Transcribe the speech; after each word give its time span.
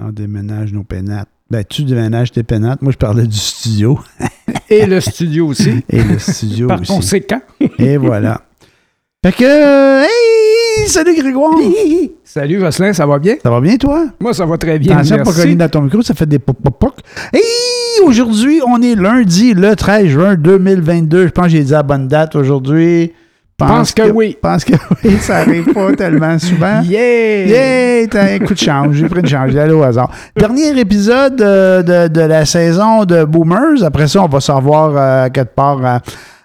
On 0.00 0.10
déménage 0.10 0.72
nos 0.72 0.84
pénates. 0.84 1.28
Ben, 1.50 1.64
tu 1.68 1.84
déménages 1.84 2.32
tes 2.32 2.42
pénates. 2.42 2.80
Moi, 2.82 2.92
je 2.92 2.96
parlais 2.96 3.26
du 3.26 3.36
studio. 3.36 3.98
Et 4.70 4.86
le 4.86 5.00
studio 5.00 5.48
aussi. 5.48 5.84
Et 5.90 6.02
le 6.02 6.18
studio 6.18 6.66
Par 6.68 6.80
aussi. 6.80 6.92
conséquent. 6.92 7.40
Et 7.78 7.96
voilà. 7.98 8.40
Fait 9.24 9.32
que, 9.32 10.02
hey, 10.02 10.88
salut 10.88 11.14
Grégoire. 11.14 11.52
Salut 12.24 12.58
Jocelyn, 12.58 12.92
ça 12.94 13.04
va 13.06 13.18
bien? 13.18 13.36
Ça 13.42 13.50
va 13.50 13.60
bien, 13.60 13.76
toi? 13.76 14.06
Moi, 14.18 14.32
ça 14.32 14.46
va 14.46 14.56
très 14.56 14.78
bien. 14.78 14.96
Attention, 14.96 15.22
pas 15.22 15.54
dans 15.54 15.68
ton 15.68 15.82
micro, 15.82 16.00
ça 16.00 16.14
fait 16.14 16.24
des 16.26 16.38
poc 16.38 16.56
poc 16.64 16.78
poc. 16.78 16.94
Hey, 17.32 17.42
aujourd'hui, 18.06 18.60
on 18.66 18.80
est 18.80 18.94
lundi, 18.94 19.52
le 19.52 19.76
13 19.76 20.06
juin 20.06 20.34
2022. 20.34 21.26
Je 21.26 21.30
pense 21.30 21.44
que 21.44 21.50
j'ai 21.50 21.62
dit 21.62 21.72
la 21.72 21.82
bonne 21.82 22.08
date 22.08 22.34
aujourd'hui. 22.34 23.12
Pense 23.58 23.92
que 23.92 24.10
oui. 24.10 24.36
Pense 24.42 24.64
que 24.64 24.72
oui, 25.04 25.16
ça 25.18 25.36
arrive 25.38 25.72
pas 25.72 25.92
tellement 25.92 26.38
souvent. 26.38 26.80
Yeah! 26.84 27.46
Yeah, 27.46 28.06
t'as 28.08 28.34
un 28.34 28.38
coup 28.40 28.54
de 28.54 28.58
chance. 28.58 28.88
J'ai 28.92 29.08
pris 29.08 29.20
une 29.20 29.26
chance. 29.28 29.50
J'ai 29.52 29.60
allé 29.60 29.72
au 29.72 29.82
hasard. 29.82 30.10
Dernier 30.36 30.76
épisode 30.80 31.40
euh, 31.40 31.82
de, 31.82 32.12
de 32.12 32.20
la 32.22 32.44
saison 32.44 33.04
de 33.04 33.24
Boomers. 33.24 33.84
Après 33.84 34.08
ça, 34.08 34.22
on 34.22 34.28
va 34.28 34.40
se 34.40 34.50
revoir 34.50 34.92
euh, 34.96 35.28
quelque 35.28 35.54
part 35.54 35.78
à, 35.84 36.00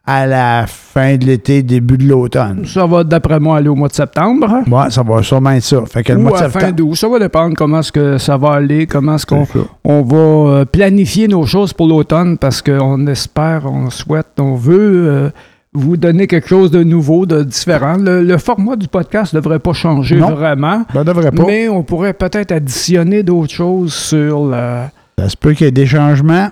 à 0.05 0.27
la 0.27 0.65
fin 0.67 1.17
de 1.17 1.25
l'été, 1.25 1.63
début 1.63 1.97
de 1.97 2.07
l'automne. 2.07 2.65
Ça 2.65 2.85
va, 2.85 3.03
d'après 3.03 3.39
moi, 3.39 3.57
aller 3.57 3.67
au 3.69 3.75
mois 3.75 3.87
de 3.89 3.93
septembre. 3.93 4.61
Ouais, 4.69 4.91
ça 4.91 5.01
va 5.01 5.23
sûrement 5.23 5.51
être 5.51 5.63
ça. 5.63 5.77
Fait 5.87 6.03
que 6.03 6.13
le 6.13 6.19
Ou 6.19 6.23
mois 6.23 6.39
de 6.39 6.45
à 6.45 6.49
fin 6.49 6.59
septembre. 6.59 6.75
d'août. 6.75 6.95
Ça 6.95 7.09
va 7.09 7.19
dépendre 7.19 7.55
comment 7.57 7.79
est-ce 7.79 7.91
que 7.91 8.17
ça 8.19 8.37
va 8.37 8.51
aller, 8.53 8.85
comment 8.85 9.15
est-ce 9.15 9.25
qu'on 9.25 9.47
on 9.83 10.01
va 10.03 10.17
euh, 10.59 10.65
planifier 10.65 11.27
nos 11.27 11.45
choses 11.45 11.73
pour 11.73 11.87
l'automne 11.87 12.37
parce 12.37 12.61
qu'on 12.61 13.07
espère, 13.07 13.63
on 13.65 13.89
souhaite, 13.89 14.27
on 14.39 14.53
veut 14.55 15.07
euh, 15.07 15.29
vous 15.77 15.97
donner 15.97 16.27
quelque 16.27 16.47
chose 16.47 16.71
de 16.71 16.83
nouveau, 16.83 17.25
de 17.25 17.43
différent. 17.43 17.97
Le, 17.97 18.23
le 18.23 18.37
format 18.37 18.75
du 18.75 18.87
podcast 18.87 19.33
ne 19.33 19.39
devrait 19.39 19.59
pas 19.59 19.73
changer 19.73 20.15
Non. 20.17 20.31
vraiment, 20.31 20.83
Ben, 20.93 21.03
devrait 21.03 21.31
pas. 21.31 21.43
mais 21.45 21.69
on 21.69 21.83
pourrait 21.83 22.13
peut-être 22.13 22.51
additionner 22.51 23.23
d'autres 23.23 23.53
choses 23.53 23.93
sur 23.93 24.45
le... 24.47 24.81
Ça 25.19 25.29
se 25.29 25.37
peut 25.37 25.53
qu'il 25.53 25.65
y 25.65 25.67
ait 25.67 25.71
des 25.71 25.85
changements. 25.87 26.49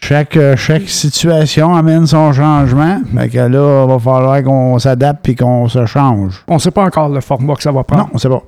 Chaque, 0.00 0.36
euh, 0.36 0.54
chaque 0.56 0.86
situation 0.88 1.74
amène 1.74 2.06
son 2.06 2.32
changement. 2.32 3.00
Fait 3.16 3.28
que 3.30 3.38
là, 3.38 3.84
il 3.84 3.88
va 3.88 3.98
falloir 3.98 4.42
qu'on 4.42 4.78
s'adapte 4.78 5.26
et 5.30 5.34
qu'on 5.34 5.66
se 5.68 5.86
change. 5.86 6.44
On 6.46 6.54
ne 6.54 6.58
sait 6.58 6.70
pas 6.70 6.84
encore 6.84 7.08
le 7.08 7.20
format 7.22 7.54
que 7.54 7.62
ça 7.62 7.72
va 7.72 7.82
prendre. 7.84 8.02
Non, 8.04 8.10
on 8.12 8.18
sait 8.18 8.28
pas. 8.28 8.42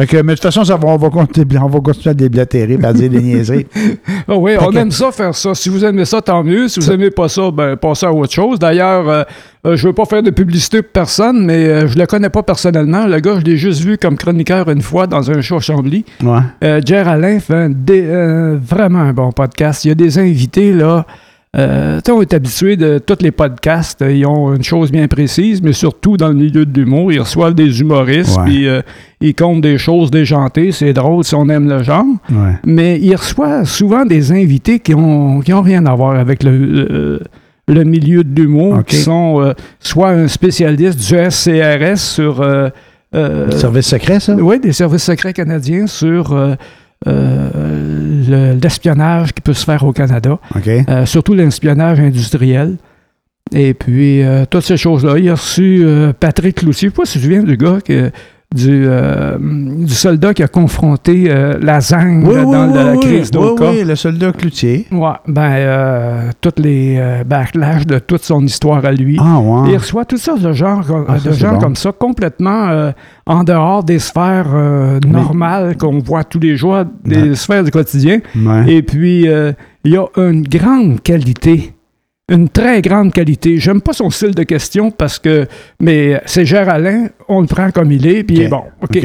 Fait 0.00 0.06
que, 0.06 0.16
mais 0.16 0.22
de 0.32 0.38
toute 0.38 0.44
façon, 0.44 0.64
ça 0.64 0.76
va, 0.76 0.88
on, 0.88 0.96
va 0.96 1.10
continuer, 1.10 1.58
on 1.58 1.66
va 1.68 1.80
continuer 1.80 2.12
à 2.12 2.14
déblatérer 2.14 2.78
à 2.82 2.94
dire 2.94 3.10
des 3.10 3.20
niaiseries. 3.22 3.66
Ah 4.26 4.36
oui, 4.38 4.52
Fait 4.52 4.64
on 4.64 4.70
que- 4.70 4.76
aime 4.78 4.90
ça 4.90 5.12
faire 5.12 5.34
ça. 5.34 5.54
Si 5.54 5.68
vous 5.68 5.84
aimez 5.84 6.06
ça, 6.06 6.22
tant 6.22 6.42
mieux. 6.42 6.66
Si 6.68 6.80
vous 6.80 6.90
aimez 6.90 7.10
pas 7.10 7.28
ça, 7.28 7.50
ben 7.50 7.76
passez 7.76 8.06
à 8.06 8.12
autre 8.12 8.32
chose. 8.32 8.58
D'ailleurs, 8.58 9.06
euh, 9.06 9.22
euh, 9.66 9.76
je 9.76 9.86
veux 9.86 9.92
pas 9.92 10.06
faire 10.06 10.22
de 10.22 10.30
publicité 10.30 10.80
pour 10.80 10.92
personne, 10.92 11.44
mais 11.44 11.66
euh, 11.68 11.88
je 11.88 11.98
le 11.98 12.06
connais 12.06 12.30
pas 12.30 12.42
personnellement. 12.42 13.06
Le 13.06 13.20
gars, 13.20 13.34
je 13.38 13.44
l'ai 13.44 13.58
juste 13.58 13.82
vu 13.82 13.98
comme 13.98 14.16
chroniqueur 14.16 14.66
une 14.70 14.80
fois 14.80 15.06
dans 15.06 15.30
un 15.30 15.42
show 15.42 15.56
à 15.56 15.60
Chambly. 15.60 16.06
Ouais. 16.24 16.38
Euh, 16.64 16.80
Jer 16.82 17.06
Alain 17.06 17.38
fait 17.38 17.54
un 17.54 17.68
dé- 17.68 18.06
euh, 18.06 18.56
vraiment 18.62 19.00
un 19.00 19.12
bon 19.12 19.30
podcast. 19.30 19.84
Il 19.84 19.88
y 19.88 19.90
a 19.90 19.94
des 19.94 20.18
invités, 20.18 20.72
là. 20.72 21.04
Euh, 21.54 22.00
on 22.10 22.22
est 22.22 22.32
habitué 22.32 22.76
de 22.76 22.98
tous 22.98 23.18
les 23.20 23.30
podcasts. 23.30 24.00
euh, 24.00 24.10
Ils 24.10 24.24
ont 24.24 24.54
une 24.54 24.62
chose 24.64 24.90
bien 24.90 25.06
précise, 25.06 25.60
mais 25.60 25.74
surtout 25.74 26.16
dans 26.16 26.28
le 26.28 26.34
milieu 26.34 26.64
de 26.64 26.80
l'humour, 26.80 27.12
ils 27.12 27.20
reçoivent 27.20 27.54
des 27.54 27.80
humoristes, 27.82 28.38
puis 28.46 28.66
euh, 28.66 28.80
ils 29.20 29.34
comptent 29.34 29.60
des 29.60 29.76
choses 29.76 30.10
déjantées. 30.10 30.72
C'est 30.72 30.94
drôle 30.94 31.24
si 31.24 31.34
on 31.34 31.46
aime 31.50 31.68
le 31.68 31.82
genre. 31.82 32.06
Ouais. 32.30 32.54
Mais 32.64 32.98
il 33.02 33.14
reçoit 33.14 33.66
souvent 33.66 34.06
des 34.06 34.32
invités 34.32 34.78
qui 34.78 34.94
ont, 34.94 35.40
qui 35.40 35.52
ont 35.52 35.60
rien 35.60 35.84
à 35.84 35.94
voir 35.94 36.18
avec 36.18 36.42
le, 36.42 36.56
le, 36.56 37.20
le 37.68 37.84
milieu 37.84 38.24
de 38.24 38.40
l'humour, 38.40 38.82
qui 38.86 38.96
sont 38.96 39.42
euh, 39.42 39.52
soit 39.78 40.08
un 40.08 40.28
spécialiste 40.28 40.98
du 41.00 41.30
SCRS 41.30 41.96
sur. 41.98 42.42
service 43.58 43.88
secret, 43.88 44.20
ça? 44.20 44.34
oui, 44.36 44.58
des 44.58 44.72
services 44.72 45.02
secrets 45.04 45.34
canadiens 45.34 45.86
sur 45.86 46.34
euh, 47.06 48.52
le- 48.54 48.60
l'espionnage 48.60 49.32
qui 49.32 49.40
peut 49.40 49.52
se 49.54 49.64
faire 49.64 49.84
au 49.84 49.92
Canada, 49.92 50.38
euh, 50.88 51.06
surtout 51.06 51.34
l'espionnage 51.34 52.00
industriel. 52.00 52.76
Et 53.54 53.74
puis, 53.74 54.22
euh, 54.22 54.44
toutes 54.48 54.64
ces 54.64 54.76
choses-là. 54.76 55.18
Il 55.18 55.28
a 55.28 55.34
reçu 55.34 55.84
Patrick 56.20 56.56
Cloutier. 56.56 56.88
Je 56.88 56.92
ne 56.92 56.92
sais 56.92 56.96
pas 56.96 57.04
si 57.04 57.12
tu 57.14 57.18
te 57.18 57.24
souviens 57.24 57.42
du 57.42 57.56
gars 57.56 57.78
que- 57.84 58.10
du, 58.54 58.84
euh, 58.86 59.36
du 59.40 59.92
soldat 59.92 60.34
qui 60.34 60.42
a 60.42 60.48
confronté 60.48 61.26
euh, 61.28 61.58
la 61.60 61.80
Zang 61.80 62.22
Oui, 62.26 62.34
oui, 62.36 62.52
dans 62.52 62.68
oui, 62.68 62.74
la 62.74 62.92
oui, 62.92 63.00
crise 63.00 63.30
oui, 63.34 63.40
d'Oka. 63.40 63.70
oui, 63.70 63.84
le 63.84 63.94
soldat 63.96 64.32
cloutier. 64.32 64.86
Ouais, 64.92 65.08
ben, 65.26 65.50
euh, 65.52 66.30
toutes 66.40 66.58
les 66.58 66.96
euh, 66.98 67.24
backlash 67.24 67.86
de 67.86 67.98
toute 67.98 68.22
son 68.22 68.44
histoire 68.44 68.84
à 68.84 68.92
lui. 68.92 69.16
Ah, 69.20 69.38
ouais. 69.40 69.70
Il 69.72 69.76
reçoit 69.78 70.04
tout 70.04 70.16
ça 70.18 70.36
de 70.36 70.52
gens, 70.52 70.80
Ah, 71.08 71.16
de 71.18 71.32
gens 71.32 71.52
bon. 71.54 71.58
comme 71.58 71.76
ça, 71.76 71.92
complètement 71.92 72.68
euh, 72.68 72.90
en 73.26 73.44
dehors 73.44 73.84
des 73.84 73.98
sphères 73.98 74.50
euh, 74.54 74.98
Oui. 75.04 75.10
normales 75.10 75.76
qu'on 75.76 75.98
voit 75.98 76.24
tous 76.24 76.40
les 76.40 76.56
jours, 76.56 76.84
des 77.04 77.30
Ouais. 77.30 77.34
sphères 77.34 77.64
du 77.64 77.70
quotidien. 77.70 78.20
Ouais. 78.36 78.72
Et 78.72 78.82
puis, 78.82 79.28
euh, 79.28 79.52
il 79.84 79.92
y 79.92 79.96
a 79.96 80.04
une 80.16 80.42
grande 80.42 81.00
qualité, 81.02 81.72
une 82.30 82.48
très 82.48 82.82
grande 82.82 83.12
qualité. 83.12 83.58
J'aime 83.58 83.80
pas 83.80 83.92
son 83.92 84.10
style 84.10 84.34
de 84.34 84.42
question 84.42 84.90
parce 84.90 85.18
que, 85.18 85.46
mais 85.80 86.20
c'est 86.26 86.44
Géraldin, 86.44 87.08
on 87.28 87.40
le 87.40 87.46
prend 87.46 87.70
comme 87.70 87.92
il 87.92 88.06
est, 88.06 88.22
puis 88.24 88.36
il 88.36 88.42
est 88.42 88.48
bon. 88.48 88.64
OK? 88.80 88.98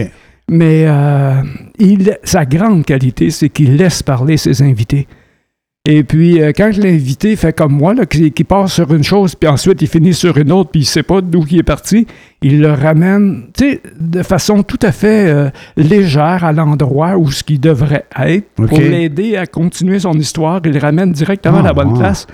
Mais 0.49 0.85
euh, 0.87 1.41
il, 1.77 2.17
sa 2.23 2.45
grande 2.45 2.85
qualité, 2.85 3.31
c'est 3.31 3.49
qu'il 3.49 3.75
laisse 3.75 4.01
parler 4.01 4.37
ses 4.37 4.61
invités. 4.61 5.07
Et 5.89 6.03
puis, 6.03 6.41
euh, 6.41 6.51
quand 6.55 6.75
l'invité 6.77 7.37
fait 7.37 7.53
comme 7.53 7.71
moi, 7.71 7.93
là, 7.93 8.05
qui, 8.05 8.31
qui 8.33 8.43
part 8.43 8.69
sur 8.69 8.93
une 8.93 9.05
chose, 9.05 9.35
puis 9.35 9.47
ensuite 9.47 9.81
il 9.81 9.87
finit 9.87 10.13
sur 10.13 10.37
une 10.37 10.51
autre, 10.51 10.69
puis 10.71 10.81
il 10.81 10.85
sait 10.85 11.03
pas 11.03 11.21
d'où 11.21 11.45
il 11.49 11.59
est 11.59 11.63
parti, 11.63 12.05
il 12.41 12.59
le 12.59 12.73
ramène, 12.73 13.43
tu 13.57 13.71
sais, 13.71 13.81
de 13.97 14.21
façon 14.21 14.63
tout 14.63 14.79
à 14.81 14.91
fait 14.91 15.29
euh, 15.29 15.49
légère 15.77 16.43
à 16.43 16.51
l'endroit 16.51 17.15
où 17.15 17.31
ce 17.31 17.41
qui 17.41 17.57
devrait 17.57 18.03
être, 18.19 18.49
pour 18.55 18.79
l'aider 18.79 19.37
à 19.37 19.45
continuer 19.45 19.99
son 19.99 20.13
histoire. 20.13 20.59
Il 20.65 20.73
le 20.73 20.79
ramène 20.79 21.13
directement 21.13 21.59
à 21.59 21.61
la 21.61 21.69
Ah, 21.69 21.73
bonne 21.73 21.97
place. 21.97 22.27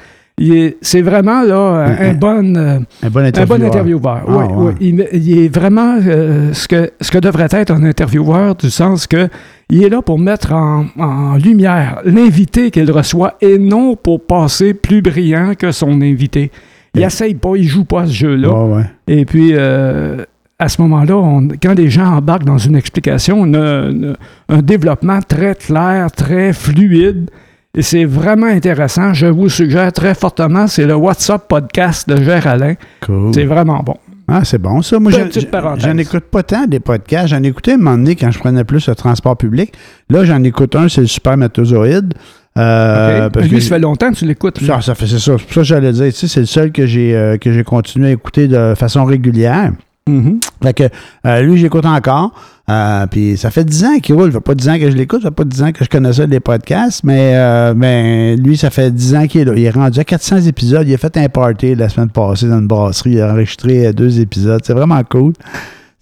C'est 0.82 1.02
vraiment 1.02 1.44
là 1.44 1.58
un, 1.58 1.92
un 1.92 2.10
Un- 2.10 2.14
bon... 2.16 2.56
euh, 2.58 2.80
Un 3.04 3.10
bon 3.10 3.20
un 3.20 3.26
intervieweur. 3.26 3.60
bon 3.60 3.66
intervieweur. 3.66 4.22
Ah, 4.28 4.32
oui, 4.32 4.46
ouais. 4.46 4.74
oui. 4.82 5.08
Il, 5.14 5.22
il 5.22 5.38
est 5.46 5.48
vraiment 5.56 5.98
euh, 6.06 6.52
ce, 6.54 6.68
que, 6.68 6.92
ce 7.00 7.12
que 7.12 7.20
devrait 7.20 7.48
être 7.52 7.72
un 7.72 7.84
intervieweur, 7.84 8.56
du 8.56 8.70
sens 8.70 9.06
que 9.08 9.30
il 9.70 9.84
est 9.84 9.90
là 9.90 10.02
pour 10.02 10.20
mettre 10.20 10.52
en, 10.54 10.86
en 11.00 11.36
lumière 11.38 12.02
l'invité 12.06 12.72
qu'il 12.72 12.90
reçoit 12.92 13.36
et 13.42 13.58
non 13.58 13.96
pour 13.96 14.26
passer 14.26 14.74
plus 14.74 15.02
brillant 15.02 15.54
que 15.58 15.72
son 15.72 16.02
invité. 16.02 16.52
Il 16.96 17.00
Yeah. 17.00 17.08
essaye 17.08 17.34
pas, 17.34 17.56
il 17.56 17.64
joue 17.64 17.86
pas 17.86 18.02
à 18.02 18.06
ce 18.08 18.12
jeu-là. 18.14 18.54
Ouais, 18.54 18.76
ouais. 18.76 18.84
Et 19.08 19.26
puis, 19.26 19.50
euh, 19.54 20.24
à 20.60 20.70
ce 20.70 20.80
moment-là, 20.84 21.40
quand 21.62 21.74
les 21.74 21.90
gens 21.90 22.06
embarquent 22.18 22.46
dans 22.46 22.60
une 22.60 22.76
explication, 22.76 23.38
on 23.42 23.54
a 23.56 23.60
un, 23.88 24.14
un 24.50 24.62
développement 24.62 25.20
très 25.28 25.56
clair, 25.56 26.12
très 26.12 26.54
fluide. 26.54 27.32
Et 27.76 27.82
c'est 27.82 28.06
vraiment 28.06 28.46
intéressant. 28.46 29.16
Je 29.16 29.26
vous 29.26 29.50
suggère 29.50 29.92
très 29.92 30.14
fortement, 30.14 30.68
c'est 30.68 30.86
le 30.86 30.94
WhatsApp 30.96 31.48
podcast 31.48 32.08
de 32.08 32.22
Géraldin. 32.24 32.76
Cool. 33.02 33.34
C'est 33.34 33.46
vraiment 33.46 33.82
bon. 33.82 33.96
Ah, 34.28 34.42
c'est 34.44 34.60
bon, 34.60 34.84
ça. 34.84 35.00
Moi, 35.00 35.12
j'en- 35.12 35.98
écoute 35.98 36.26
pas 36.26 36.44
tant 36.44 36.68
des 36.68 36.80
podcasts. 36.80 37.30
J'en 37.30 37.42
écoutais 37.42 37.74
un 37.74 37.78
moment 37.78 37.98
donné 37.98 38.16
quand 38.16 38.30
je 38.30 38.38
prenais 38.38 38.64
plus 38.64 38.88
le 38.88 38.94
transport 38.94 39.36
public. 39.36 39.74
Là, 40.12 40.24
j'en 40.24 40.44
écoute 40.44 40.76
un, 40.76 40.88
c'est 40.88 41.02
le 41.02 41.08
Supermatozoïde. 41.08 42.14
Euh, 42.60 43.26
OK? 43.26 43.32
parce 43.34 43.48
Lui, 43.48 43.56
que- 43.56 43.62
ça 43.64 43.70
fait 43.70 43.80
longtemps 43.80 44.12
que 44.12 44.18
tu 44.18 44.26
l'écoutes. 44.26 44.64
ça, 44.64 44.80
ça 44.80 44.94
fait 44.94 45.08
c'est 45.08 45.18
ça. 45.18 45.34
C'est 45.40 45.44
pour 45.44 45.54
ça 45.54 45.62
que 45.62 45.64
j'allais 45.64 45.92
dire, 45.94 46.06
tu 46.06 46.12
sais, 46.12 46.28
c'est 46.28 46.42
le 46.42 46.46
seul 46.46 46.72
que 46.72 46.86
j'ai 46.86 47.16
euh, 47.16 47.38
que 47.40 47.52
j'ai 47.52 47.64
continué 47.64 48.10
à 48.10 48.12
écouter 48.12 48.48
de 48.48 48.76
façon 48.78 49.04
régulière. 49.04 49.72
Mhm. 50.10 50.40
Fait 50.62 50.74
que 50.74 50.84
euh, 51.26 51.42
lui, 51.42 51.58
j'écoute 51.58 51.86
encore. 51.86 52.34
Euh, 52.70 53.08
puis 53.08 53.38
ça 53.38 53.52
fait 53.52 53.64
10 53.64 53.86
ans 53.86 54.00
qu'il 54.02 54.16
roule. 54.16 54.32
Ça 54.32 54.40
fait 54.40 54.44
pas 54.44 54.56
10 54.56 54.70
ans 54.70 54.80
que 54.80 54.92
je 54.92 54.96
l'écoute. 54.98 55.22
Ça 55.22 55.30
fait 55.30 55.36
pas 55.36 55.44
10 55.44 55.64
ans 55.64 55.72
que 55.72 55.84
je 55.84 55.90
connaissais 55.90 56.28
les 56.28 56.40
podcasts. 56.40 57.04
Mais 57.04 57.34
euh, 57.36 57.74
ben, 57.74 58.40
lui, 58.42 58.58
ça 58.58 58.70
fait 58.70 58.92
10 58.92 59.16
ans 59.16 59.28
qu'il 59.28 59.42
est 59.42 59.46
là. 59.46 59.54
Il 59.56 59.64
est 59.64 59.70
rendu 59.70 60.00
à 60.00 60.04
400 60.04 60.42
épisodes. 60.42 60.88
Il 60.88 60.94
a 60.94 60.98
fait 60.98 61.16
un 61.18 61.30
party 61.30 61.76
la 61.76 61.90
semaine 61.90 62.10
passée 62.10 62.48
dans 62.48 62.60
une 62.60 62.68
brasserie. 62.68 63.12
Il 63.12 63.22
a 63.22 63.32
enregistré 63.32 63.88
euh, 63.88 63.94
deux 63.94 64.20
épisodes. 64.20 64.62
C'est 64.64 64.74
vraiment 64.74 65.02
cool. 65.10 65.34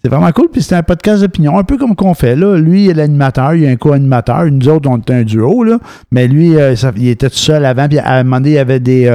C'est 0.02 0.10
vraiment 0.10 0.32
cool. 0.32 0.48
Puis 0.50 0.62
c'est 0.62 0.74
un 0.74 0.82
podcast 0.82 1.20
d'opinion, 1.20 1.56
un 1.58 1.64
peu 1.64 1.76
comme 1.76 1.94
qu'on 1.94 2.14
fait 2.14 2.34
là. 2.34 2.56
Lui, 2.56 2.86
il 2.86 2.90
est 2.90 2.94
l'animateur, 2.94 3.54
il 3.54 3.62
y 3.62 3.66
a 3.68 3.70
un 3.70 3.76
co-animateur. 3.76 4.46
Nous 4.46 4.68
autres, 4.68 4.90
on 4.90 4.98
est 4.98 5.10
un 5.10 5.22
duo, 5.22 5.62
là. 5.62 5.78
Mais 6.10 6.26
lui, 6.26 6.56
euh, 6.56 6.74
il 6.96 7.08
était 7.08 7.30
tout 7.30 7.36
seul 7.36 7.64
avant. 7.64 7.86
Puis 7.86 8.00
à 8.00 8.14
un 8.14 8.24
moment 8.24 8.38
donné, 8.38 8.50
il 8.50 8.54
y 8.54 8.58
avait 8.58 8.80
des. 8.80 9.08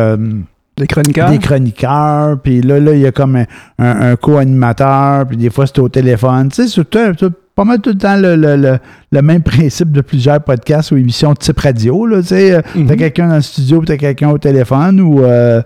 Les 0.78 0.88
chroniqueurs? 0.88 1.30
des 1.32 1.40
chroniqueurs, 1.40 2.38
puis 2.40 2.62
là, 2.62 2.80
là, 2.80 2.94
il 2.94 3.00
y 3.00 3.06
a 3.08 3.12
comme 3.12 3.36
un, 3.36 3.46
un- 3.80 4.12
un 4.12 4.16
co-animateur, 4.16 5.26
puis 5.28 5.38
des 5.38 5.50
fois, 5.50 5.66
c'est 5.68 5.80
au 5.80 5.90
téléphone. 5.90 6.50
Tu 6.50 6.68
sais, 6.68 6.84
c'est 7.20 7.30
pas 7.56 7.64
mal 7.64 7.80
tout 7.82 7.90
le 7.90 7.98
temps 7.98 8.16
le, 8.18 8.36
le- 8.36 8.56
le- 8.56 8.78
le 9.12 9.22
même 9.22 9.42
principe 9.42 9.92
de 9.92 10.02
plusieurs 10.02 10.42
podcasts 10.44 10.92
ou 10.92 10.98
émissions 10.98 11.34
de 11.34 11.38
type 11.40 11.60
radio, 11.60 12.06
là, 12.06 12.22
tu 12.22 12.28
sais. 12.28 12.52
euh, 12.56 12.62
Mhm. 12.76 12.86
T'as 12.88 12.96
quelqu'un 12.96 13.28
dans 13.30 13.36
le 13.36 13.42
studio, 13.42 13.80
puis 13.80 13.88
t'as 13.88 13.98
quelqu'un 13.98 14.30
au 14.30 14.38
téléphone, 14.38 15.02
ou... 15.02 15.24
euh, 15.24 15.62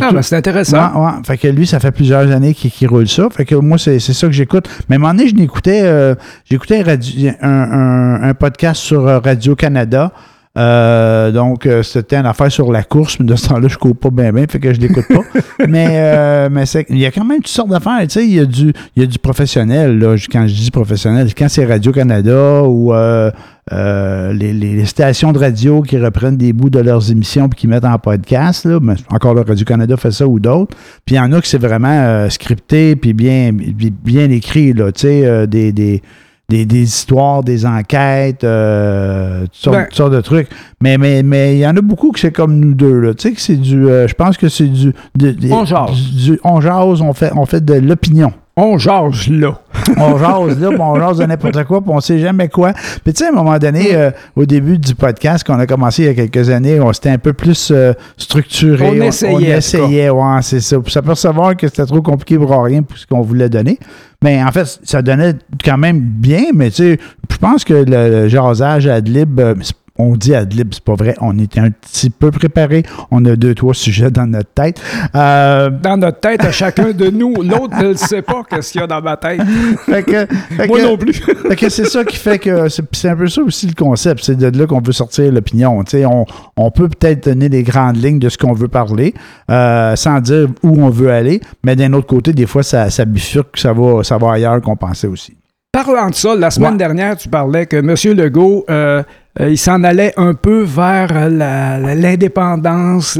Ah, 0.00 0.10
ben, 0.12 0.22
c'est 0.22 0.34
intéressant. 0.36 0.92
Ouais, 1.00 1.06
ouais. 1.06 1.12
Fait 1.24 1.36
que 1.38 1.46
lui, 1.48 1.66
ça 1.68 1.78
fait 1.78 1.92
plusieurs 1.92 2.28
années 2.32 2.52
qu'il 2.54 2.88
roule 2.88 3.06
ça. 3.06 3.28
Fait 3.30 3.44
que 3.44 3.54
moi, 3.54 3.78
c'est 3.78 4.00
c'est 4.00 4.12
ça 4.12 4.26
que 4.26 4.32
j'écoute. 4.32 4.68
Mais 4.88 4.96
à 4.96 4.98
un 4.98 5.00
moment 5.00 5.14
donné, 5.14 5.28
je 5.28 5.36
n'écoutais... 5.36 5.82
euh, 5.84 6.16
J'écoutais 6.50 6.80
un, 6.80 6.84
radio- 6.84 7.30
un, 7.40 7.48
un- 7.48 8.22
un 8.22 8.34
podcast 8.34 8.80
sur 8.80 9.06
euh, 9.06 9.18
Radio-Canada. 9.20 10.10
Euh, 10.56 11.32
donc, 11.32 11.66
euh, 11.66 11.82
c'était 11.82 12.14
une 12.16 12.26
affaire 12.26 12.50
sur 12.52 12.70
la 12.70 12.84
course, 12.84 13.18
mais 13.18 13.26
de 13.26 13.34
ce 13.34 13.48
temps-là, 13.48 13.66
je 13.66 13.76
cours 13.76 13.96
pas 13.96 14.10
bien, 14.10 14.32
bien, 14.32 14.46
fait 14.48 14.60
que 14.60 14.72
je 14.72 14.80
l'écoute 14.80 15.06
pas. 15.08 15.22
mais 15.68 15.86
euh, 15.90 16.48
mais 16.50 16.64
c'est- 16.64 16.86
il 16.90 16.98
y 16.98 17.06
a 17.06 17.10
quand 17.10 17.24
même 17.24 17.38
toutes 17.38 17.48
sortes 17.48 17.70
d'affaires. 17.70 17.98
Tu 18.02 18.10
sais, 18.10 18.24
il 18.24 18.34
y, 18.34 18.38
a 18.40 18.44
du- 18.44 18.72
il 18.94 19.02
y 19.02 19.04
a 19.04 19.06
du 19.06 19.18
professionnel, 19.18 19.98
là. 19.98 20.14
Quand 20.30 20.46
je 20.46 20.54
dis 20.54 20.70
professionnel, 20.70 21.28
quand 21.36 21.48
c'est 21.48 21.64
Radio-Canada 21.66 22.62
ou 22.62 22.94
euh, 22.94 23.32
euh, 23.72 24.32
les, 24.32 24.52
les- 24.52 24.84
stations 24.84 25.32
de 25.32 25.38
radio 25.40 25.82
qui 25.82 25.98
reprennent 25.98 26.36
des 26.36 26.52
bouts 26.52 26.70
de 26.70 26.78
leurs 26.78 27.10
émissions 27.10 27.48
puis 27.48 27.58
qui 27.62 27.66
mettent 27.66 27.84
en 27.84 27.98
podcast, 27.98 28.64
là. 28.64 28.78
Mais 28.80 28.94
encore 29.10 29.34
là, 29.34 29.42
Radio-Canada 29.44 29.96
fait 29.96 30.12
ça 30.12 30.24
ou 30.26 30.38
d'autres. 30.38 30.76
Puis 31.04 31.16
il 31.16 31.18
y 31.18 31.20
en 31.20 31.32
a 31.32 31.40
que 31.40 31.48
c'est 31.48 31.58
vraiment 31.58 31.88
euh, 31.88 32.28
scripté 32.28 32.94
puis 32.94 33.12
bien, 33.12 33.50
bi- 33.52 33.90
bien 34.04 34.30
écrit, 34.30 34.72
là. 34.72 34.92
Tu 34.92 35.00
sais, 35.00 35.26
euh, 35.26 35.46
des, 35.46 35.72
des, 35.72 36.00
des, 36.48 36.66
des 36.66 36.82
histoires, 36.82 37.42
des 37.42 37.64
enquêtes, 37.66 38.44
euh, 38.44 39.42
toutes, 39.44 39.54
sortes, 39.54 39.76
Ben- 39.76 39.84
toutes 39.86 39.94
sortes 39.94 40.12
de 40.12 40.20
trucs. 40.20 40.48
Mais 40.82 40.98
mais 40.98 41.22
mais 41.22 41.54
il 41.56 41.58
y 41.60 41.66
en 41.66 41.76
a 41.76 41.80
beaucoup 41.80 42.10
que 42.12 42.20
c'est 42.20 42.32
comme 42.32 42.56
nous 42.60 42.74
deux, 42.74 43.00
là. 43.00 43.14
Tu 43.14 43.28
sais, 43.28 43.32
que 43.34 43.40
c'est 43.40 43.56
du. 43.56 43.88
euh, 43.88 44.06
je 44.08 44.14
pense 44.14 44.36
que 44.36 44.48
c'est 44.48 44.66
du, 44.68 44.92
de- 45.16 45.36
On 45.52 45.64
jase. 45.64 45.90
du- 45.92 46.32
du- 46.32 46.40
on 46.44 46.60
jase, 46.60 47.00
on 47.00 47.12
fait, 47.14 47.32
on 47.34 47.46
fait 47.46 47.64
de 47.64 47.74
l'opinion. 47.74 48.32
On 48.56 48.78
jase 48.78 49.28
là. 49.28 49.58
On 49.98 50.16
jase 50.16 50.60
là, 50.60 50.68
puis 50.68 50.78
on 50.80 50.94
jase 50.94 51.18
de 51.18 51.24
n'importe 51.26 51.64
quoi, 51.64 51.80
puis 51.80 51.90
on 51.92 52.00
sait 52.00 52.18
jamais 52.20 52.48
quoi. 52.48 52.72
Puis 53.02 53.12
tu 53.12 53.18
sais, 53.18 53.26
à 53.26 53.28
un 53.30 53.34
moment 53.34 53.58
donné, 53.58 53.94
euh, 53.94 54.10
au 54.36 54.46
début 54.46 54.78
du 54.78 54.94
podcast 54.94 55.44
qu'on 55.44 55.58
a 55.58 55.66
commencé 55.66 56.04
il 56.04 56.06
y 56.06 56.08
a 56.08 56.14
quelques 56.14 56.48
années, 56.48 56.80
on 56.80 56.92
s'était 56.92 57.10
un 57.10 57.18
peu 57.18 57.32
plus 57.32 57.70
euh, 57.72 57.92
structuré. 58.16 58.86
On 58.88 59.02
essayait, 59.02 59.34
On, 59.34 59.58
essayait, 59.58 60.10
ouais, 60.10 60.38
c'est 60.42 60.60
ça. 60.60 60.78
Puis 60.80 60.92
s'apercevoir 60.92 61.56
que 61.56 61.66
c'était 61.68 61.84
trop 61.84 62.00
compliqué 62.00 62.38
pour 62.38 62.50
rien 62.62 62.82
pour 62.82 62.96
ce 62.96 63.06
qu'on 63.06 63.22
voulait 63.22 63.48
donner. 63.48 63.78
Mais 64.22 64.42
en 64.42 64.52
fait, 64.52 64.78
ça 64.84 65.02
donnait 65.02 65.34
quand 65.64 65.76
même 65.76 65.98
bien, 66.00 66.44
mais 66.54 66.70
tu 66.70 66.76
sais, 66.76 66.98
je 67.30 67.36
pense 67.36 67.64
que 67.64 67.74
le, 67.74 67.84
le 68.22 68.28
jasage 68.28 68.86
ad 68.86 69.06
lib, 69.08 69.38
euh, 69.40 69.54
c'est- 69.60 69.74
on 69.96 70.16
dit 70.16 70.34
ad 70.34 70.52
lib, 70.52 70.74
c'est 70.74 70.82
pas 70.82 70.94
vrai. 70.94 71.14
On 71.20 71.38
était 71.38 71.60
un 71.60 71.70
petit 71.70 72.10
peu 72.10 72.30
préparé. 72.32 72.82
On 73.10 73.24
a 73.26 73.36
deux, 73.36 73.54
trois 73.54 73.74
sujets 73.74 74.10
dans 74.10 74.26
notre 74.26 74.50
tête. 74.50 74.80
Euh, 75.14 75.70
Dans 75.70 75.96
notre 75.96 76.18
tête, 76.20 76.44
à 76.44 76.50
chacun 76.50 76.90
de 76.92 77.10
nous. 77.10 77.34
L'autre 77.42 77.76
ne 77.80 77.88
le 77.90 77.96
sait 77.96 78.22
pas 78.22 78.42
qu'est-ce 78.48 78.72
qu'il 78.72 78.80
y 78.80 78.84
a 78.84 78.86
dans 78.88 79.00
ma 79.00 79.16
tête. 79.16 79.40
fait 79.86 80.02
que, 80.02 80.26
fait 80.26 80.66
Moi 80.66 80.78
que- 80.80 80.84
non 80.84 80.96
plus. 80.96 81.12
Fait 81.48 81.56
que 81.56 81.68
c'est 81.68 81.84
ça 81.84 82.04
qui 82.04 82.16
fait 82.16 82.38
que 82.38 82.68
c'est 82.68 83.08
un 83.08 83.16
peu 83.16 83.28
ça 83.28 83.42
aussi 83.42 83.66
le 83.66 83.74
concept. 83.74 84.24
C'est 84.24 84.36
de 84.36 84.58
là 84.58 84.66
qu'on 84.66 84.80
veut 84.80 84.92
sortir 84.92 85.30
l'opinion. 85.30 85.82
Tu 85.84 85.90
sais, 85.98 86.06
On, 86.06 86.24
on 86.56 86.70
peut 86.70 86.88
peut-être 86.88 87.26
donner 87.28 87.48
les 87.48 87.62
grandes 87.62 87.96
lignes 88.02 88.18
de 88.18 88.28
ce 88.28 88.38
qu'on 88.38 88.52
veut 88.54 88.68
parler 88.68 89.14
euh, 89.50 89.94
sans 89.94 90.20
dire 90.20 90.48
où 90.62 90.82
on 90.82 90.88
veut 90.90 91.10
aller, 91.12 91.40
mais 91.64 91.76
d'un 91.76 91.92
autre 91.92 92.06
côté, 92.06 92.32
des 92.32 92.46
fois, 92.46 92.62
ça, 92.62 92.90
ça 92.90 93.04
bifurque, 93.04 93.58
ça 93.58 93.72
va, 93.72 94.02
ça 94.02 94.16
va 94.18 94.32
ailleurs 94.32 94.60
qu'on 94.62 94.76
pensait 94.76 95.06
aussi. 95.06 95.36
Parlant 95.74 96.08
de 96.10 96.14
ça, 96.14 96.36
la 96.36 96.50
semaine 96.52 96.72
Ouais. 96.72 96.76
dernière, 96.78 97.16
tu 97.16 97.28
parlais 97.28 97.66
que 97.66 97.76
M. 97.78 98.16
Legault, 98.16 98.64
euh, 98.70 99.02
euh, 99.40 99.50
il 99.50 99.58
s'en 99.58 99.82
allait 99.82 100.12
un 100.16 100.34
peu 100.34 100.62
vers 100.62 101.08
euh, 101.16 101.28
la- 101.28 101.78
la- 101.80 101.94
l'indépendance, 101.96 103.18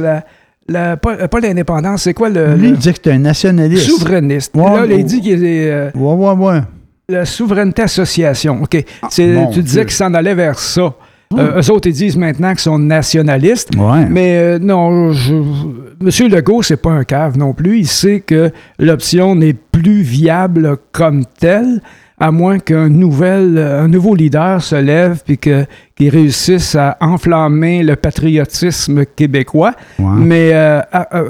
la, 0.69 0.97
pas, 0.97 1.27
pas 1.29 1.41
l'indépendance, 1.41 2.03
c'est 2.05 2.15
quoi 2.15 2.29
le, 2.29 2.55
Lui, 2.55 2.69
le 2.69 2.75
il 2.75 2.79
dit 2.79 2.93
que 2.93 2.99
c'est 3.03 3.11
un 3.13 3.19
nationaliste. 3.19 3.87
souverainiste. 3.91 4.55
Ouais, 4.55 4.63
là, 4.63 4.83
ouais. 4.87 4.99
il 5.01 5.05
dit 5.05 5.21
qu'il 5.21 5.45
est 5.45 5.69
euh, 5.71 5.91
Ouais, 5.97 6.15
ouais, 6.15 6.47
ouais. 6.47 6.61
la 7.09 7.25
souveraineté 7.25 7.83
association. 7.83 8.63
OK. 8.63 8.85
Mon 9.19 9.51
tu 9.51 9.61
disais 9.63 9.83
qu'il 9.83 9.91
s'en 9.95 10.15
allait 10.15 10.35
vers 10.37 10.59
ça. 10.59 10.95
Euh, 11.37 11.61
eux 11.61 11.71
autres, 11.73 11.89
ils 11.89 11.93
disent 11.95 12.17
maintenant 12.17 12.51
qu'ils 12.51 12.61
sont 12.61 12.79
nationalistes. 12.79 13.71
Ouais. 13.77 14.07
Mais 14.09 14.37
euh, 14.39 14.59
non, 14.61 15.13
je, 15.13 15.35
M. 15.35 16.29
Legault, 16.31 16.63
c'est 16.63 16.77
pas 16.81 16.91
un 16.93 17.03
cave 17.03 17.37
non 17.37 17.53
plus. 17.53 17.79
Il 17.81 17.89
sait 17.89 18.21
que 18.21 18.53
l'option 18.79 19.35
n'est 19.35 19.55
plus 19.55 20.03
viable 20.03 20.77
comme 20.93 21.25
telle, 21.41 21.81
à 22.21 22.31
moins 22.31 22.59
qu'un 22.59 22.89
nouvel, 22.89 23.59
un 23.59 23.89
nouveau 23.89 24.15
leader 24.15 24.63
se 24.63 24.77
lève 24.77 25.23
et 25.29 25.37
que, 25.37 25.67
qu'il 25.97 26.11
réussisse 26.11 26.75
à 26.77 26.97
enflammer 27.01 27.83
le 27.83 27.97
patriotisme 27.97 29.05
québécois. 29.05 29.73
Mais 29.99 30.51
euh, 30.53 30.81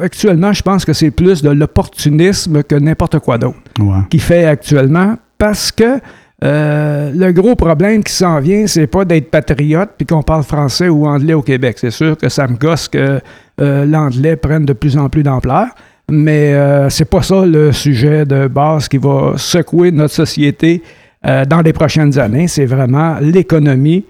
actuellement, 0.03 0.53
je 0.53 0.63
pense 0.63 0.85
que 0.85 0.93
c'est 0.93 1.11
plus 1.11 1.43
de 1.43 1.51
l'opportunisme 1.51 2.63
que 2.63 2.75
n'importe 2.75 3.19
quoi 3.21 3.39
d'autre 3.39 3.59
qui 4.11 4.19
fait 4.19 4.45
actuellement 4.45 5.17
parce 5.39 5.73
que 5.73 6.01
euh, 6.43 7.11
le 7.15 7.33
gros 7.33 7.55
problème 7.55 8.03
qui 8.03 8.13
s'en 8.13 8.39
vient, 8.41 8.67
c'est 8.67 8.87
pas 8.87 9.05
d'être 9.05 9.31
patriote 9.31 9.91
puis 9.97 10.07
qu'on 10.07 10.23
parle 10.23 10.43
français 10.43 10.89
ou 10.89 11.07
anglais 11.07 11.33
au 11.33 11.43
Québec. 11.43 11.77
C'est 11.81 11.91
sûr 11.91 12.19
que 12.19 12.29
ça 12.29 12.47
me 12.47 12.57
gosse 12.57 12.89
que 12.89 13.21
euh, 13.61 13.85
l'anglais 13.87 14.37
prenne 14.37 14.67
de 14.67 14.73
plus 14.73 14.99
en 14.99 15.09
plus 15.09 15.23
d'ampleur, 15.23 15.69
mais 16.11 16.55
euh, 16.55 16.91
c'est 16.91 17.05
pas 17.05 17.23
ça 17.23 17.47
le 17.47 17.73
sujet 17.73 18.25
de 18.25 18.47
base 18.49 18.89
qui 18.89 18.99
va 18.99 19.35
secouer 19.37 19.91
notre 19.91 20.15
société 20.15 20.83
euh, 21.27 21.45
dans 21.45 21.63
les 21.63 21.73
prochaines 21.73 22.19
années. 22.19 22.49
C'est 22.49 22.67
vraiment 22.67 23.17
l'économie, 23.21 24.05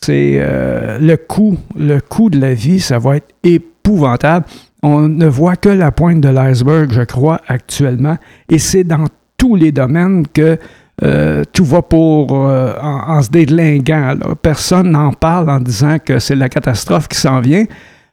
c'est 0.00 0.38
euh, 0.40 0.98
le 0.98 1.16
coût, 1.16 1.56
le 1.76 2.00
coût 2.00 2.30
de 2.30 2.40
la 2.40 2.54
vie, 2.54 2.80
ça 2.80 2.98
va 2.98 3.16
être 3.16 3.28
épouvantable. 3.42 4.46
On 4.82 5.08
ne 5.08 5.26
voit 5.26 5.56
que 5.56 5.68
la 5.68 5.90
pointe 5.90 6.20
de 6.20 6.28
l'iceberg, 6.28 6.92
je 6.92 7.02
crois, 7.02 7.40
actuellement, 7.48 8.16
et 8.48 8.58
c'est 8.58 8.84
dans 8.84 9.06
tous 9.36 9.56
les 9.56 9.72
domaines 9.72 10.26
que 10.26 10.58
euh, 11.02 11.44
tout 11.52 11.64
va 11.64 11.82
pour 11.82 12.28
euh, 12.32 12.72
en, 12.80 13.20
se 13.22 13.30
déglinguant. 13.30 14.16
Personne 14.40 14.92
n'en 14.92 15.12
parle 15.12 15.50
en 15.50 15.60
disant 15.60 15.98
que 16.02 16.18
c'est 16.18 16.36
la 16.36 16.48
catastrophe 16.48 17.08
qui 17.08 17.18
s'en 17.18 17.40
vient, 17.40 17.64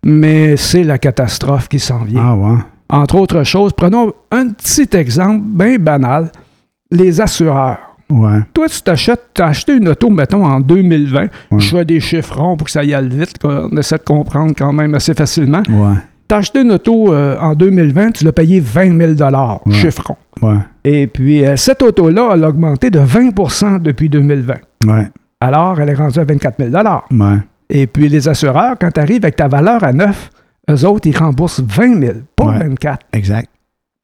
mais 0.04 0.58
c'est 0.58 0.84
la 0.84 0.98
catastrophe 0.98 1.70
qui 1.70 1.80
s'en 1.80 2.04
vient. 2.04 2.22
Ah, 2.24 2.36
ouais. 2.36 2.58
Entre 2.90 3.16
autres 3.16 3.44
choses, 3.44 3.74
prenons 3.74 4.12
un 4.32 4.50
petit 4.50 4.88
exemple 4.96 5.42
bien 5.46 5.78
banal, 5.78 6.32
les 6.92 7.20
assureurs. 7.22 7.78
Ouais. 8.10 8.40
Toi, 8.54 8.68
tu 8.70 8.82
t'achètes, 8.82 9.22
tu 9.34 9.42
as 9.42 9.48
acheté 9.48 9.76
une 9.76 9.88
auto, 9.90 10.10
mettons, 10.10 10.46
en 10.46 10.60
2020. 10.60 11.22
Ouais. 11.22 11.30
Je 11.58 11.70
fais 11.70 11.86
des 11.86 12.00
chiffres 12.00 12.38
ronds 12.40 12.56
pour 12.58 12.66
que 12.66 12.72
ça 12.72 12.84
y 12.84 12.94
aille 12.94 13.10
vite, 13.10 13.40
qu'on 13.40 13.70
essaie 13.78 13.98
de 13.98 14.04
comprendre 14.04 14.54
quand 14.56 14.72
même 14.74 14.94
assez 14.94 15.14
facilement. 15.16 15.64
Ouais. 15.70 15.96
Tu 16.28 16.36
as 16.36 16.38
acheté 16.38 16.62
une 16.62 16.74
auto 16.74 17.12
euh, 17.14 17.38
en 17.40 17.56
2020, 17.56 18.12
tu 18.12 18.26
l'as 18.26 18.32
payé 18.32 18.60
20 18.60 19.16
000 19.18 19.34
Ouais. 19.66 19.74
chiffre 19.74 20.04
rond. 20.06 20.18
Ouais. 20.48 20.60
Et 20.84 21.08
puis, 21.08 21.44
euh, 21.46 21.56
cette 21.56 21.82
auto-là, 21.82 22.32
elle 22.34 22.44
a 22.44 22.50
augmenté 22.50 22.92
de 22.92 23.00
20% 23.00 23.80
depuis 23.82 24.10
2020. 24.10 24.54
Ouais. 24.86 25.08
Alors, 25.42 25.80
elle 25.82 25.90
est 25.90 25.96
rendue 25.96 26.20
à 26.20 26.24
24 26.26 26.56
000 26.60 26.72
Ouais. 27.12 27.38
Et 27.70 27.88
puis, 27.88 28.10
les 28.10 28.28
assureurs, 28.30 28.76
quand 28.80 28.92
tu 28.92 29.00
arrives 29.00 29.24
avec 29.24 29.38
ta 29.38 29.48
valeur 29.48 29.84
à 29.84 29.92
9, 29.92 30.30
eux 30.70 30.86
autres, 30.86 31.08
ils 31.08 31.18
remboursent 31.18 31.62
20 31.62 32.00
000, 32.00 32.14
pas 32.36 32.46
Ouais. 32.46 32.60
24. 32.60 33.00
Exact. 33.14 33.50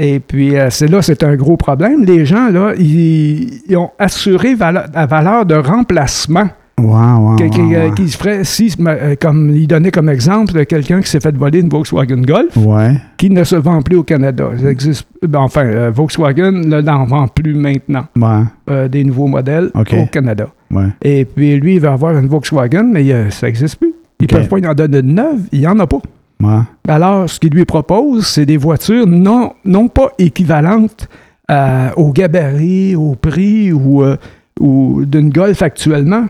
Et 0.02 0.20
puis, 0.22 0.56
euh, 0.58 0.70
c'est 0.70 0.88
là, 0.88 1.02
c'est 1.02 1.24
un 1.24 1.36
gros 1.36 1.58
problème. 1.58 2.06
Les 2.06 2.26
gens, 2.26 2.50
là, 2.50 2.74
ils, 2.78 3.62
ils 3.68 3.76
ont 3.78 3.92
assuré 4.00 4.56
la 4.56 5.06
valeur 5.06 5.46
de 5.46 5.56
remplacement 5.56 6.48
Ouais, 6.80 6.86
ouais. 6.88 7.36
qui, 7.36 7.50
qui- 7.50 7.62
ouais, 7.62 7.76
euh, 7.76 7.92
qui 7.92 8.08
ferait, 8.08 8.46
si, 8.46 8.74
euh, 8.80 9.16
comme 9.20 9.50
il 9.54 9.68
donnait 9.68 9.92
comme 9.92 10.08
exemple 10.08 10.66
quelqu'un 10.66 11.02
qui 11.02 11.10
s'est 11.10 11.20
fait 11.20 11.36
voler 11.36 11.60
une 11.60 11.68
Volkswagen 11.68 12.22
Golf 12.22 12.56
Ouais. 12.56 12.94
qui 13.18 13.30
ne 13.30 13.44
se 13.44 13.58
vend 13.58 13.82
plus 13.82 13.98
au 13.98 14.04
Canada. 14.04 14.50
Ça 14.62 14.72
existe, 14.72 15.06
ben, 15.28 15.40
enfin, 15.40 15.66
euh, 15.66 15.92
Volkswagen 15.94 16.52
ne 16.54 16.80
n'en 16.80 17.04
vend 17.04 17.28
plus 17.28 17.54
maintenant, 17.54 18.06
Ouais. 18.16 18.44
euh, 18.70 18.88
des 18.88 19.04
nouveaux 19.04 19.28
modèles 19.28 19.70
au 19.76 19.84
Canada. 20.10 20.48
Ouais. 20.72 20.86
Et 21.02 21.26
puis, 21.26 21.60
lui, 21.60 21.74
il 21.76 21.82
va 21.82 21.92
avoir 21.92 22.18
une 22.18 22.28
Volkswagen, 22.28 22.84
mais 22.94 23.12
euh, 23.12 23.30
ça 23.30 23.48
n'existe 23.48 23.76
plus. 23.78 23.94
Ils 24.22 24.24
ne 24.24 24.28
peuvent 24.40 24.48
pas 24.48 24.60
y 24.60 24.66
en 24.68 24.74
donner 24.74 25.02
de 25.02 25.08
neuve, 25.08 25.42
il 25.52 25.60
n'y 25.60 25.68
en 25.68 25.78
a 25.80 25.88
pas. 25.88 26.00
Ouais. 26.42 26.60
Alors, 26.88 27.30
ce 27.30 27.40
qu'il 27.40 27.52
lui 27.54 27.66
propose, 27.66 28.26
c'est 28.28 28.46
des 28.46 28.58
voitures 28.58 29.06
non, 29.08 29.54
non 29.66 29.88
pas 29.90 30.12
équivalentes 30.18 31.08
euh, 31.52 31.90
au 31.98 32.12
gabarit, 32.12 32.96
au 32.96 33.16
prix 33.16 33.74
ou, 33.74 34.04
euh, 34.04 34.16
ou 34.60 35.04
d'une 35.06 35.30
Golf 35.32 35.62
actuellement, 35.62 36.26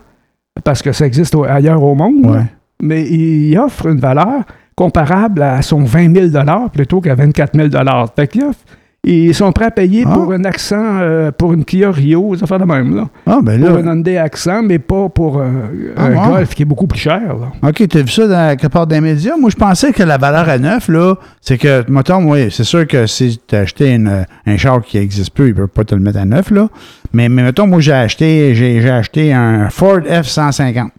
parce 0.63 0.81
que 0.81 0.91
ça 0.91 1.05
existe 1.05 1.35
ailleurs 1.47 1.83
au 1.83 1.93
monde. 1.95 2.25
Ouais. 2.25 2.45
mais 2.81 3.03
il 3.09 3.57
offre 3.59 3.87
une 3.87 3.99
valeur 3.99 4.43
comparable 4.75 5.41
à 5.43 5.61
son 5.61 5.83
20 5.83 6.31
000 6.31 6.43
plutôt 6.73 7.01
qu'à 7.01 7.13
24 7.15 7.55
000 7.55 7.67
Fait 8.15 8.27
qu'il 8.27 8.43
offre- 8.43 8.63
ils 9.03 9.33
sont 9.33 9.51
prêts 9.51 9.65
à 9.65 9.71
payer 9.71 10.03
Ah. 10.05 10.13
pour 10.13 10.31
un 10.33 10.43
accent, 10.43 10.75
euh, 10.99 11.31
pour 11.31 11.53
une 11.53 11.63
Kia 11.65 11.89
Rio, 11.89 12.35
ça 12.35 12.45
fait 12.45 12.59
de 12.59 12.65
même, 12.65 12.95
là. 12.95 13.07
Ah, 13.25 13.39
ben 13.41 13.59
Pour 13.61 13.77
un 13.77 13.83
Hyundai 13.83 14.17
Accent, 14.17 14.61
mais 14.61 14.77
pas 14.79 15.07
pour 15.09 15.41
un, 15.41 15.51
Ah, 15.95 16.05
un 16.05 16.13
bon. 16.15 16.27
Golf 16.27 16.53
qui 16.55 16.63
est 16.63 16.65
beaucoup 16.65 16.85
plus 16.87 16.99
cher, 16.99 17.21
là. 17.21 17.69
OK, 17.69 17.87
t'as 17.87 18.01
vu 18.01 18.09
ça 18.09 18.27
dans 18.27 18.57
quelque 18.57 18.71
part 18.71 18.85
des 18.87 18.99
médias? 19.01 19.37
Moi, 19.39 19.49
je 19.49 19.55
pensais 19.55 19.93
que 19.93 20.03
la 20.03 20.17
valeur 20.17 20.47
à 20.49 20.57
neuf, 20.57 20.89
là, 20.89 21.15
c'est 21.41 21.57
que, 21.57 21.89
mettons, 21.89 22.29
oui, 22.31 22.47
c'est 22.51 22.63
sûr 22.65 22.85
que 22.87 23.05
si 23.07 23.39
tu 23.47 23.55
as 23.55 23.59
acheté 23.59 23.93
une- 23.93 24.25
un 24.45 24.57
char 24.57 24.81
qui 24.81 24.97
n'existe 24.99 25.33
plus, 25.33 25.45
ils 25.45 25.49
ne 25.49 25.53
peuvent 25.53 25.67
pas 25.67 25.83
te 25.85 25.95
le 25.95 26.01
mettre 26.01 26.19
à 26.19 26.25
neuf, 26.25 26.51
là. 26.51 26.67
Mais, 27.13 27.29
mais 27.29 27.43
mettons, 27.43 27.67
moi, 27.67 27.79
j'ai 27.79 27.93
acheté, 27.93 28.53
j'ai, 28.53 28.81
j'ai 28.81 28.89
acheté 28.91 29.33
un 29.33 29.69
Ford 29.69 29.99
F-150. 30.01 30.89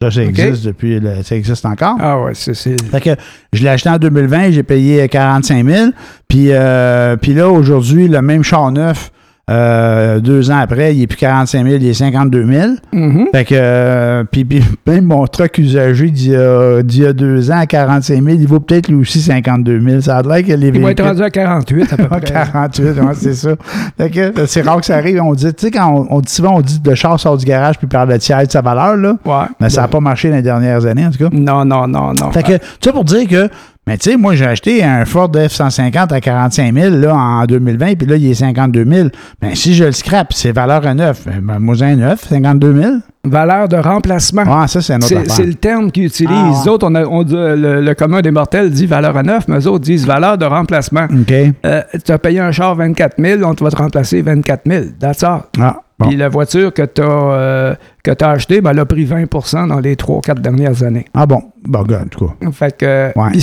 Ça, 0.00 0.12
ça 0.12 0.22
existe 0.22 0.64
depuis, 0.64 1.00
le- 1.00 1.24
ça 1.24 1.34
existe 1.34 1.66
encore. 1.66 1.96
Ah 2.00 2.20
ouais, 2.20 2.30
c'est... 2.34 2.54
c'est- 2.54 2.80
Fait 2.88 3.00
que 3.00 3.10
je 3.52 3.62
l'ai 3.64 3.68
acheté 3.68 3.88
en 3.90 3.98
2020, 3.98 4.52
j'ai 4.52 4.62
payé 4.62 5.08
45 5.08 5.66
000. 5.66 5.90
Puis, 6.28 6.52
euh, 6.52 7.16
puis 7.16 7.34
là, 7.34 7.48
aujourd'hui, 7.50 8.06
le 8.06 8.22
même 8.22 8.44
char 8.44 8.70
neuf, 8.70 9.10
Euh, 9.48 10.20
deux 10.20 10.50
ans 10.50 10.58
après, 10.58 10.94
il 10.94 11.02
est 11.02 11.06
plus 11.06 11.16
45 11.16 11.64
000, 11.64 11.76
il 11.80 11.86
est 11.86 11.94
52 11.94 12.46
000. 12.46 12.68
Mhm. 12.92 13.28
Fait 13.32 13.44
que, 13.44 13.54
euh, 13.56 14.24
puis, 14.30 14.46
même 14.86 15.04
mon 15.04 15.26
truck 15.26 15.56
usagé 15.58 16.10
d'il 16.10 16.32
y, 16.32 16.36
a, 16.36 16.82
d'il 16.82 17.02
y 17.02 17.06
a 17.06 17.12
deux 17.12 17.50
ans 17.50 17.58
à 17.58 17.66
45 17.66 18.22
000, 18.22 18.36
il 18.38 18.46
vaut 18.46 18.60
peut-être 18.60 18.88
lui 18.88 18.96
aussi 18.96 19.20
52 19.20 19.80
000. 19.80 20.00
Ça 20.02 20.18
a 20.18 20.22
l'air 20.22 20.44
que 20.44 20.52
les 20.52 20.68
Il 20.68 20.82
va 20.82 20.90
être 20.90 21.02
rendu 21.02 21.22
à 21.22 21.30
48 21.30 21.92
à 21.92 21.96
peu 21.96 22.04
près. 22.08 22.20
48, 22.20 22.84
ouais, 22.84 22.94
c'est 23.14 23.34
ça. 23.34 23.50
Fait 23.96 24.10
que 24.10 24.20
euh, 24.20 24.46
c'est 24.46 24.62
rare 24.62 24.80
que 24.80 24.86
ça 24.86 24.96
arrive. 24.96 25.20
On 25.22 25.34
dit, 25.34 25.46
tu 25.54 25.66
sais, 25.66 25.70
quand 25.70 26.06
on, 26.10 26.16
on 26.16 26.20
dit 26.20 26.32
souvent, 26.32 26.56
on 26.56 26.60
dit 26.60 26.80
le 26.84 26.94
char 26.94 27.18
sort 27.18 27.36
du 27.36 27.46
garage 27.46 27.78
puis 27.78 27.86
perd 27.86 28.10
le 28.10 28.18
tiers 28.18 28.46
de 28.46 28.50
sa 28.50 28.60
valeur, 28.60 28.96
là. 28.96 29.16
Ouais. 29.24 29.46
Mais 29.60 29.70
ça 29.70 29.82
n'a 29.82 29.88
pas 29.88 30.00
marché 30.00 30.28
dans 30.28 30.36
les 30.36 30.42
dernières 30.42 30.84
années, 30.84 31.06
en 31.06 31.10
tout 31.10 31.18
cas. 31.18 31.28
Non, 31.32 31.64
non, 31.64 31.86
non, 31.88 32.12
non. 32.12 32.30
Fait 32.32 32.42
que, 32.42 32.58
ça 32.84 32.92
pour 32.92 33.04
dire 33.04 33.26
que, 33.26 33.48
mais 33.88 33.96
tu 33.96 34.10
sais, 34.10 34.16
moi, 34.18 34.34
j'ai 34.34 34.44
acheté 34.44 34.84
un 34.84 35.06
Ford 35.06 35.30
F-150 35.32 36.12
à 36.12 36.20
45 36.20 36.74
000 36.74 36.96
là, 36.96 37.14
en 37.14 37.46
2020, 37.46 37.94
puis 37.94 38.06
là, 38.06 38.16
il 38.16 38.30
est 38.30 38.34
52 38.34 38.84
000. 38.84 39.08
Ben, 39.40 39.54
si 39.54 39.74
je 39.74 39.84
le 39.84 39.92
scrape, 39.92 40.34
c'est 40.34 40.52
valeur 40.52 40.86
à 40.86 40.92
neuf. 40.92 41.24
Ben, 41.24 41.58
moi, 41.58 41.74
j'ai 41.74 41.86
un 41.86 41.96
neuf, 41.96 42.28
52 42.28 42.82
000. 42.82 42.92
Valeur 43.24 43.66
de 43.66 43.76
remplacement. 43.76 44.42
Ah, 44.46 44.68
ça, 44.68 44.82
c'est 44.82 44.92
un 44.92 44.98
autre 44.98 45.08
C'est 45.28 45.46
le 45.46 45.54
terme 45.54 45.90
qu'ils 45.90 46.04
utilisent. 46.04 46.30
Ah, 46.30 46.50
ouais. 46.50 46.64
Les 46.64 46.68
autres, 46.68 46.86
on 46.86 46.94
a, 46.96 47.04
on 47.06 47.24
le 47.24 47.94
commun 47.94 48.20
des 48.20 48.30
mortels 48.30 48.70
dit 48.70 48.84
valeur 48.84 49.16
à 49.16 49.22
neuf, 49.22 49.48
mais 49.48 49.56
eux 49.56 49.68
autres 49.68 49.84
disent 49.84 50.06
valeur 50.06 50.36
de 50.36 50.44
remplacement. 50.44 51.04
OK. 51.04 51.32
Euh, 51.64 51.82
tu 52.04 52.12
as 52.12 52.18
payé 52.18 52.40
un 52.40 52.52
char 52.52 52.74
24 52.74 53.14
000, 53.18 53.42
on 53.42 53.54
te 53.54 53.64
va 53.64 53.70
te 53.70 53.76
remplacer 53.76 54.20
24 54.20 54.64
000. 54.66 54.84
That's 55.00 55.22
all. 55.22 55.44
Ah, 55.58 55.78
bon. 55.98 56.08
Puis 56.08 56.16
la 56.16 56.28
voiture 56.28 56.72
que 56.72 56.82
tu 56.82 57.02
as, 57.02 58.28
achetée, 58.30 58.60
ben, 58.60 58.70
elle 58.70 58.78
a 58.78 58.84
pris 58.86 59.04
20% 59.04 59.66
dans 59.68 59.80
les 59.80 59.96
3-4 59.96 60.40
dernières 60.40 60.82
années. 60.82 61.04
Ah, 61.14 61.26
bon? 61.26 61.42
Bon, 61.64 61.82
gars, 61.82 62.02
en 62.04 62.08
tout 62.08 62.26
cas. 62.26 62.50
Fait 62.52 62.76
que, 62.76 63.12
Ouais. 63.18 63.38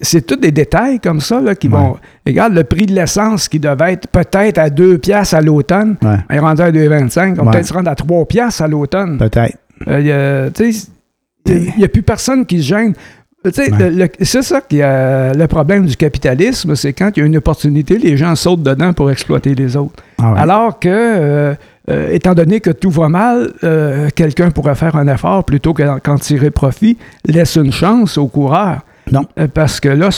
c'est- 0.00 0.26
tous 0.26 0.36
des 0.36 0.50
détails 0.52 0.98
comme 1.00 1.20
ça 1.20 1.40
là, 1.40 1.54
qui 1.54 1.68
Ouais. 1.68 1.74
vont. 1.78 1.96
Regarde, 2.26 2.54
le 2.54 2.64
prix 2.64 2.86
de 2.86 2.92
l'essence 2.94 3.48
qui 3.48 3.60
devait 3.60 3.92
être 3.92 4.08
peut-être 4.08 4.58
à 4.58 4.70
2 4.70 4.98
piastres 4.98 5.34
à 5.34 5.40
l'automne, 5.40 5.96
Ouais, 6.02 6.16
est 6.30 6.38
rendu 6.38 6.62
à 6.62 6.72
2,25. 6.72 7.36
On 7.38 7.44
Ouais. 7.46 7.52
peut-être 7.52 7.66
se 7.66 7.72
rendre 7.74 7.90
à 7.90 7.94
3 7.94 8.24
piastres 8.26 8.62
à 8.62 8.68
l'automne. 8.68 9.18
peut-être. 9.18 9.56
Euh, 9.88 10.46
a- 10.46 10.50
tu 10.50 10.72
sais, 10.72 10.88
il 11.46 11.72
n'y 11.78 11.84
a 11.84 11.88
plus 11.88 12.02
personne 12.02 12.44
qui 12.46 12.58
se 12.62 12.68
gêne. 12.68 12.94
Ouais. 13.42 14.10
c'est 14.20 14.42
ça 14.42 14.60
qui 14.60 14.80
est 14.80 15.34
le 15.34 15.46
problème 15.46 15.86
du 15.86 15.96
capitalisme, 15.96 16.74
c'est 16.74 16.92
quand 16.92 17.10
il 17.16 17.20
y 17.20 17.22
a 17.22 17.26
une 17.26 17.38
opportunité, 17.38 17.96
les 17.96 18.18
gens 18.18 18.36
sautent 18.36 18.62
dedans 18.62 18.92
pour 18.92 19.10
exploiter 19.10 19.54
les 19.54 19.76
autres. 19.78 20.02
Ah, 20.18 20.32
ouais. 20.34 20.38
Alors 20.40 20.78
que, 20.78 20.88
euh, 20.90 21.54
euh, 21.90 22.10
étant 22.12 22.34
donné 22.34 22.60
que 22.60 22.70
tout 22.70 22.90
va 22.90 23.08
mal, 23.08 23.50
euh, 23.64 24.08
quelqu'un 24.14 24.50
pourrait 24.50 24.74
faire 24.76 24.96
un 24.96 25.06
effort 25.08 25.44
plutôt 25.44 25.74
qu'en 25.74 26.16
tirer 26.18 26.50
profit, 26.50 26.96
laisse 27.26 27.56
une 27.56 27.72
chance 27.72 28.16
au 28.16 28.26
coureur. 28.28 28.80
Non. 29.12 29.24
Euh, 29.40 29.48
Parce 29.52 29.80
que 29.80 29.88
là, 29.88 30.10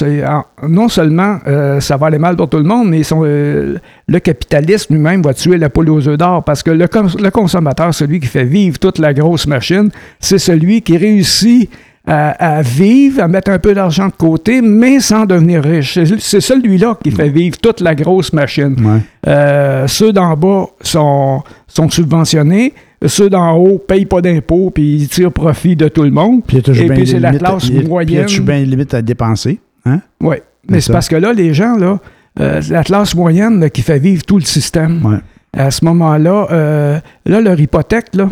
non 0.69 0.89
seulement 0.89 1.39
euh, 1.47 1.81
ça 1.81 1.97
va 1.97 2.09
aller 2.09 2.19
mal 2.19 2.37
pour 2.37 2.49
tout 2.51 2.59
le 2.59 2.65
monde, 2.65 2.91
mais 2.91 3.03
son, 3.05 3.23
euh, 3.25 3.79
le 4.07 4.19
capitalisme 4.19 4.93
lui-même 4.95 5.23
va 5.23 5.33
tuer 5.33 5.57
la 5.57 5.71
poule 5.71 5.89
aux 5.89 6.07
œufs 6.09 6.19
d'or. 6.19 6.45
Parce 6.45 6.63
que 6.63 6.71
le, 6.71 6.87
cons- 6.89 7.17
le 7.19 7.31
consommateur, 7.31 7.95
celui 7.95 8.21
qui 8.21 8.27
fait 8.27 8.45
vivre 8.45 8.79
toute 8.79 8.99
la 8.99 9.15
grosse 9.15 9.47
machine, 9.47 9.89
c'est 10.21 10.39
celui 10.39 10.83
qui 10.83 10.99
réussit 10.99 11.71
à, 12.07 12.57
à 12.57 12.63
vivre, 12.63 13.23
à 13.23 13.29
mettre 13.29 13.51
un 13.51 13.59
peu 13.59 13.75
d'argent 13.75 14.07
de 14.09 14.13
côté, 14.13 14.61
mais 14.61 14.99
sans 15.01 15.25
devenir 15.25 15.63
riche. 15.63 15.99
C'est- 16.19 16.41
celui-là 16.41 16.99
qui 17.03 17.11
fait 17.13 17.29
vivre 17.29 17.57
toute 17.59 17.81
la 17.81 17.95
grosse 17.95 18.33
machine. 18.33 18.75
Ouais. 18.85 19.01
Euh, 19.29 19.87
ceux 19.87 20.13
d'en 20.13 20.37
bas 20.37 20.67
sont, 20.81 21.43
sont 21.69 21.89
subventionnés. 21.89 22.75
Ceux 23.07 23.31
d'en 23.31 23.57
haut 23.57 23.79
payent 23.79 24.07
pas 24.07 24.21
d'impôts 24.21 24.71
puis 24.71 24.95
ils 24.97 25.09
tirent 25.09 25.33
profit 25.33 25.75
de 25.77 25.89
tout 25.89 26.03
le 26.03 26.11
monde. 26.11 26.43
Puis 26.47 26.59
Et 26.59 26.63
puis 26.89 27.07
c'est 27.07 27.19
la 27.21 27.33
classe 27.35 27.69
puis 27.69 27.79
a 27.79 27.83
moyenne. 27.89 28.27
toujours 28.27 28.45
bien 28.47 28.59
des 28.61 28.67
limites 28.67 28.95
à 28.95 29.03
dépenser. 29.03 29.61
Hein? 29.87 30.01
Oui. 30.21 30.37
Mais 30.69 30.81
c'est 30.81 30.93
parce 30.93 31.09
que 31.09 31.17
là, 31.17 31.33
les 31.33 31.53
gens, 31.55 31.77
là, 31.77 31.99
euh, 32.41 32.61
c'est 32.63 32.73
la 32.73 32.85
classe 32.85 33.15
moyenne 33.15 33.59
là, 33.61 33.71
qui 33.71 33.83
fait 33.83 33.99
vivre 33.99 34.25
tout 34.25 34.39
le 34.39 34.45
système. 34.45 35.05
Ouais. 35.05 35.19
À 35.57 35.71
ce 35.71 35.85
moment-là, 35.85 36.47
euh, 36.53 37.01
là, 37.27 37.41
leur 37.41 37.59
hypothèque, 37.61 38.07
là, 38.15 38.29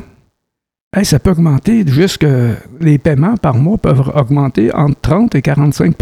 hey, 0.97 1.05
ça 1.05 1.19
peut 1.19 1.31
augmenter 1.31 1.85
jusque 1.87 2.27
les 2.81 2.99
paiements 2.99 3.37
par 3.37 3.55
mois 3.57 3.79
peuvent 3.79 4.11
augmenter 4.15 4.75
entre 4.75 5.01
30 5.01 5.35
et 5.37 5.43
45 5.43 5.95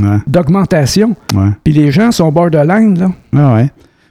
Ouais. 0.00 0.16
d'augmentation. 0.26 1.14
Ouais. 1.34 1.50
Puis 1.64 1.72
les 1.74 1.90
gens 1.90 2.10
sont 2.12 2.30
borderline, 2.32 2.98
là. 2.98 3.10
Ah 3.36 3.54
ouais. 3.54 3.62
Euh, 3.62 3.66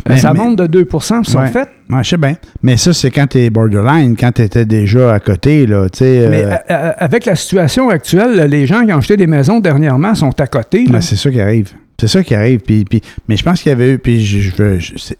Mais- 0.09 0.17
ça 0.17 0.33
mais- 0.33 0.39
monte 0.39 0.57
de 0.57 0.67
2 0.67 0.85
puis 0.85 0.97
ils 1.01 1.25
sont 1.25 1.39
Ouais. 1.39 1.47
faits. 1.47 1.69
Ouais, 1.89 2.03
je 2.03 2.09
sais 2.09 2.17
bien. 2.17 2.35
Mais 2.63 2.75
ça, 2.77 2.93
c'est 2.93 3.09
quand 3.11 3.27
t'es 3.27 3.49
borderline, 3.49 4.15
quand 4.17 4.31
t'étais 4.31 4.65
déjà 4.65 5.13
à 5.13 5.19
côté, 5.19 5.65
là, 5.65 5.87
tu 5.89 5.99
sais. 5.99 6.27
Mais 6.29 6.43
euh, 6.43 6.51
euh, 6.51 6.55
euh, 6.71 6.91
avec 6.97 7.25
la 7.25 7.35
situation 7.35 7.89
actuelle, 7.89 8.47
les 8.49 8.65
gens 8.67 8.85
qui 8.85 8.93
ont 8.93 8.97
acheté 8.97 9.17
des 9.17 9.27
maisons 9.27 9.59
dernièrement 9.59 10.13
sont 10.15 10.39
à 10.39 10.47
côté. 10.47 10.85
ben, 10.89 11.01
c'est 11.01 11.15
ça 11.15 11.29
qui 11.31 11.39
arrive. 11.41 11.71
C'est 12.01 12.07
ça 12.07 12.23
qui 12.23 12.33
arrive. 12.33 12.61
Puis, 12.61 12.83
puis- 12.83 13.01
mais 13.27 13.37
je 13.37 13.43
pense 13.43 13.61
qu'il 13.61 13.69
y 13.69 13.73
avait 13.73 13.91
eu. 13.91 13.99
Puis 13.99 14.25
je, 14.25 14.51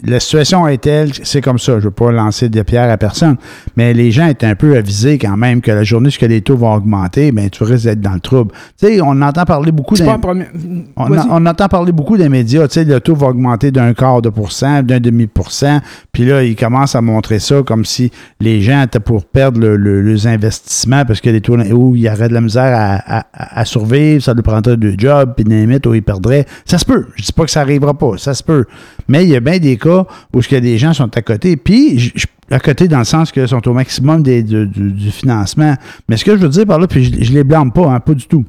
la 0.04 0.20
situation 0.20 0.68
est 0.68 0.80
telle, 0.82 1.12
c'est 1.22 1.42
comme 1.42 1.60
ça. 1.60 1.74
Je 1.74 1.78
ne 1.78 1.82
veux 1.84 1.92
pas 1.92 2.12
lancer 2.12 2.50
des 2.50 2.64
pierres 2.64 2.90
à 2.90 2.98
personne. 2.98 3.36
Mais 3.78 3.94
les 3.94 4.10
gens 4.12 4.26
étaient 4.28 4.48
un 4.48 4.56
peu 4.56 4.76
avisés 4.76 5.20
quand 5.20 5.38
même 5.38 5.62
que 5.62 5.70
la 5.72 5.84
journée 5.84 6.10
où 6.10 6.26
les 6.26 6.42
taux 6.42 6.58
vont 6.58 6.74
augmenter, 6.74 7.32
ben, 7.32 7.50
tu 7.52 7.64
risques 7.64 7.86
d'être 7.86 8.02
dans 8.02 8.14
le 8.16 8.20
trouble. 8.20 8.52
Tu 8.80 8.88
sais, 8.88 9.02
on 9.02 9.22
entend 9.22 9.46
parler 9.46 9.72
beaucoup 9.72 9.96
premier. 10.18 10.46
On, 10.98 11.46
entend 11.46 11.68
parler 11.68 11.92
beaucoup 11.92 12.18
des 12.18 12.30
médias, 12.30 12.68
tu 12.68 12.74
sais, 12.76 12.84
le 12.84 13.00
taux 13.00 13.16
va 13.16 13.28
augmenter 13.28 13.70
d'un 13.72 13.94
quart 13.94 14.22
de 14.24 14.30
pourcent, 14.30 14.82
d'un 14.82 15.00
demi-pourcent, 15.00 15.80
puis 16.12 16.26
là, 16.26 16.42
ils 16.44 16.56
commencent 16.56 16.96
à 16.96 17.02
montrer 17.02 17.38
ça 17.40 17.62
comme 17.64 17.86
si 17.86 18.12
les 18.40 18.62
gens 18.62 18.82
étaient 18.84 19.00
pour 19.00 19.26
perdre 19.26 19.60
le- 19.60 19.76
le- 19.78 20.02
leurs 20.02 20.26
investissements 20.28 21.06
parce 21.06 21.22
que 21.22 21.30
les 21.30 21.42
taux, 21.42 21.58
où 21.58 21.96
il 21.96 22.02
y 22.04 22.10
aurait 22.10 22.30
de 22.30 22.34
la 22.34 22.42
misère 22.42 22.64
à, 22.74 23.20
à- 23.20 23.60
à 23.62 23.66
survivre, 23.66 24.24
ça 24.24 24.34
lui 24.34 24.42
prendrait 24.42 24.78
deux 24.78 24.96
jobs, 24.98 25.34
puis 25.36 25.44
limite, 25.46 25.86
où 25.86 25.94
ils 25.94 26.02
perdraient. 26.02 26.46
Ça 26.72 26.78
se 26.78 26.86
peut. 26.86 27.06
Je 27.16 27.24
dis 27.24 27.32
pas 27.34 27.44
que 27.46 27.52
ça 27.52 27.62
arrivera 27.62 27.94
pas, 27.94 28.18
ça 28.18 28.34
se 28.34 28.42
peut. 28.44 28.66
Mais 29.08 29.24
il 29.26 29.30
y 29.30 29.36
a 29.36 29.40
bien 29.40 29.60
des 29.60 29.78
cas 29.78 30.06
où 30.34 30.40
que 30.40 30.56
des 30.56 30.78
gens 30.78 30.94
sont 30.94 31.10
à 31.18 31.22
côté, 31.22 31.58
puis 31.58 32.14
à 32.50 32.60
côté 32.60 32.88
dans 32.88 33.00
le 33.00 33.04
sens 33.04 33.32
qu'ils 33.32 33.48
sont 33.48 33.68
au 33.68 33.74
maximum 33.74 34.24
des- 34.24 34.42
du, 34.44 34.66
du- 34.68 34.92
du 34.92 35.12
financement. 35.12 35.76
Mais 36.10 36.18
ce 36.18 36.24
que 36.26 36.32
je 36.36 36.42
veux 36.42 36.50
dire 36.50 36.66
par 36.66 36.80
là, 36.80 36.88
puis 36.88 37.04
je, 37.04 37.24
je 37.26 37.32
les 37.34 37.44
blâme 37.44 37.72
pas, 37.72 37.88
hein, 37.88 38.00
pas 38.00 38.14
du 38.14 38.26
tout 38.26 38.46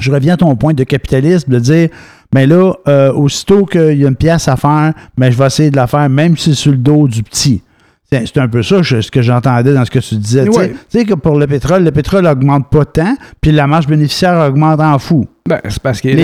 je 0.00 0.12
reviens 0.12 0.34
à 0.34 0.36
ton 0.36 0.54
point 0.54 0.74
de 0.74 0.84
capitalisme, 0.84 1.50
de 1.52 1.58
dire, 1.58 1.88
mais 2.32 2.46
là, 2.46 2.72
euh, 2.86 3.12
aussitôt 3.12 3.64
qu'il 3.66 3.98
y 3.98 4.04
a 4.04 4.08
une 4.08 4.14
pièce 4.14 4.46
à 4.46 4.56
faire, 4.56 4.92
ben, 5.16 5.28
je 5.32 5.36
vais 5.36 5.46
essayer 5.46 5.70
de 5.72 5.76
la 5.76 5.88
faire, 5.88 6.08
même 6.08 6.36
si 6.36 6.50
c'est 6.50 6.54
sur 6.56 6.70
le 6.70 6.76
dos 6.78 7.08
du 7.08 7.24
petit. 7.24 7.62
C'est 8.10 8.38
un 8.38 8.46
peu 8.48 8.62
ça 8.62 8.80
je- 8.80 9.00
ce 9.00 9.10
que 9.10 9.22
j'entendais 9.22 9.74
dans 9.74 9.84
ce 9.84 9.90
que 9.90 9.98
tu 9.98 10.14
disais. 10.14 10.44
Tu 10.46 10.52
sais- 10.52 10.58
Ouais. 10.58 10.68
Tu 10.90 10.98
sais 11.00 11.04
que 11.04 11.14
pour 11.14 11.36
le 11.36 11.46
pétrole, 11.48 11.82
le 11.82 11.90
pétrole 11.90 12.26
augmente 12.26 12.70
pas 12.70 12.84
tant, 12.84 13.16
puis 13.40 13.50
la 13.50 13.66
marge 13.66 13.86
bénéficiaire 13.88 14.38
augmente 14.48 14.80
en 14.80 14.98
fou. 15.00 15.26
Ben, 15.48 15.60
c'est 15.68 15.82
parce 15.82 16.00
qu'il 16.00 16.14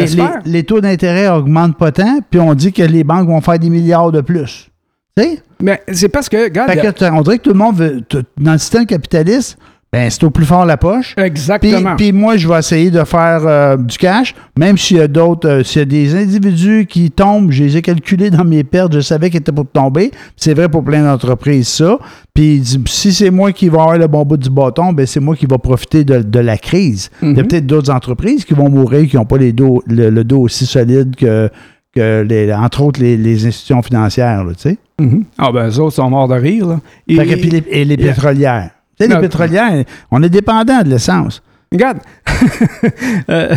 Les, 0.45 0.65
taux 0.65 0.81
d'intérêt 0.81 1.29
augmentent 1.29 1.79
pas 1.79 1.93
tant, 1.93 2.19
puis 2.31 2.39
on 2.41 2.55
dit 2.55 2.73
que 2.73 2.83
les 2.83 3.05
banques 3.05 3.27
vont 3.29 3.41
faire 3.41 3.59
des 3.59 3.71
milliards 3.71 4.13
de 4.13 4.21
plus. 4.21 4.69
Tu 5.17 5.23
sais? 5.23 5.43
Mais 5.63 5.83
c'est 5.93 6.09
parce 6.09 6.29
que, 6.29 6.45
regarde, 6.45 6.71
Fait 6.71 6.81
que 6.81 6.91
t- 6.91 7.09
on 7.11 7.23
dirait 7.23 7.39
que 7.39 7.45
tout 7.45 7.53
le 7.53 7.59
monde 7.59 7.77
veut. 7.77 8.03
Dans 8.39 8.53
le 8.53 8.59
système 8.59 8.85
capitaliste, 8.87 9.57
ben, 9.95 10.11
c'est 10.11 10.25
au 10.25 10.31
plus 10.31 10.45
fort 10.45 10.67
la 10.67 10.77
poche. 10.77 11.15
Exactement. 11.17 11.95
puis 11.97 12.11
moi, 12.13 12.37
je 12.37 12.49
vais 12.49 12.59
essayer 12.59 12.91
de 12.91 13.05
faire 13.05 13.43
euh, 13.47 13.77
du 13.77 13.97
cash, 13.97 14.35
même 14.59 14.77
s'il 14.77 14.97
y 14.97 15.01
a 15.01 15.07
d'autres, 15.07 15.49
euh, 15.49 15.63
s'il 15.63 15.79
y 15.79 15.83
a 15.83 15.85
des 15.85 16.15
individus 16.17 16.87
qui 16.89 17.11
tombent, 17.13 17.53
je 17.53 17.63
les 17.63 17.77
ai 17.77 17.83
calculés 17.83 18.31
dans 18.31 18.45
mes 18.45 18.65
pertes, 18.65 18.93
je 18.95 19.01
savais 19.01 19.31
qu'ils 19.31 19.39
étaient 19.41 19.53
pour 19.53 19.67
tomber. 19.71 20.11
C'est 20.37 20.55
vrai 20.55 20.69
pour 20.69 20.83
plein 20.83 21.05
d'entreprises, 21.05 21.69
ça. 21.69 21.99
Puis 22.35 22.63
si 22.87 23.13
c'est 23.13 23.31
moi 23.31 23.53
qui 23.53 23.69
vais 23.69 23.79
avoir 23.79 23.97
le 23.97 24.09
bon 24.09 24.25
bout 24.25 24.37
du 24.37 24.51
bâton, 24.51 24.93
ben 24.93 25.07
c'est 25.07 25.21
moi 25.21 25.37
qui 25.37 25.47
vais 25.47 25.59
profiter 25.59 26.03
de, 26.03 26.19
de 26.23 26.39
la 26.41 26.59
crise. 26.59 27.11
Il 27.23 27.29
y 27.29 27.31
a 27.31 27.43
Mhm. 27.43 27.47
peut-être 27.49 27.67
d'autres 27.67 27.93
entreprises 27.93 28.45
qui 28.45 28.55
vont 28.55 28.69
mourir, 28.69 29.09
qui 29.09 29.15
n'ont 29.17 29.25
pas 29.25 29.39
les 29.39 29.53
dos, 29.53 29.83
le, 29.87 30.11
le 30.11 30.25
dos 30.25 30.41
aussi 30.41 30.67
solide 30.67 31.15
que, 31.15 31.49
que 31.95 32.23
les, 32.29 32.53
entre 32.53 32.83
autres 32.83 33.01
les, 33.01 33.17
les 33.17 33.47
institutions 33.47 33.83
financières, 33.83 34.45
tu 34.57 34.71
sais. 34.71 34.79
Mhm. 35.01 35.25
Ah, 35.39 35.53
ben, 35.53 35.69
eux 35.69 35.79
autres 35.81 35.95
sont 35.95 36.11
morts 36.11 36.27
de 36.29 36.35
rire, 36.35 36.67
là. 36.67 36.81
Et- 37.07 37.15
Fait 37.15 37.27
que, 37.27 37.35
puis 37.35 37.51
les- 37.51 37.65
et 37.71 37.85
les 37.85 37.97
pétrolières. 37.97 38.71
Tu 38.99 39.07
sais, 39.07 39.13
les 39.13 39.21
pétrolières, 39.21 39.85
on 40.11 40.23
est 40.23 40.29
dépendant 40.29 40.83
de 40.83 40.89
l'essence. 40.91 41.43
Regarde. 41.73 41.99
Euh, 43.31 43.55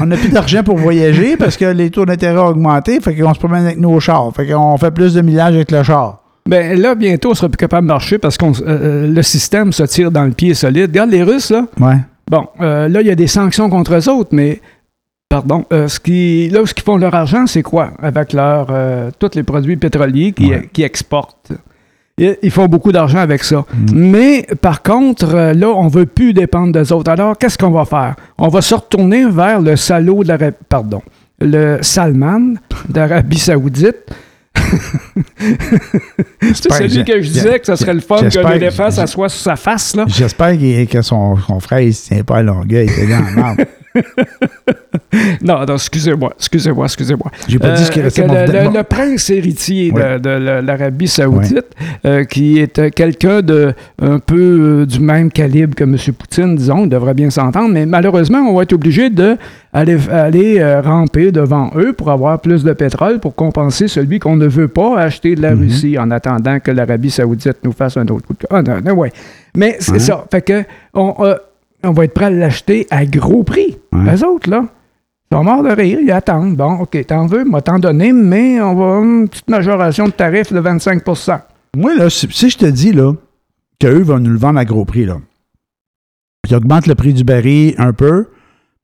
on 0.00 0.06
n'a 0.06 0.16
plus 0.16 0.30
d'argent 0.30 0.62
pour 0.64 0.76
voyager 0.78 1.36
parce 1.38 1.56
que 1.56 1.64
les 1.66 1.90
taux 1.90 2.04
d'intérêt 2.04 2.38
ont 2.38 2.46
augmenté, 2.48 2.98
fait 3.00 3.14
qu'on 3.14 3.32
se 3.34 3.38
promène 3.38 3.66
avec 3.66 3.78
nos 3.78 4.00
chars. 4.00 4.32
Fait 4.34 4.46
qu'on 4.46 4.76
fait 4.78 4.90
plus 4.90 5.14
de 5.14 5.20
millage 5.20 5.54
avec 5.54 5.70
le 5.70 5.82
char. 5.82 6.20
ben, 6.46 6.78
là, 6.80 6.94
bientôt, 6.94 7.30
on 7.30 7.34
sera 7.34 7.48
plus 7.48 7.56
capable 7.56 7.86
de 7.86 7.92
marcher 7.92 8.18
parce 8.18 8.36
que 8.36 8.46
le 9.06 9.22
système 9.22 9.72
se 9.72 9.84
tire 9.84 10.10
dans 10.10 10.24
le 10.24 10.32
pied 10.32 10.54
solide. 10.54 10.90
Regarde 10.90 11.10
les 11.10 11.22
Russes, 11.22 11.50
là. 11.50 11.66
Ouais. 11.78 11.96
Bon, 12.30 12.46
euh, 12.60 12.88
là, 12.88 13.00
il 13.00 13.06
y 13.06 13.10
a 13.10 13.14
des 13.14 13.26
sanctions 13.28 13.68
contre 13.70 13.94
eux 13.94 14.08
autres, 14.08 14.30
mais. 14.32 14.60
Pardon. 15.28 15.64
euh, 15.72 15.88
ce 15.88 15.98
qui, 16.00 16.48
là 16.50 16.62
où 16.62 16.66
ils 16.66 16.82
font 16.82 16.96
leur 16.96 17.14
argent, 17.14 17.46
c'est 17.46 17.62
quoi? 17.62 17.90
Avec 18.02 18.32
leur, 18.32 18.68
euh, 18.70 19.10
tous 19.18 19.30
les 19.34 19.42
produits 19.42 19.76
pétroliers 19.76 20.32
qui, 20.32 20.50
Ouais. 20.50 20.68
qui 20.72 20.82
exportent? 20.82 21.52
Ils, 22.18 22.50
font 22.50 22.64
beaucoup 22.64 22.92
d'argent 22.92 23.18
avec 23.18 23.44
ça. 23.44 23.66
Mm. 23.74 23.86
Mais 23.92 24.46
par 24.62 24.82
contre, 24.82 25.34
euh, 25.34 25.52
là, 25.52 25.68
on 25.68 25.88
veut 25.88 26.06
plus 26.06 26.32
dépendre 26.32 26.72
des 26.72 26.90
autres. 26.90 27.10
Alors, 27.10 27.36
qu'est-ce 27.36 27.58
qu'on 27.58 27.70
va 27.70 27.84
faire? 27.84 28.16
On 28.38 28.48
va 28.48 28.62
se 28.62 28.74
retourner 28.74 29.26
vers 29.28 29.60
le 29.60 29.76
salaud 29.76 30.22
de 30.22 30.28
l'Arabie. 30.28 30.56
Pardon. 30.66 31.02
Le 31.40 31.78
Salman 31.82 32.54
d'Arabie 32.88 33.38
Saoudite. 33.38 33.96
C'est 36.54 36.72
celui 36.72 37.04
que 37.04 37.20
je 37.20 37.28
disais 37.28 37.60
que 37.60 37.66
ce 37.66 37.76
serait 37.76 37.92
le 37.92 38.00
fun 38.00 38.16
que 38.16 38.52
l'éléphant 38.52 38.90
s'assoie 38.90 39.28
sur 39.28 39.40
sa 39.40 39.56
face, 39.56 39.94
là. 39.94 40.06
J'espère 40.08 40.56
qu'il- 40.56 40.88
que 40.88 41.02
son, 41.02 41.36
son 41.36 41.60
frère 41.60 41.84
ne 41.84 41.90
tient 41.90 42.24
pas 42.24 42.38
à 42.38 42.42
longueuil. 42.42 42.86
Il 42.86 43.02
était 43.04 43.12
dans 43.12 43.42
la. 43.42 43.56
non, 45.42 45.64
non, 45.66 45.74
excusez-moi, 45.74 46.32
excusez-moi, 46.38 46.84
excusez-moi. 46.86 47.30
J'ai 47.48 47.58
pas 47.58 47.72
dit 47.72 47.84
ce 47.84 47.90
qui 47.90 48.00
Euh, 48.00 48.10
que 48.10 48.20
le, 48.20 48.76
le- 48.78 48.82
prince 48.82 49.30
héritier 49.30 49.90
de- 49.92 50.60
l'Arabie 50.60 51.08
Saoudite, 51.08 51.64
euh, 52.04 52.24
qui 52.24 52.58
est 52.58 52.78
euh, 52.78 52.90
quelqu'un 52.90 53.40
de 53.42 53.72
un 54.00 54.18
peu 54.18 54.80
euh, 54.82 54.86
du 54.86 55.00
même 55.00 55.30
calibre 55.30 55.74
que 55.74 55.84
M. 55.84 55.96
Poutine, 56.18 56.56
disons, 56.56 56.84
il 56.84 56.88
devrait 56.88 57.14
bien 57.14 57.30
s'entendre, 57.30 57.70
mais 57.72 57.86
malheureusement, 57.86 58.38
on 58.40 58.54
va 58.56 58.62
être 58.62 58.72
obligé 58.72 59.10
de 59.10 59.36
aller, 59.72 59.96
aller 60.10 60.62
ramper 60.80 61.32
devant 61.32 61.70
eux 61.76 61.92
pour 61.92 62.10
avoir 62.10 62.40
plus 62.40 62.64
de 62.64 62.72
pétrole 62.72 63.20
pour 63.20 63.34
compenser 63.34 63.88
celui 63.88 64.18
qu'on 64.18 64.36
ne 64.36 64.46
veut 64.46 64.68
pas 64.68 64.98
acheter 64.98 65.34
de 65.34 65.42
la 65.42 65.54
Mhm. 65.54 65.60
Russie 65.60 65.98
en 65.98 66.10
attendant 66.10 66.60
que 66.60 66.70
l'Arabie 66.70 67.10
Saoudite 67.10 67.58
nous 67.64 67.72
fasse 67.72 67.96
un 67.96 68.06
autre 68.08 68.26
coup 68.26 68.34
de... 68.34 68.46
Ah, 68.50 68.62
non, 68.62 68.80
non, 68.84 68.92
ouais. 68.94 69.12
Mais 69.56 69.76
c'est 69.80 69.98
ça. 69.98 70.24
Fait 70.30 70.42
que 70.42 70.64
on, 70.94 71.14
on 71.82 71.92
va 71.92 72.04
être 72.04 72.14
prêt 72.14 72.26
à 72.26 72.30
l'acheter 72.30 72.86
à 72.90 73.04
gros 73.06 73.42
prix. 73.42 73.78
Ouais. 73.92 74.10
Les 74.10 74.22
autres, 74.24 74.50
là, 74.50 74.64
ils 75.30 75.36
sont 75.36 75.44
morts 75.44 75.62
de 75.62 75.70
rire, 75.70 75.98
ils 76.00 76.10
attendent. 76.10 76.56
Bon, 76.56 76.80
OK, 76.80 77.06
t'en 77.06 77.26
veux, 77.26 77.44
moi 77.44 77.62
t'en 77.62 77.78
donner, 77.78 78.12
mais 78.12 78.60
on 78.60 78.74
va 78.74 79.04
une 79.04 79.28
petite 79.28 79.48
majoration 79.48 80.06
de 80.06 80.12
tarif 80.12 80.52
de 80.52 80.60
25% 80.60 81.40
Moi, 81.76 81.94
là, 81.96 82.10
si, 82.10 82.28
si 82.30 82.50
je 82.50 82.58
te 82.58 82.66
dis, 82.66 82.92
là, 82.92 83.12
qu'eux 83.78 84.02
vont 84.02 84.18
nous 84.18 84.30
le 84.30 84.38
vendre 84.38 84.58
à 84.58 84.64
gros 84.64 84.84
prix, 84.84 85.04
là, 85.04 85.18
ils 86.48 86.54
augmentent 86.54 86.86
le 86.86 86.94
prix 86.94 87.12
du 87.12 87.24
baril 87.24 87.74
un 87.78 87.92
peu, 87.92 88.26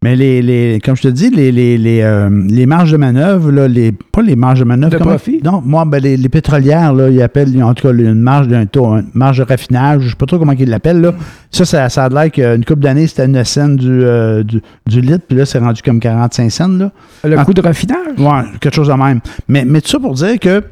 mais 0.02 0.16
les, 0.16 0.42
les 0.42 0.80
comme 0.84 0.96
je 0.96 1.02
te 1.02 1.08
dis, 1.08 1.30
les, 1.30 1.52
les, 1.52 1.78
les, 1.78 2.00
euh, 2.02 2.28
les 2.48 2.66
marges 2.66 2.92
de 2.92 2.96
manœuvre, 2.96 3.50
là, 3.52 3.68
les, 3.68 3.92
pas 3.92 4.22
les 4.22 4.36
marges 4.36 4.60
de 4.60 4.64
manœuvre. 4.64 4.92
De 4.92 4.98
comment- 4.98 5.10
profit? 5.10 5.40
Non, 5.44 5.62
moi, 5.64 5.84
ben, 5.84 6.02
les, 6.02 6.16
les 6.16 6.28
pétrolières, 6.28 6.92
là, 6.92 7.08
ils 7.08 7.22
appellent, 7.22 7.62
en 7.62 7.72
tout 7.74 7.86
cas, 7.88 7.94
une 7.94 8.14
marge 8.20 8.48
d'un 8.48 8.66
taux, 8.66 8.86
une 8.86 9.06
marge 9.14 9.38
de 9.38 9.44
raffinage, 9.44 10.02
je 10.02 10.08
sais 10.10 10.16
pas 10.16 10.26
trop 10.26 10.38
comment 10.38 10.52
ils 10.52 10.68
l'appellent, 10.68 11.00
là. 11.00 11.12
Ça, 11.50 11.64
ça, 11.64 11.88
ça 11.88 12.04
a 12.04 12.08
l'air 12.08 12.30
qu'une 12.30 12.64
couple 12.64 12.80
d'années, 12.80 13.06
c'était 13.06 13.28
9 13.28 13.46
cents 13.46 13.68
du, 13.68 13.86
euh, 13.88 14.42
du, 14.42 14.60
du 14.86 15.00
litre, 15.00 15.24
puis 15.28 15.36
là, 15.38 15.46
c'est 15.46 15.58
rendu 15.58 15.82
comme 15.82 16.00
45 16.00 16.50
cents, 16.50 16.68
là. 16.68 16.90
Le 17.24 17.38
Ah. 17.38 17.44
coût 17.44 17.54
de 17.54 17.60
raffinage? 17.60 17.98
Ouais, 18.18 18.42
quelque 18.60 18.74
chose 18.74 18.88
de 18.88 18.94
même. 18.94 19.20
Mais, 19.48 19.64
mais 19.64 19.80
tout 19.80 19.88
ça 19.88 19.98
pour 20.00 20.14
dire 20.14 20.38
que 20.40 20.62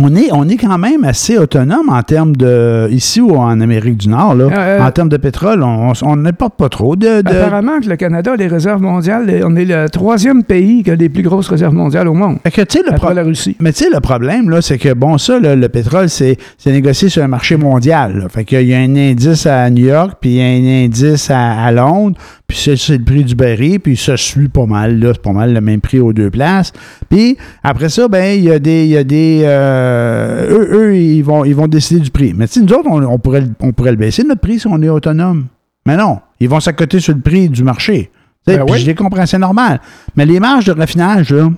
on 0.00 0.14
est, 0.16 0.32
on 0.32 0.48
est 0.48 0.56
quand 0.56 0.78
même 0.78 1.04
assez 1.04 1.36
autonome 1.36 1.90
en 1.90 2.02
termes 2.02 2.34
de. 2.34 2.88
Ici 2.90 3.20
ou 3.20 3.36
en 3.36 3.60
Amérique 3.60 3.98
du 3.98 4.08
Nord, 4.08 4.34
là, 4.34 4.48
Euh, 4.50 4.80
en 4.80 4.90
termes 4.90 5.10
de 5.10 5.18
pétrole, 5.18 5.62
on 5.62 6.16
n'importe 6.16 6.54
pas 6.56 6.68
trop 6.70 6.96
de. 6.96 7.20
de- 7.20 7.28
Apparemment 7.28 7.78
que 7.80 7.88
le 7.88 7.96
Canada 7.96 8.32
a 8.32 8.36
les 8.36 8.46
réserves 8.46 8.80
mondiales, 8.80 9.42
on 9.44 9.54
est 9.54 9.66
le 9.66 9.88
troisième 9.90 10.44
pays 10.44 10.82
qui 10.82 10.90
a 10.90 10.94
les 10.94 11.08
plus 11.10 11.22
grosses 11.22 11.48
réserves 11.48 11.74
mondiales 11.74 12.08
au 12.08 12.14
monde, 12.14 12.38
que, 12.42 12.60
le 12.62 12.94
après 12.94 13.12
la 13.14 13.22
Russie. 13.22 13.56
Mais 13.60 13.72
tu 13.72 13.84
sais, 13.84 13.90
le 13.92 14.00
problème, 14.00 14.48
là, 14.48 14.62
c'est 14.62 14.78
que, 14.78 14.94
bon, 14.94 15.18
ça, 15.18 15.38
là, 15.38 15.54
le 15.54 15.68
pétrole, 15.68 16.08
c'est 16.08 16.38
c'est 16.56 16.72
négocié 16.72 17.08
sur 17.10 17.22
un 17.22 17.28
marché 17.28 17.56
mondial. 17.56 18.18
là. 18.18 18.28
Fait 18.30 18.44
qu'il 18.44 18.62
y 18.66 18.74
a 18.74 18.78
un 18.78 18.96
indice 18.96 19.46
à 19.46 19.68
New 19.68 19.86
York, 19.86 20.14
puis 20.20 20.30
il 20.30 20.36
y 20.36 20.40
a 20.40 20.46
un 20.46 20.84
indice 20.86 21.30
à, 21.30 21.64
à 21.64 21.70
Londres, 21.70 22.16
puis 22.52 22.60
c'est 22.62 22.76
c'est 22.76 22.98
le 22.98 23.02
prix 23.04 23.24
du 23.24 23.34
baril, 23.34 23.80
puis 23.80 23.96
ça 23.96 24.14
suit 24.18 24.48
pas 24.48 24.66
mal, 24.66 24.98
là. 25.00 25.12
C'est 25.14 25.22
pas 25.22 25.32
mal 25.32 25.54
le 25.54 25.60
même 25.62 25.80
prix 25.80 26.00
aux 26.00 26.12
deux 26.12 26.28
places. 26.30 26.70
Puis 27.08 27.38
après 27.62 27.88
ça, 27.88 28.08
ben, 28.08 28.36
il 28.38 28.44
y 28.44 28.50
a 28.50 28.58
des. 28.58 28.84
y 28.86 28.96
a 28.98 29.04
des 29.04 29.40
euh, 29.44 30.50
eux, 30.50 30.68
eux, 30.90 30.96
ils 30.98 31.22
vont, 31.22 31.46
ils 31.46 31.54
vont 31.54 31.66
décider 31.66 32.00
du 32.00 32.10
prix. 32.10 32.34
Mais 32.36 32.46
tu 32.46 32.54
sais, 32.54 32.60
nous 32.60 32.72
autres, 32.74 32.88
on, 32.90 33.02
on 33.02 33.18
pourrait, 33.18 33.40
le- 33.40 33.52
on 33.60 33.72
pourrait 33.72 33.92
le 33.92 33.96
baisser, 33.96 34.22
notre 34.22 34.42
prix, 34.42 34.60
si 34.60 34.66
on 34.66 34.82
est 34.82 34.88
autonome. 34.90 35.46
Mais 35.86 35.96
non, 35.96 36.20
ils 36.40 36.48
vont 36.50 36.60
s'accoter 36.60 37.00
sur 37.00 37.14
le 37.14 37.20
prix 37.22 37.48
du 37.48 37.64
marché. 37.64 38.10
Tu 38.46 38.52
sais, 38.52 38.58
Ben 38.58 38.66
oui. 38.70 38.80
je 38.80 38.86
les 38.86 38.94
comprends, 38.94 39.24
c'est 39.24 39.38
normal. 39.38 39.80
Mais 40.14 40.26
les 40.26 40.38
marges 40.38 40.66
de 40.66 40.72
raffinage, 40.72 41.30
là, 41.30 41.48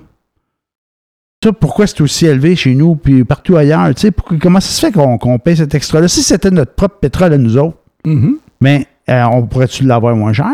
ça, 1.43 1.53
pourquoi 1.53 1.87
c'est 1.87 2.01
aussi 2.03 2.25
élevé 2.27 2.57
chez 2.57 2.75
nous 2.75 2.95
puis 2.95 3.25
partout 3.25 3.57
ailleurs? 3.57 3.93
Tu 3.95 4.03
sais, 4.03 4.11
pourquoi- 4.13 4.39
comment 4.41 4.61
ça 4.61 4.69
se 4.71 4.81
fait 4.81 4.93
qu'on 4.93 5.19
qu'on 5.19 5.39
paye 5.39 5.57
cet 5.57 5.75
extra-là? 5.75 6.09
Si 6.09 6.23
c'était 6.23 6.51
notre 6.51 6.73
propre 6.75 6.99
pétrole 7.01 7.33
à 7.33 7.39
nous 7.39 7.57
autres, 7.59 7.79
Mhm. 8.07 8.37
mais 8.61 8.87
euh, 9.11 9.25
on 9.33 9.43
pourrait-tu 9.47 9.85
l'avoir 9.85 10.15
moins 10.17 10.33
cher? 10.33 10.53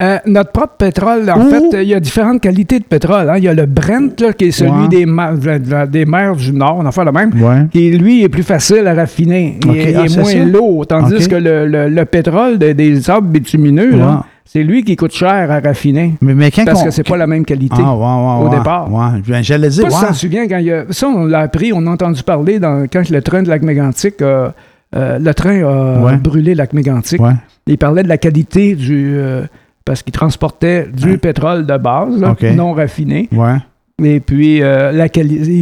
Euh, 0.00 0.16
notre 0.26 0.52
propre 0.52 0.74
pétrole, 0.78 1.28
en 1.28 1.40
fait, 1.50 1.74
euh, 1.74 1.82
il 1.82 1.88
y 1.88 1.94
a 1.94 1.98
différentes 1.98 2.40
qualités 2.40 2.78
de 2.78 2.84
pétrole. 2.84 3.28
hein. 3.28 3.34
Il 3.38 3.42
y 3.42 3.48
a 3.48 3.52
le 3.54 3.66
Brent, 3.66 4.20
là, 4.20 4.32
qui 4.32 4.44
est 4.44 4.50
celui 4.52 4.70
Ouais. 4.70 4.88
des, 4.88 5.06
ma- 5.06 5.32
mers 5.32 6.36
du 6.36 6.52
Nord, 6.52 6.76
on 6.78 6.86
en 6.86 6.92
fait 6.92 7.04
le 7.04 7.10
même, 7.10 7.30
Ouais. 7.42 7.66
qui, 7.72 7.90
lui, 7.90 8.22
est 8.22 8.28
plus 8.28 8.44
facile 8.44 8.86
à 8.86 8.94
raffiner. 8.94 9.58
Il, 9.64 9.76
est- 9.76 9.90
il 9.90 9.96
ah, 9.96 10.04
est 10.04 10.16
moins 10.16 10.24
ça? 10.30 10.38
lourd. 10.44 10.86
Tandis 10.86 11.26
que 11.26 11.34
le, 11.34 11.66
le- 11.66 11.88
le 11.88 12.04
pétrole 12.04 12.58
de- 12.60 12.70
des 12.74 13.00
sables 13.00 13.26
bitumineux, 13.26 13.96
là, 13.96 14.24
c'est 14.44 14.62
lui 14.62 14.84
qui 14.84 14.94
coûte 14.94 15.12
cher 15.12 15.50
à 15.50 15.58
raffiner. 15.58 16.14
Mais, 16.20 16.32
mais 16.32 16.52
quand 16.52 16.64
Parce 16.64 16.82
on- 16.82 16.84
que 16.84 16.90
c'est 16.92 17.02
pas 17.02 17.16
la 17.16 17.26
même 17.26 17.44
qualité. 17.44 17.82
Ah, 17.84 17.96
ouais, 17.96 18.44
ouais, 18.44 18.46
au 18.46 18.56
départ. 18.56 18.92
Ouais. 18.92 19.20
Ben, 19.26 19.42
J'allais 19.42 19.68
Je 19.72 19.82
dire, 19.82 20.14
souviens, 20.14 20.46
quand 20.46 20.58
il 20.58 20.66
y 20.66 20.72
a, 20.72 20.84
ça, 20.90 21.08
on 21.08 21.24
l'a 21.24 21.40
appris, 21.40 21.72
on 21.74 21.84
a 21.88 21.90
entendu 21.90 22.22
parler 22.22 22.60
dans, 22.60 22.86
quand 22.86 23.10
le 23.10 23.20
train 23.20 23.42
de 23.42 23.48
lac 23.48 23.62
mégantic 23.62 24.22
a- 24.22 24.54
euh, 24.94 25.18
le 25.18 25.34
train 25.34 25.60
a 25.64 26.16
brûlé 26.18 26.54
lac 26.54 26.72
mégantic. 26.72 27.20
Il 27.66 27.78
parlait 27.78 28.04
de 28.04 28.08
la 28.08 28.16
qualité 28.16 28.76
du. 28.76 29.14
euh, 29.16 29.42
parce 29.88 30.02
qu'il 30.02 30.12
transportait 30.12 30.86
du 30.92 31.12
Ouais. 31.12 31.16
pétrole 31.16 31.64
de 31.64 31.76
base, 31.78 32.20
là, 32.20 32.36
non 32.54 32.74
raffiné. 32.74 33.26
Ouais. 33.32 33.56
Et 34.04 34.20
puis, 34.20 34.62
euh, 34.62 34.92
la 34.92 35.06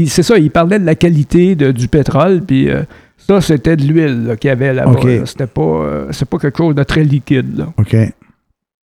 c'est 0.08 0.22
ça, 0.24 0.36
il 0.36 0.50
parlait 0.50 0.80
de 0.80 0.84
la 0.84 0.96
qualité 0.96 1.54
de- 1.54 1.70
du 1.70 1.86
pétrole, 1.86 2.42
puis 2.44 2.68
euh, 2.68 2.82
ça, 3.16 3.40
c'était 3.40 3.76
de 3.76 3.84
l'huile 3.84 4.36
qu'il 4.40 4.48
y 4.48 4.50
avait 4.50 4.74
là-bas. 4.74 4.98
Là. 5.02 5.24
C'était 5.26 5.46
pas, 5.46 5.60
euh, 5.62 6.06
c'est 6.10 6.28
pas 6.28 6.38
quelque 6.38 6.58
chose 6.58 6.74
de 6.74 6.82
très 6.82 7.04
liquide. 7.04 7.56
là. 7.56 7.66
OK. 7.78 7.96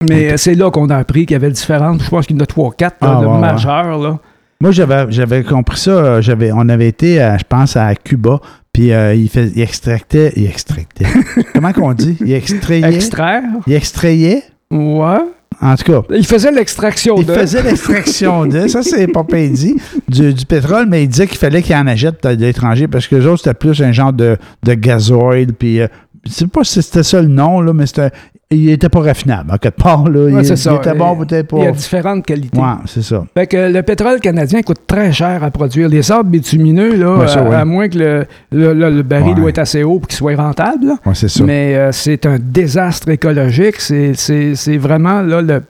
Mais 0.09 0.37
c'est 0.37 0.55
là 0.55 0.71
qu'on 0.71 0.91
a 0.91 0.97
appris 0.97 1.25
qu'il 1.27 1.33
y 1.35 1.37
avait 1.37 1.51
différentes, 1.51 2.03
je 2.03 2.11
pense 2.11 2.27
qu'il 2.27 2.37
y 2.37 2.41
en 2.41 2.43
a 2.43 2.47
trois, 2.47 2.73
quatre 2.77 2.97
Ah, 3.01 3.21
de 3.23 3.27
ouais, 3.27 3.33
ouais. 3.33 3.39
majeures. 3.41 3.99
Là. 3.99 4.19
Moi, 4.61 4.71
j'avais, 4.71 5.07
j'avais 5.11 5.43
compris 5.45 5.79
ça. 5.79 6.21
J'avais, 6.21 6.53
on 6.53 6.69
avait 6.69 6.89
été, 6.89 7.21
à, 7.21 7.39
je 7.39 7.45
pense, 7.49 7.77
à 7.77 7.95
Cuba, 7.97 8.39
puis 8.73 8.93
euh, 8.93 9.15
il, 9.15 9.29
fait, 9.29 9.51
il 9.57 9.61
extractait. 9.63 10.33
Il 10.37 10.47
extractait. 10.47 11.07
Comment 11.55 11.73
qu'on 11.73 11.95
dit? 11.95 12.17
Il 12.21 12.33
extrayait? 12.33 12.95
Extraire, 12.95 13.43
il 13.67 13.73
extrayait? 13.75 14.43
Ouais. 14.73 15.19
En 15.61 15.77
tout 15.77 15.93
cas, 15.93 16.03
Il 16.17 16.27
faisait 16.27 16.51
l'extraction 16.51 17.17
il 17.19 17.27
de. 17.27 17.35
faisait 17.35 17.63
l'extraction 17.63 18.47
de, 18.47 18.67
ça 18.67 18.83
c'est 18.83 19.07
pas 19.07 19.23
dit, 19.31 19.77
du, 20.09 20.35
du 20.35 20.47
pétrole, 20.47 20.87
mais 20.89 21.05
il 21.05 21.09
disait 21.09 21.27
qu'il 21.29 21.39
fallait 21.39 21.63
qu'il 21.63 21.77
en 21.77 21.87
achète 21.87 22.27
de 22.27 22.45
l'étranger 22.45 22.89
parce 22.89 23.07
que 23.07 23.17
les 23.17 23.27
autres 23.27 23.39
c'était 23.45 23.55
plus 23.55 23.81
un 23.81 23.93
genre 23.93 24.13
de, 24.13 24.37
de 24.65 24.75
gazoil, 24.75 25.53
puis 25.53 25.81
euh, 25.81 25.87
je 26.27 26.33
sais 26.33 26.47
pas 26.47 26.65
si 26.65 26.83
c'était 26.83 27.03
ça 27.03 27.21
le 27.21 27.29
nom, 27.29 27.61
là, 27.61 27.73
mais 27.73 27.87
c'était, 27.87 28.11
il 28.57 28.71
était 28.71 28.89
pas 28.89 29.01
raffinable, 29.01 29.51
en 29.53 29.57
quelque 29.59 29.81
part, 29.83 30.09
là. 30.09 30.21
Ouais, 30.27 30.33
il, 30.41 30.45
c'est 30.45 30.55
il 30.55 30.57
ça. 30.59 30.75
était 30.77 30.95
bon, 30.95 31.17
peut-être 31.17 31.49
pas. 31.49 31.57
Il 31.59 31.65
y 31.65 31.67
a 31.67 31.73
différentes 31.73 32.25
qualités. 32.25 32.59
Ouais, 32.59 32.65
c'est 32.87 33.03
ça. 33.03 33.25
Fait 33.35 33.47
que 33.47 33.73
le 33.73 33.83
pétrole 33.83 34.21
canadien 34.21 34.63
coûte 34.63 34.81
très 34.87 35.13
cher 35.13 35.43
à 35.45 35.51
produire. 35.51 35.89
Les 35.89 36.03
sables 36.03 36.31
bitumineux, 36.31 36.97
là, 36.97 37.17
Ouais, 37.19 37.29
ça, 37.29 37.41
à, 37.41 37.61
à 37.61 37.65
moins 37.65 37.89
que 37.89 37.99
le, 37.99 38.27
le- 38.51 38.73
le- 38.75 38.91
le 38.91 39.03
baril 39.03 39.35
doit 39.35 39.49
être 39.51 39.59
assez 39.59 39.83
haut 39.83 39.99
pour 39.99 40.09
qu'il 40.09 40.17
soit 40.19 40.37
rentable. 40.37 40.87
là. 40.87 41.13
C'est 41.15 41.29
ça. 41.29 41.45
Mais 41.45 41.75
euh, 41.77 41.93
c'est 41.93 42.27
un 42.27 42.39
désastre 42.39 43.09
écologique. 43.09 43.77
C'est, 43.81 44.15
c'est- 44.15 44.55
c'est 44.55 44.77
vraiment 44.77 45.23
là, 45.23 45.41
le 45.43 45.63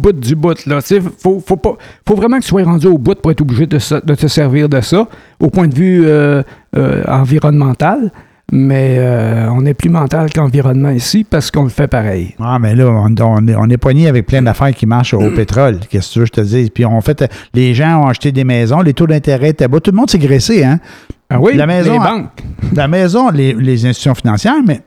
bout 0.00 0.12
du 0.12 0.34
bout. 0.34 0.54
Il 0.66 1.02
faut, 1.18 1.42
faut, 1.46 1.56
pas- 1.56 1.76
faut 2.08 2.14
vraiment 2.14 2.38
que 2.38 2.42
tu 2.42 2.48
sois 2.48 2.62
rendu 2.64 2.86
au 2.86 2.96
bout 2.96 3.14
pour 3.20 3.30
être 3.30 3.42
obligé 3.42 3.66
de, 3.66 3.76
de 3.76 4.14
te 4.14 4.26
servir 4.28 4.68
de 4.68 4.80
ça, 4.80 5.06
au 5.40 5.50
point 5.50 5.68
de 5.68 5.74
vue 5.74 6.02
euh, 6.06 6.42
euh, 6.76 7.02
environnemental. 7.06 8.10
Mais 8.52 8.96
euh, 8.98 9.48
on 9.50 9.64
est 9.64 9.74
plus 9.74 9.90
mental 9.90 10.32
qu'environnement 10.32 10.90
ici 10.90 11.24
parce 11.28 11.50
qu'on 11.50 11.62
le 11.64 11.68
fait 11.68 11.86
pareil. 11.86 12.34
Ah, 12.40 12.58
mais 12.58 12.74
là, 12.74 12.86
on, 12.88 13.14
on 13.20 13.46
est, 13.46 13.54
on 13.54 13.68
est 13.68 13.76
poigné 13.76 14.08
avec 14.08 14.26
plein 14.26 14.42
d'affaires 14.42 14.74
qui 14.74 14.86
marchent 14.86 15.14
au 15.14 15.30
pétrole. 15.30 15.78
Qu'est-ce 15.90 16.08
que 16.08 16.12
tu 16.14 16.18
veux 16.20 16.24
que 16.26 16.30
je 16.36 16.42
te 16.42 16.46
dise? 16.46 16.70
Puis, 16.70 16.84
on 16.84 17.00
fait, 17.00 17.24
les 17.54 17.74
gens 17.74 18.02
ont 18.02 18.08
acheté 18.08 18.32
des 18.32 18.44
maisons, 18.44 18.80
les 18.80 18.94
taux 18.94 19.06
d'intérêt 19.06 19.50
étaient 19.50 19.68
bas. 19.68 19.78
Tout 19.80 19.92
le 19.92 19.96
monde 19.96 20.10
s'est 20.10 20.18
graissé, 20.18 20.64
hein? 20.64 20.80
Ah 21.32 21.38
oui, 21.40 21.54
La 21.54 21.66
maison 21.66 21.92
les 21.92 21.98
banques. 21.98 22.42
La 22.74 22.88
maison, 22.88 23.30
les, 23.30 23.52
les 23.54 23.86
institutions 23.86 24.16
financières, 24.16 24.62
mais 24.66 24.80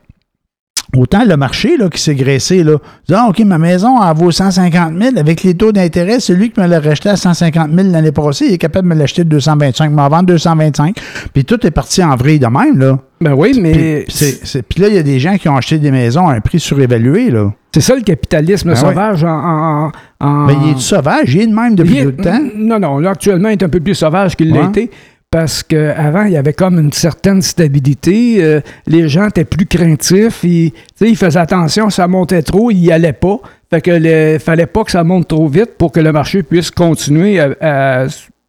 autant 0.95 1.23
le 1.25 1.35
marché 1.37 1.75
là, 1.77 1.89
qui 1.89 2.01
s'est 2.01 2.15
graissé. 2.15 2.63
Là, 2.63 2.77
Dit, 3.07 3.13
ah, 3.15 3.27
OK, 3.29 3.39
ma 3.39 3.57
maison, 3.57 3.97
elle 4.01 4.15
vaut 4.17 4.31
150 4.31 4.93
000. 5.01 5.17
Avec 5.17 5.43
les 5.43 5.53
taux 5.55 5.71
d'intérêt, 5.71 6.19
celui 6.19 6.51
qui 6.51 6.59
me 6.59 6.67
l'a 6.67 6.79
racheté 6.79 7.09
à 7.09 7.15
150 7.15 7.71
000 7.73 7.89
l'année 7.91 8.11
passée, 8.11 8.45
il 8.47 8.53
est 8.53 8.57
capable 8.57 8.87
de 8.89 8.93
me 8.93 8.99
l'acheter 8.99 9.23
de 9.23 9.29
225, 9.29 9.89
m'en 9.91 10.07
vendre 10.09 10.25
225. 10.27 10.95
Puis 11.33 11.45
tout 11.45 11.65
est 11.65 11.71
parti 11.71 12.03
en 12.03 12.15
vrille 12.15 12.39
de 12.39 12.47
même. 12.47 12.77
Là. 12.79 12.99
Ben 13.21 13.33
oui, 13.33 13.57
mais 13.61 13.71
Puis, 13.71 14.13
c'est- 14.15 14.45
c'est- 14.45 14.61
puis 14.63 14.81
là, 14.81 14.89
il 14.89 14.95
y 14.95 14.97
a 14.97 15.03
des 15.03 15.19
gens 15.19 15.37
qui 15.37 15.47
ont 15.47 15.55
acheté 15.55 15.77
des 15.77 15.91
maisons 15.91 16.27
à 16.27 16.33
un 16.33 16.41
prix 16.41 16.59
surévalué. 16.59 17.29
Là. 17.31 17.51
c'est 17.73 17.81
ça 17.81 17.95
le 17.95 18.01
capitalisme 18.01 18.69
Ben 18.69 18.75
sauvage 18.75 19.23
en. 19.23 19.29
en, 19.29 19.91
en- 20.19 20.45
Mais 20.45 20.53
il 20.63 20.71
est 20.71 20.79
sauvage, 20.79 21.33
il 21.33 21.41
est 21.41 21.47
de 21.47 21.53
même 21.55 21.73
depuis 21.75 22.01
tout 22.03 22.07
le 22.09 22.15
temps. 22.17 22.39
Non, 22.55 22.79
non, 22.79 22.99
là, 22.99 23.11
actuellement, 23.11 23.49
il 23.49 23.53
est 23.53 23.63
un 23.63 23.69
peu 23.69 23.79
plus 23.79 23.95
sauvage 23.95 24.35
qu'il 24.35 24.51
l'a 24.53 24.63
été. 24.65 24.91
Parce 25.33 25.63
qu'avant, 25.63 26.25
il 26.25 26.33
y 26.33 26.37
avait 26.37 26.53
comme 26.53 26.77
une 26.77 26.93
certaine 26.93 27.41
stabilité. 27.41 28.35
euh, 28.43 28.61
les 28.85 29.09
gens 29.09 29.29
étaient 29.29 29.45
plus 29.45 29.65
craintifs. 29.65 30.43
Ils, 30.43 30.71
faisaient 31.15 31.39
attention, 31.39 31.89
ça 31.89 32.07
montait 32.07 32.43
trop, 32.43 32.69
ils 32.69 32.79
n'y 32.81 32.91
allaient 32.91 33.13
pas. 33.13 33.39
Fait 33.71 33.81
que 33.81 33.89
le, 33.99 34.37
fallait 34.37 34.67
pas 34.67 34.83
que 34.83 34.91
ça 34.91 35.03
monte 35.03 35.27
trop 35.29 35.47
vite 35.47 35.71
pour 35.79 35.91
que 35.91 35.99
le 35.99 36.11
marché 36.11 36.43
puisse 36.43 36.69
continuer 36.69 37.39
à, 37.39 37.47
à- 37.61 38.05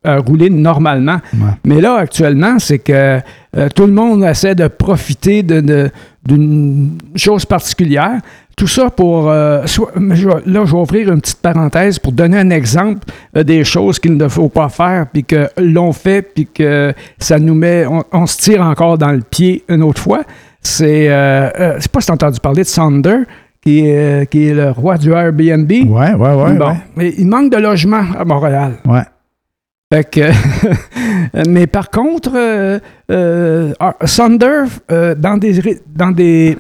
à 0.07 0.19
rouler 0.19 0.51
normalement. 0.51 1.19
Ouais. 1.33 1.49
Mais 1.65 1.81
là, 1.81 1.95
actuellement, 1.97 2.59
c'est 2.59 2.81
que 2.81 2.93
euh, 3.57 3.69
tout 3.75 3.87
le 3.87 3.93
monde 3.95 4.23
essaie 4.23 4.55
de 4.55 4.69
profiter 4.69 5.43
de- 5.43 5.63
de- 5.63 5.91
d'une 6.27 6.99
chose 7.17 7.47
particulière. 7.47 8.21
Tout 8.57 8.67
ça 8.67 8.91
pour... 8.91 9.29
euh, 9.31 9.63
là, 9.63 9.65
je 10.65 10.73
vais 10.73 10.79
ouvrir 10.79 11.13
une 11.13 11.21
petite 11.21 11.41
parenthèse 11.41 11.99
pour 11.99 12.13
donner 12.13 12.39
un 12.39 12.51
exemple 12.51 13.01
euh, 13.37 13.43
des 13.43 13.65
choses 13.65 13.99
qu'il 13.99 14.17
ne 14.17 14.29
faut 14.29 14.49
pas 14.49 14.69
faire, 14.69 15.07
puis 15.13 15.25
que 15.25 15.49
l'on 15.59 15.93
fait, 15.93 16.23
puis 16.23 16.47
que 16.47 16.93
ça 17.19 17.39
nous 17.39 17.55
met... 17.55 17.87
On, 17.87 18.05
on 18.13 18.27
se 18.27 18.39
tire 18.39 18.63
encore 18.63 18.99
dans 18.99 19.13
le 19.13 19.23
pied 19.23 19.65
une 19.69 19.83
autre 19.83 20.01
fois. 20.01 20.23
C'est... 20.61 21.09
Euh, 21.11 21.51
euh, 21.59 21.77
c'est 21.81 21.91
pas 21.91 22.01
si 22.01 22.07
t'as 22.07 22.15
entendu 22.15 22.41
parler 22.41 22.63
de 22.63 22.69
Sander, 22.69 23.19
qui 23.61 23.81
est, 23.87 24.31
qui 24.31 24.49
est 24.49 24.55
le 24.55 24.71
roi 24.71 24.99
du 24.99 25.13
Airbnb. 25.13 25.71
Ouais, 25.71 25.87
ouais, 25.89 26.15
ouais. 26.15 26.53
bon, 26.55 26.69
ouais. 26.69 26.77
mais 26.97 27.15
il 27.19 27.27
manque 27.27 27.51
de 27.51 27.57
logement 27.59 28.05
à 28.19 28.25
Montréal. 28.25 28.75
Ouais. 28.85 29.03
Fait 29.93 30.11
que, 30.11 30.31
mais 31.49 31.67
par 31.67 31.91
contre, 31.91 32.33
euh, 32.35 32.79
euh, 33.11 33.73
Sunder, 34.05 34.65
euh, 34.91 35.15
dans 35.15 35.37
des, 35.37 35.81
dans 35.87 36.11
des, 36.11 36.59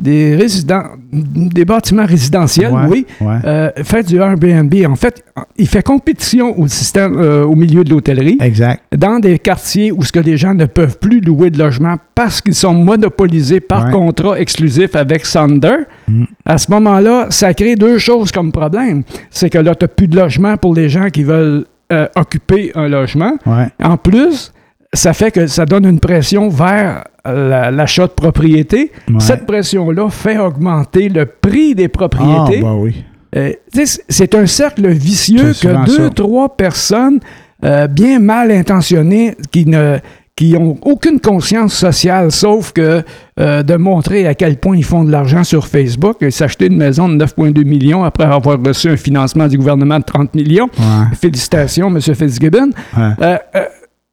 des, 0.00 0.34
résidents, 0.36 0.84
des 1.12 1.64
bâtiments 1.64 2.06
résidentiels, 2.06 2.72
Ouais, 2.72 2.86
oui, 2.88 3.06
ouais. 3.20 3.36
euh, 3.44 3.70
fait 3.84 4.02
du 4.06 4.16
Airbnb. 4.16 4.74
En 4.88 4.96
fait, 4.96 5.22
il 5.56 5.68
fait 5.68 5.82
compétition 5.82 6.58
au 6.58 6.66
système, 6.66 7.16
euh, 7.18 7.44
au 7.44 7.54
milieu 7.54 7.84
de 7.84 7.90
l'hôtellerie, 7.90 8.38
Exact. 8.40 8.82
dans 8.96 9.18
des 9.18 9.38
quartiers 9.38 9.92
où 9.92 10.02
ce 10.02 10.10
que 10.10 10.18
les 10.20 10.36
gens 10.36 10.54
ne 10.54 10.66
peuvent 10.66 10.98
plus 10.98 11.20
louer 11.20 11.50
de 11.50 11.58
logement 11.58 11.96
parce 12.14 12.40
qu'ils 12.40 12.54
sont 12.54 12.74
monopolisés 12.74 13.60
par 13.60 13.86
Ouais. 13.86 13.92
contrat 13.92 14.40
exclusif 14.40 14.96
avec 14.96 15.26
Sunder. 15.26 15.76
Mm. 16.08 16.24
À 16.46 16.58
ce 16.58 16.70
moment-là, 16.70 17.26
ça 17.30 17.52
crée 17.54 17.76
deux 17.76 17.98
choses 17.98 18.32
comme 18.32 18.50
problème. 18.52 19.02
C'est 19.30 19.50
que 19.50 19.58
là, 19.58 19.74
tu 19.74 19.84
n'as 19.84 19.88
plus 19.88 20.08
de 20.08 20.16
logement 20.16 20.56
pour 20.56 20.74
les 20.74 20.88
gens 20.88 21.08
qui 21.10 21.22
veulent 21.22 21.66
euh, 21.92 22.08
occuper 22.16 22.72
un 22.74 22.88
logement. 22.88 23.34
Ouais. 23.44 23.68
En 23.82 23.96
plus, 23.98 24.52
ça 24.94 25.12
fait 25.12 25.30
que 25.30 25.46
ça 25.46 25.64
donne 25.64 25.86
une 25.86 26.00
pression 26.00 26.48
vers 26.48 27.04
la- 27.24 27.70
l'achat 27.70 28.06
de 28.06 28.12
propriété. 28.12 28.92
Ouais. 29.08 29.14
Cette 29.20 29.46
pression-là 29.46 30.08
fait 30.10 30.38
augmenter 30.38 31.08
le 31.08 31.26
prix 31.26 31.74
des 31.74 31.84
Ah, 31.84 31.88
propriétés. 31.88 32.60
bah 32.62 32.74
oui. 32.76 33.04
Euh, 33.34 33.52
c'est 34.08 34.34
un 34.34 34.46
cercle 34.46 34.88
vicieux 34.88 35.52
que 35.54 35.86
deux, 35.86 36.04
ça. 36.08 36.10
trois 36.10 36.54
personnes 36.54 37.20
euh, 37.64 37.86
bien 37.86 38.18
mal 38.18 38.50
intentionnées 38.50 39.34
qui 39.50 39.64
ne 39.66 39.98
qui 40.34 40.56
ont 40.58 40.76
aucune 40.82 41.20
conscience 41.20 41.74
sociale, 41.74 42.32
sauf 42.32 42.72
que 42.72 43.02
euh, 43.38 43.62
de 43.62 43.76
montrer 43.76 44.26
à 44.26 44.34
quel 44.34 44.56
point 44.56 44.76
ils 44.76 44.84
font 44.84 45.04
de 45.04 45.12
l'argent 45.12 45.44
sur 45.44 45.66
Facebook 45.66 46.16
et 46.22 46.30
s'acheter 46.30 46.66
une 46.66 46.78
maison 46.78 47.06
de 47.08 47.22
9,2 47.22 47.64
millions 47.66 48.02
après 48.02 48.24
avoir 48.24 48.58
reçu 48.62 48.88
un 48.88 48.96
financement 48.96 49.46
du 49.46 49.58
gouvernement 49.58 49.98
de 49.98 50.04
30 50.04 50.34
millions. 50.34 50.68
Ouais. 50.78 51.16
Félicitations, 51.20 51.88
M. 51.88 52.00
Fitzgibbon. 52.00 52.70
ouais. 52.96 53.38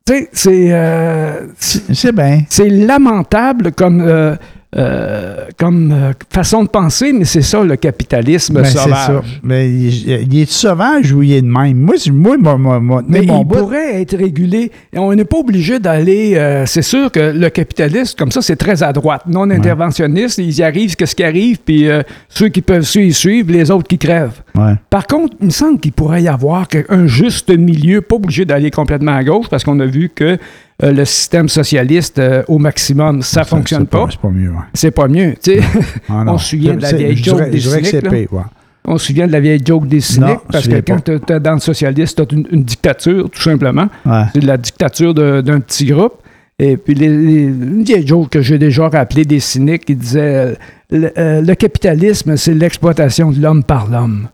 Tu 0.10 0.16
sais, 0.16 0.30
c'est 0.34 0.68
euh, 0.72 1.46
C'est 1.60 2.12
bien. 2.12 2.42
c'est 2.50 2.68
lamentable 2.68 3.74
comme, 3.74 4.02
euh, 4.02 4.36
euh, 4.78 5.46
comme 5.58 5.92
euh, 5.92 6.12
façon 6.32 6.64
de 6.64 6.70
penser, 6.70 7.12
mais 7.12 7.26
c'est 7.26 7.42
ça 7.42 7.64
le 7.64 7.76
capitalisme 7.76 8.54
Ben, 8.62 8.66
sauvage. 8.66 9.06
ça. 9.08 9.22
Mais 9.42 9.68
il, 9.68 10.10
il 10.32 10.40
est 10.42 10.50
sauvage 10.52 11.12
ou 11.12 11.24
il 11.24 11.34
est 11.34 11.42
de 11.42 11.48
même? 11.48 11.76
Moi, 11.80 11.96
moi, 12.12 12.38
moi, 12.38 12.58
moi, 12.58 12.80
moi, 12.80 13.04
Mais 13.08 13.24
mon 13.24 13.42
il 13.42 13.46
bout- 13.46 13.56
pourrait 13.58 14.00
être 14.02 14.16
régulé. 14.16 14.72
On 14.96 15.14
n'est 15.16 15.26
pas 15.26 15.38
obligé 15.38 15.80
d'aller. 15.80 16.36
euh, 16.36 16.68
c'est 16.68 16.84
sûr 16.84 17.12
que 17.12 17.20
le 17.36 17.50
capitalisme, 17.50 18.16
comme 18.18 18.32
ça, 18.32 18.44
c'est 18.44 18.58
très 18.58 18.84
à 18.84 18.94
droite, 18.94 19.24
non 19.28 19.50
interventionniste. 19.50 20.38
Ils 20.38 20.60
y 20.60 20.62
arrivent, 20.62 20.96
qu'est-ce 20.96 21.16
qui 21.16 21.24
arrive, 21.24 21.58
puis 21.66 21.88
euh, 21.90 22.04
ceux 22.28 22.50
qui 22.50 22.62
peuvent 22.62 22.84
suivre, 22.84 23.08
ils 23.08 23.14
suivent, 23.16 23.50
les 23.52 23.72
autres 23.72 23.88
qui 23.88 23.98
crèvent. 23.98 24.42
Ouais. 24.54 24.74
Par 24.92 25.08
contre, 25.08 25.36
il 25.42 25.48
me 25.48 25.52
semble 25.52 25.80
qu'il 25.80 25.94
pourrait 25.94 26.22
y 26.22 26.28
avoir 26.28 26.68
un 26.90 27.08
juste 27.08 27.50
milieu, 27.50 28.02
pas 28.02 28.18
obligé 28.18 28.46
d'aller 28.46 28.70
complètement 28.70 29.14
à 29.16 29.24
gauche, 29.24 29.48
parce 29.50 29.64
qu'on 29.64 29.80
a 29.80 29.86
vu 29.88 30.12
que 30.14 30.38
euh, 30.84 30.92
le 30.92 31.06
système 31.06 31.50
socialiste, 31.50 32.20
euh, 32.20 32.44
au 32.48 32.58
maximum, 32.58 33.22
ça 33.22 33.44
C'est- 33.44 33.50
fonctionne 33.50 33.86
pas. 33.88 34.08
C'est 34.10 34.20
pas 34.22 34.30
mieux, 34.30 34.50
ouais. 34.50 34.56
C'est 34.74 34.92
pas 34.92 35.08
mieux. 35.08 35.34
Ah, 36.10 36.24
On 36.28 36.38
se 36.38 36.50
souvient 36.50 36.76
de 36.76 36.82
la 36.82 36.94
vieille 36.94 37.18
joke 37.18 37.38
dirais- 37.38 37.50
des 37.50 37.60
cyniques, 37.60 38.10
pire, 38.10 38.34
ouais. 38.34 38.42
On 38.86 38.98
se 38.98 39.08
souvient 39.08 39.28
de 39.28 39.32
la 39.34 39.40
vieille 39.40 39.62
joke 39.64 39.88
des 39.88 40.00
cyniques, 40.02 40.30
Non, 40.30 40.38
parce 40.52 40.68
que 40.68 40.80
quand 40.80 41.04
tu 41.04 41.12
es 41.34 41.40
dans 41.40 41.54
le 41.54 41.60
socialiste, 41.60 42.26
tu 42.28 42.36
as 42.36 42.38
une, 42.40 42.48
une 42.52 42.64
dictature, 42.64 43.30
tout 43.30 43.42
simplement. 43.42 43.88
Ouais. 44.06 44.24
C'est 44.34 44.40
de 44.40 44.48
la 44.48 44.58
dictature 44.58 45.14
d'un 45.14 45.60
petit 45.60 45.86
groupe. 45.86 46.14
Et 46.58 46.76
puis, 46.76 46.94
les, 46.94 47.08
les- 47.10 47.44
une 47.44 47.84
vieille 47.84 48.06
joke 48.08 48.30
que 48.30 48.42
j'ai 48.42 48.58
déjà 48.58 48.90
rappelée 48.90 49.24
des 49.26 49.40
cyniques 49.40 49.86
qui 49.86 49.96
disait 49.96 50.20
euh, 50.36 50.54
le, 50.92 51.12
euh, 51.18 51.42
le 51.42 51.56
capitalisme, 51.56 52.36
c'est 52.36 52.54
l'exploitation 52.54 53.32
de 53.32 53.40
l'homme 53.42 53.64
par 53.64 53.88
l'homme. 53.90 54.28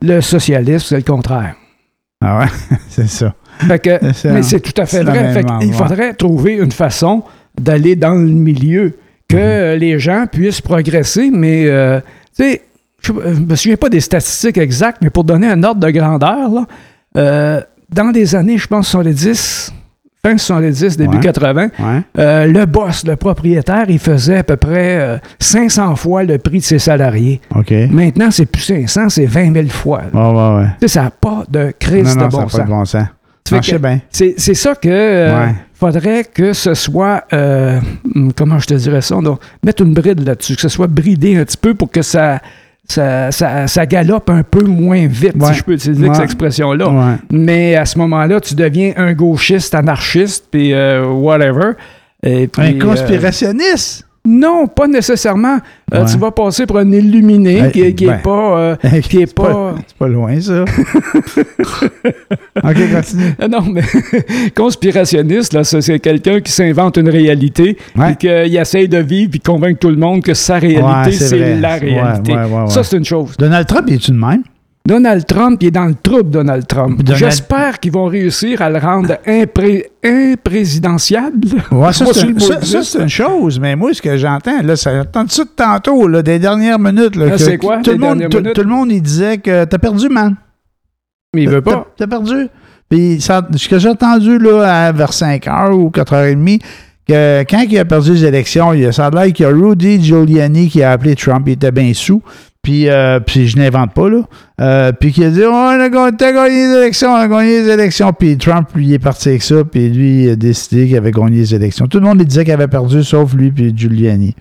Le 0.00 0.20
socialisme, 0.20 0.86
c'est 0.88 0.96
le 0.96 1.02
contraire. 1.02 1.54
Ah 2.20 2.40
ouais, 2.40 2.46
c'est 2.88 3.08
ça. 3.08 3.34
Fait 3.60 3.78
que, 3.78 4.12
C'est- 4.12 4.32
mais 4.32 4.42
c'est 4.42 4.60
tout 4.60 4.80
à 4.80 4.86
fait 4.86 5.02
vrai. 5.02 5.32
Fait 5.32 5.44
il 5.62 5.72
faudrait 5.72 6.14
trouver 6.14 6.54
une 6.54 6.72
façon 6.72 7.22
d'aller 7.60 7.96
dans 7.96 8.14
le 8.14 8.28
milieu, 8.28 8.96
que 9.28 9.74
Mhm. 9.74 9.78
les 9.80 9.98
gens 9.98 10.26
puissent 10.30 10.60
progresser, 10.60 11.30
mais 11.32 11.66
euh, 11.66 12.00
tu 12.36 12.44
sais, 12.44 12.62
je 13.02 13.12
ne 13.12 13.46
me 13.46 13.54
souviens 13.56 13.76
pas 13.76 13.88
des 13.88 14.00
statistiques 14.00 14.58
exactes, 14.58 14.98
mais 15.02 15.10
pour 15.10 15.24
donner 15.24 15.48
un 15.48 15.62
ordre 15.62 15.80
de 15.80 15.90
grandeur, 15.90 16.50
là, 16.50 16.66
euh, 17.16 17.60
dans 17.90 18.10
les 18.10 18.34
années, 18.34 18.58
je 18.58 18.66
pense, 18.66 18.88
70, 18.88 19.72
fin 20.24 20.36
70, 20.36 20.96
début 20.96 21.16
Ouais. 21.16 21.22
80, 21.22 21.62
Ouais. 21.78 22.02
euh, 22.18 22.46
le 22.46 22.66
boss, 22.66 23.06
le 23.06 23.16
propriétaire, 23.16 23.84
il 23.88 23.98
faisait 23.98 24.38
à 24.38 24.42
peu 24.42 24.56
près 24.56 24.98
euh, 24.98 25.18
500 25.38 25.94
fois 25.96 26.24
le 26.24 26.38
prix 26.38 26.58
de 26.58 26.64
ses 26.64 26.78
salariés. 26.78 27.40
Maintenant, 27.90 28.30
c'est 28.30 28.46
plus 28.46 28.62
500, 28.62 29.08
c'est 29.10 29.26
20 29.26 29.54
000 29.54 29.68
fois. 29.68 30.02
Ouais, 30.12 30.66
sais, 30.80 30.88
ça 30.88 31.02
n'a 31.04 31.10
pas 31.10 31.44
de 31.48 31.72
crise 31.78 32.16
Non, 32.16 32.26
de 32.26 32.30
ça 32.30 32.36
bon 32.36 32.38
n'a 32.38 32.44
pas 32.44 32.50
sens. 32.50 32.60
de 32.60 32.66
bon 32.66 32.84
sens. 32.84 33.04
C'est 34.10 34.54
ça 34.54 34.74
que 34.74 34.88
euh, 34.90 35.46
faudrait 35.72 36.24
que 36.24 36.52
ce 36.52 36.74
soit 36.74 37.24
euh, 37.32 37.80
comment 38.36 38.58
je 38.58 38.66
te 38.66 38.74
dirais 38.74 39.00
ça? 39.00 39.14
Donc 39.22 39.40
mettre 39.64 39.82
une 39.82 39.94
bride 39.94 40.20
là-dessus 40.26 40.54
que 40.56 40.60
ce 40.60 40.68
soit 40.68 40.86
bridé 40.86 41.36
un 41.38 41.44
petit 41.44 41.56
peu 41.56 41.72
pour 41.74 41.90
que 41.90 42.02
ça 42.02 42.40
ça, 42.90 43.30
ça, 43.30 43.66
ça 43.66 43.84
galope 43.86 44.30
un 44.30 44.42
peu 44.42 44.64
moins 44.64 45.06
vite 45.06 45.34
Ouais. 45.38 45.48
si 45.52 45.58
je 45.58 45.62
peux 45.64 45.72
utiliser 45.74 46.08
Ouais. 46.08 46.14
cette 46.14 46.24
expression 46.24 46.72
là 46.72 46.88
Ouais. 46.90 47.14
mais 47.30 47.76
à 47.76 47.84
ce 47.84 47.98
moment-là 47.98 48.40
tu 48.40 48.54
deviens 48.54 48.92
un 48.96 49.12
gauchiste 49.12 49.74
anarchiste 49.74 50.46
puis 50.50 50.72
euh, 50.72 51.04
whatever 51.06 51.72
et 52.22 52.48
puis, 52.48 52.62
Un 52.62 52.74
euh, 52.74 52.78
conspirationniste. 52.80 54.07
Non, 54.28 54.66
pas 54.66 54.86
nécessairement. 54.86 55.58
Euh, 55.94 56.00
Ouais. 56.00 56.04
Tu 56.04 56.18
vas 56.18 56.30
passer 56.30 56.66
pour 56.66 56.76
un 56.78 56.92
illuminé 56.92 57.62
Euh, 57.62 57.70
qui, 57.70 57.94
qui 57.94 58.04
ben. 58.06 58.18
pas. 58.22 58.58
euh, 58.58 58.76
qui 59.08 59.22
est 59.22 59.26
C'est 59.26 59.34
pas, 59.34 59.44
pas- 59.52 59.74
c'est 59.86 59.96
pas 59.96 60.06
loin, 60.08 60.38
ça. 60.40 60.64
OK, 62.62 62.76
continue. 62.94 63.34
Ah 63.40 63.48
Non, 63.48 63.62
mais 63.72 63.82
conspirationniste, 64.56 65.52
là, 65.54 65.64
c'est 65.64 65.98
quelqu'un 65.98 66.40
qui 66.40 66.52
s'invente 66.52 66.96
une 66.98 67.08
réalité, 67.08 67.76
puis 67.94 68.16
qu'il 68.16 68.56
essaye 68.56 68.88
de 68.88 68.98
vivre, 68.98 69.30
puis 69.30 69.40
convaincre 69.40 69.78
tout 69.78 69.88
le 69.90 69.96
monde 69.96 70.22
que 70.22 70.34
sa 70.34 70.58
réalité, 70.58 70.84
Ouais, 70.84 71.12
c'est 71.12 71.56
la 71.60 71.76
réalité. 71.76 72.32
ouais. 72.34 72.66
Ça, 72.68 72.82
c'est 72.84 72.96
une 72.96 73.04
chose. 73.04 73.34
Donald 73.38 73.66
Trump, 73.66 73.90
est-tu 73.90 74.10
de 74.10 74.16
même? 74.16 74.42
Donald 74.88 75.26
Trump, 75.26 75.58
il 75.62 75.68
est 75.68 75.70
dans 75.70 75.84
le 75.84 75.94
trouble, 75.94 76.30
Donald 76.30 76.66
Trump. 76.66 77.02
Donald- 77.02 77.18
J'espère 77.22 77.78
qu'ils 77.78 77.92
vont 77.92 78.06
réussir 78.06 78.62
à 78.62 78.70
le 78.70 78.78
rendre 78.78 79.16
impré- 79.26 79.84
imprésidentiable. 80.02 81.46
Ouais, 81.70 81.92
ça, 81.92 82.06
c'est 82.12 82.98
une, 83.02 83.08
chose, 83.08 83.60
mais 83.60 83.76
moi, 83.76 83.92
ce 83.92 84.00
que 84.02 84.16
j'entends, 84.16 84.62
là, 84.62 84.76
ça 84.76 84.96
j'entends 84.96 85.28
ça 85.28 85.44
de 85.44 85.50
tantôt, 85.54 86.08
là, 86.08 86.22
des 86.22 86.38
dernières 86.38 86.78
minutes. 86.78 87.16
Là, 87.16 87.26
Ah, 87.28 87.30
que 87.32 87.38
c'est 87.38 87.58
quoi, 87.58 87.78
tout, 87.78 87.90
les 87.90 87.96
le 87.96 87.98
monde, 88.02 88.08
dernières 88.18 88.28
tout, 88.30 88.38
minutes? 88.38 88.54
tout 88.54 88.62
le 88.62 88.68
monde, 88.68 88.90
il 88.90 89.02
disait 89.02 89.38
que 89.38 89.64
t'as 89.64 89.78
perdu, 89.78 90.08
man. 90.08 90.36
Mais 91.34 91.42
il 91.42 91.50
veut 91.50 91.60
pas. 91.62 91.86
T'as 91.96 92.06
perdu. 92.06 92.48
Puis, 92.88 93.20
ça- 93.20 93.46
ce 93.54 93.68
que 93.68 93.78
j'ai 93.78 93.90
entendu, 93.90 94.38
là, 94.38 94.86
à- 94.86 94.92
vers 94.92 95.12
5 95.12 95.44
h 95.46 95.72
ou 95.72 95.90
4h30, 95.90 96.60
que 97.06 97.42
quand 97.48 97.64
il 97.68 97.78
a 97.78 97.84
perdu 97.84 98.12
les 98.12 98.24
élections, 98.24 98.72
il 98.72 98.80
y 98.80 98.86
a, 98.86 98.92
ça 98.92 99.06
a 99.06 99.10
l'air 99.10 99.32
qu'il 99.32 99.44
y 99.44 99.48
a 99.48 99.52
Rudy 99.52 100.02
Giuliani 100.02 100.68
qui 100.68 100.82
a 100.82 100.92
appelé 100.92 101.14
Trump, 101.14 101.42
il 101.46 101.52
était 101.52 101.70
bien 101.72 101.92
sous. 101.94 102.22
Puis, 102.68 102.86
euh, 102.90 103.18
puis 103.18 103.48
je 103.48 103.56
n'invente 103.56 103.94
pas, 103.94 104.10
là. 104.10 104.20
Euh, 104.60 104.92
puis 104.92 105.10
qui 105.10 105.24
a 105.24 105.30
dit, 105.30 105.40
oh, 105.42 105.50
on 105.50 105.80
a 105.80 105.88
gagné, 105.88 106.50
les 106.50 106.76
élections, 106.76 107.10
on 107.12 107.14
a 107.14 107.26
gagné 107.26 107.62
les 107.62 107.68
élections. 107.70 108.12
Puis 108.12 108.36
Trump, 108.36 108.68
lui, 108.74 108.92
est 108.92 108.98
parti 108.98 109.30
avec 109.30 109.42
ça, 109.42 109.64
puis 109.64 109.88
lui, 109.88 110.24
il 110.24 110.30
a 110.32 110.36
décidé 110.36 110.86
qu'il 110.86 110.94
avait 110.98 111.10
gagné 111.10 111.38
les 111.38 111.54
élections. 111.54 111.86
Tout 111.86 111.98
le 111.98 112.04
monde 112.04 112.18
lui 112.18 112.26
disait 112.26 112.44
qu'il 112.44 112.52
avait 112.52 112.68
perdu, 112.68 113.02
sauf 113.02 113.32
lui, 113.32 113.50
puis 113.50 113.72
Giuliani. 113.74 114.34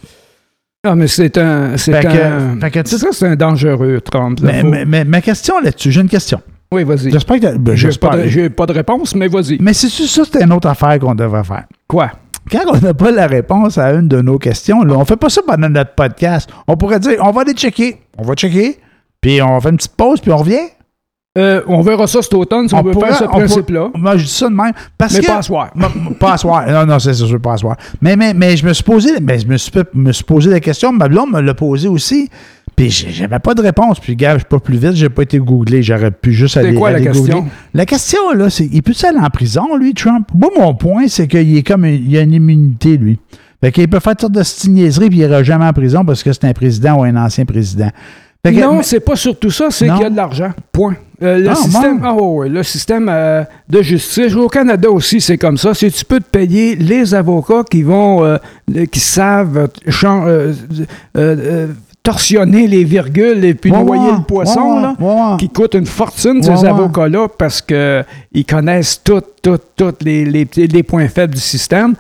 Ah, 0.86 0.94
mais 0.94 1.08
c'est 1.08 1.38
un. 1.38 1.78
C'est 1.78 1.94
que- 1.94 2.62
un. 2.66 2.70
que 2.70 2.86
ça, 2.90 3.08
c'est 3.14 3.28
un 3.28 3.38
dangereux, 3.38 4.02
Trump. 4.02 4.42
là. 4.42 4.52
Mais, 4.52 4.64
mais- 4.64 4.86
mais 4.86 5.06
ma 5.06 5.22
question 5.22 5.62
là-dessus, 5.64 5.94
j'ai 5.94 6.02
une 6.02 6.10
question. 6.10 6.42
Oui, 6.70 6.84
vas-y. 6.84 7.10
J'espère 7.10 7.40
que 7.40 7.58
ben, 7.58 7.76
J'ai 7.78 7.88
pas, 7.98 8.18
de- 8.18 8.48
pas 8.50 8.66
de 8.66 8.74
réponse, 8.74 9.16
mais 9.16 9.30
vas-y. 9.30 9.58
Mais 9.62 9.72
c'est 9.74 9.88
ça, 9.88 10.24
c'est 10.30 10.44
une 10.44 10.52
autre 10.52 10.68
affaire 10.68 11.00
qu'on 11.00 11.16
devrait 11.16 11.46
faire? 11.46 11.64
Quoi? 11.88 12.12
Quand 12.52 12.64
on 12.68 12.78
n'a 12.80 12.94
pas 12.94 13.12
la 13.12 13.28
réponse 13.28 13.78
à 13.78 13.92
une 13.92 14.08
de 14.08 14.22
nos 14.22 14.38
questions, 14.38 14.80
on 14.80 15.06
fait 15.06 15.18
pas 15.18 15.30
ça 15.30 15.42
pendant 15.46 15.70
notre 15.70 15.96
podcast. 15.96 16.50
On 16.68 16.78
pourrait 16.78 17.00
dire, 17.00 17.18
on 17.22 17.32
va 17.32 17.42
aller 17.42 17.54
checker. 17.54 18.02
On 18.18 18.24
va 18.24 18.36
checker, 18.36 18.80
puis 19.22 19.42
on 19.42 19.60
fait 19.60 19.70
une 19.70 19.78
petite 19.78 19.96
pause, 19.96 20.22
puis 20.22 20.32
on 20.32 20.38
revient. 20.38 20.70
Euh, 21.38 21.62
on 21.68 21.82
verra 21.82 22.08
ça 22.08 22.22
cet 22.22 22.34
automne 22.34 22.68
si 22.68 22.74
on, 22.74 22.82
veut 22.82 22.92
pourrait- 22.92 23.10
faire 23.10 23.18
ce 23.20 23.24
on 23.26 23.28
principe-là. 23.38 23.90
Moi, 23.96 24.18
je 24.18 24.24
dis 24.24 24.30
ça 24.32 24.50
de 24.50 24.56
même. 24.56 24.72
Parce 24.98 25.14
Mais 25.14 25.20
que, 25.22 25.28
pas 25.28 25.38
à 25.38 25.42
soir. 25.44 25.70
Pas 26.20 26.34
à 26.34 26.38
soir. 26.38 26.66
Non, 26.68 26.86
non, 26.86 26.98
c'est 27.00 27.14
sûr, 27.14 27.40
pas 27.40 27.54
à 27.54 27.58
soir. 27.58 27.76
Mais, 28.02 28.16
mais, 28.16 28.34
mais 28.34 28.58
je 28.58 28.66
me 28.66 28.74
suis 28.74 28.84
posé, 28.84 29.12
mais 29.22 29.38
je 29.40 29.48
me 29.48 29.56
suis, 29.58 29.72
me 29.94 30.12
suis 30.12 30.24
posé 30.24 30.50
la 30.50 30.60
question, 30.60 30.92
ma 30.92 31.08
blonde 31.08 31.32
me 31.32 31.42
l'a 31.42 31.54
posé 31.54 31.88
aussi. 31.88 32.30
Puis 32.76 32.90
j'avais 32.92 33.40
pas 33.40 33.54
de 33.56 33.62
réponse. 33.62 34.00
Puis, 34.00 34.16
gars, 34.16 34.34
je 34.34 34.40
suis 34.40 34.46
pas 34.48 34.60
plus 34.60 34.78
vite, 34.78 34.94
j'ai 34.94 35.10
pas 35.10 35.24
été 35.24 35.40
googlé. 35.40 35.82
J'aurais 35.84 36.12
pu 36.12 36.32
juste 36.32 36.58
aller, 36.58 36.70
C'est 36.72 36.76
quoi 36.76 36.92
la 36.92 36.98
aller 36.98 37.06
question? 37.06 37.24
googler. 37.40 37.52
La 37.74 37.86
question, 37.86 38.32
là, 38.36 38.50
c'est 38.50 38.70
il 38.72 38.84
peut-tu 38.84 39.06
aller 39.06 39.18
en 39.20 39.30
prison, 39.30 39.76
lui, 39.78 39.94
Trump? 39.94 40.28
Moi, 40.34 40.50
mon 40.58 40.76
point, 40.76 41.08
c'est 41.08 41.28
qu'il 41.28 41.58
est 41.58 41.64
comme 41.64 41.86
il 41.86 42.16
a 42.18 42.22
une 42.22 42.34
immunité, 42.34 42.98
lui. 42.98 43.20
Fait 43.64 43.72
qu'il 43.72 43.88
peut 43.88 44.00
faire 44.00 44.16
toutes 44.16 44.36
sortes 44.44 44.66
de 44.68 44.72
niaiseries, 44.72 45.10
puis 45.10 45.18
il 45.18 45.22
ira 45.24 45.42
jamais 45.42 45.66
en 45.66 45.74
prison 45.74 46.06
parce 46.06 46.22
que 46.22 46.32
c'est 46.32 46.46
un 46.46 46.54
président 46.54 47.00
ou 47.00 47.04
un 47.04 47.16
ancien 47.16 47.44
président. 47.46 47.90
Que- 48.52 48.60
Non, 48.62 48.74
mais- 48.78 48.84
c'est 48.84 49.00
pas 49.00 49.16
surtout 49.16 49.50
ça, 49.52 49.68
c'est 49.70 49.88
qu'il 49.88 50.02
y 50.02 50.06
a 50.06 50.10
de 50.10 50.16
l'argent. 50.16 50.52
Point. 50.72 50.96
Euh, 51.24 51.40
le 51.40 51.50
Ah, 51.50 51.56
système, 51.56 52.00
ah, 52.04 52.16
le 52.48 52.62
système 52.64 53.10
euh, 53.10 53.44
de 53.68 53.82
justice, 53.82 54.36
au 54.36 54.48
Canada 54.48 54.90
aussi, 54.92 55.20
c'est 55.20 55.38
comme 55.40 55.58
ça. 55.58 55.74
C'est 55.74 55.90
tu 55.90 56.06
peux 56.06 56.20
te 56.20 56.30
payer 56.30 56.76
les 56.76 57.16
avocats 57.16 57.64
qui 57.70 57.82
vont, 57.82 58.24
euh, 58.24 58.38
qui 58.92 59.00
savent 59.00 59.68
torsionner 62.04 62.68
les 62.68 62.84
virgules 62.86 63.44
et 63.44 63.54
puis 63.54 63.70
Ouais, 63.72 63.84
noyer 63.84 64.12
ouais, 64.12 64.18
le 64.18 64.24
poisson, 64.24 64.76
ouais, 64.76 64.82
là, 64.82 65.38
qui 65.38 65.50
coûte 65.50 65.74
une 65.74 65.86
fortune, 65.86 66.42
ces 66.42 66.64
avocats-là, 66.66 67.28
parce 67.38 67.62
qu'ils 67.62 68.46
connaissent 68.48 69.02
tous, 69.04 69.22
tous, 69.42 69.58
tous 69.76 69.94
les, 70.02 70.24
les, 70.24 70.48
les 70.56 70.84
points 70.84 71.08
faibles 71.10 71.34
du 71.36 71.42
système. 71.42 71.96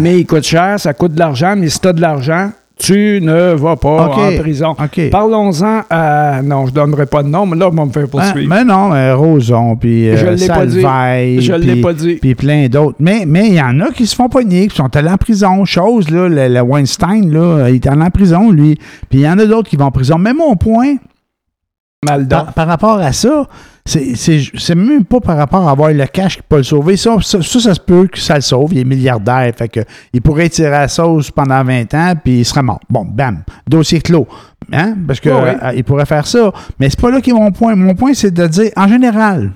Mais 0.00 0.18
ils 0.18 0.26
coûtent 0.26 0.42
cher, 0.42 0.80
ça 0.80 0.92
coûte 0.94 1.12
de 1.14 1.18
l'argent, 1.20 1.54
mais 1.56 1.68
si 1.68 1.78
tu 1.78 1.86
as 1.88 1.92
de 1.92 2.00
l'argent, 2.00 2.50
tu 2.78 3.20
ne 3.22 3.52
vas 3.54 3.76
pas 3.76 4.08
en 4.08 4.36
prison. 4.40 4.74
Parlons-en 5.10 5.82
à... 5.90 6.42
Non, 6.42 6.66
je 6.66 6.72
donnerai 6.72 7.06
pas 7.06 7.22
de 7.22 7.28
nom, 7.28 7.46
mais 7.46 7.56
là, 7.56 7.68
on 7.68 7.74
va 7.74 7.84
me 7.84 7.90
faire 7.90 8.04
Hein, 8.04 8.08
poursuivre. 8.10 8.48
mais 8.48 8.64
non, 8.64 8.90
Roson, 9.16 9.76
puis 9.76 10.08
euh, 10.08 10.16
Je 10.16 10.26
l'ai 10.26 10.46
pas 10.48 10.66
dit. 10.66 10.80
Salveille, 10.82 11.40
Je 11.42 11.52
l'ai 11.52 11.72
puis- 11.74 11.80
pas 11.82 11.92
dit. 11.92 12.14
Puis 12.16 12.34
plein 12.34 12.66
d'autres. 12.68 12.96
Mais 12.98 13.24
mais 13.26 13.48
il 13.48 13.54
y 13.54 13.62
en 13.62 13.78
a 13.80 13.90
qui 13.90 14.06
se 14.06 14.14
font 14.16 14.28
pogner, 14.28 14.68
qui 14.68 14.76
sont 14.76 14.94
allés 14.96 15.10
en 15.10 15.16
prison. 15.16 15.64
Chose, 15.64 16.10
là, 16.10 16.28
le, 16.28 16.48
le 16.48 16.60
Weinstein, 16.60 17.30
là, 17.32 17.68
il 17.68 17.76
est 17.76 17.86
allé 17.86 18.02
en 18.02 18.10
prison, 18.10 18.50
lui. 18.50 18.74
Puis 19.10 19.20
il 19.20 19.22
y 19.22 19.28
en 19.28 19.38
a 19.38 19.46
d'autres 19.46 19.68
qui 19.68 19.76
vont 19.76 19.86
en 19.86 19.90
prison. 19.92 20.16
Mais 20.18 20.32
mon 20.32 20.56
point, 20.56 20.96
Mal 22.04 22.26
par, 22.26 22.52
par 22.52 22.66
rapport 22.66 22.98
à 22.98 23.12
ça, 23.12 23.46
c'est 23.84 24.74
même 24.76 25.04
pas 25.04 25.20
par 25.20 25.36
rapport 25.36 25.66
à 25.68 25.72
avoir 25.72 25.90
le 25.92 26.06
cash 26.06 26.36
qui 26.36 26.42
peut 26.48 26.58
le 26.58 26.62
sauver. 26.62 26.96
Ça, 26.96 27.16
ça, 27.20 27.42
ça, 27.42 27.60
ça 27.60 27.74
se 27.74 27.80
peut 27.80 28.06
que 28.06 28.18
ça 28.18 28.36
le 28.36 28.40
sauve. 28.40 28.72
Il 28.72 28.78
est 28.78 28.84
milliardaire. 28.84 29.52
Fait 29.56 29.68
que 29.68 29.80
il 30.12 30.22
pourrait 30.22 30.48
tirer 30.48 30.70
la 30.70 30.88
sauce 30.88 31.30
pendant 31.30 31.62
20 31.64 31.92
ans, 31.94 32.12
puis 32.22 32.40
il 32.40 32.44
serait 32.44 32.62
mort. 32.62 32.80
Bon, 32.88 33.04
bam. 33.04 33.42
Dossier 33.68 34.00
clos. 34.00 34.28
Hein? 34.72 34.94
Parce 35.06 35.20
Ouais, 35.20 35.32
ouais. 35.32 35.56
euh, 35.78 35.82
pourrait 35.82 36.06
faire 36.06 36.26
ça. 36.26 36.52
Mais 36.78 36.88
c'est 36.90 37.00
pas 37.00 37.10
là 37.10 37.20
qui 37.20 37.30
est 37.30 37.34
mon 37.34 37.50
point. 37.50 37.74
Mon 37.74 37.94
point, 37.94 38.14
c'est 38.14 38.30
de 38.32 38.46
dire, 38.46 38.70
en 38.76 38.86
général, 38.88 39.50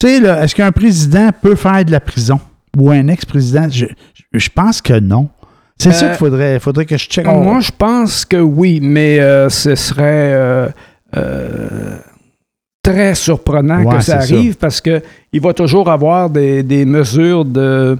tu 0.00 0.06
sais, 0.06 0.20
là, 0.20 0.44
est-ce 0.44 0.54
qu'un 0.54 0.72
président 0.72 1.30
peut 1.42 1.56
faire 1.56 1.84
de 1.84 1.90
la 1.90 2.00
prison? 2.00 2.38
Ou 2.78 2.90
un 2.90 3.08
ex-président? 3.08 3.66
Je, 3.68 3.86
je- 3.86 4.38
je 4.38 4.48
pense 4.48 4.80
que 4.80 4.98
non. 5.00 5.28
C'est 5.76 5.92
ça 5.92 6.06
Euh, 6.06 6.08
qu'il 6.10 6.18
faudrait, 6.18 6.60
faudrait 6.60 6.86
que 6.86 6.96
je 6.96 7.06
check. 7.08 7.26
Moi, 7.26 7.58
je 7.60 7.72
pense 7.76 8.24
que 8.24 8.36
oui, 8.36 8.78
mais 8.80 9.18
euh, 9.18 9.48
ce 9.48 9.74
serait 9.74 10.32
euh, 10.34 10.68
très 12.82 13.14
surprenant 13.14 13.82
Ouais, 13.84 13.96
que 13.96 14.02
ça 14.02 14.20
c'est 14.20 14.28
ça. 14.28 14.34
arrive 14.34 14.56
parce 14.56 14.80
que 14.80 15.02
il 15.32 15.40
va 15.40 15.52
toujours 15.54 15.90
avoir 15.90 16.30
des, 16.30 16.62
des 16.62 16.84
mesures 16.84 17.44
de. 17.44 17.98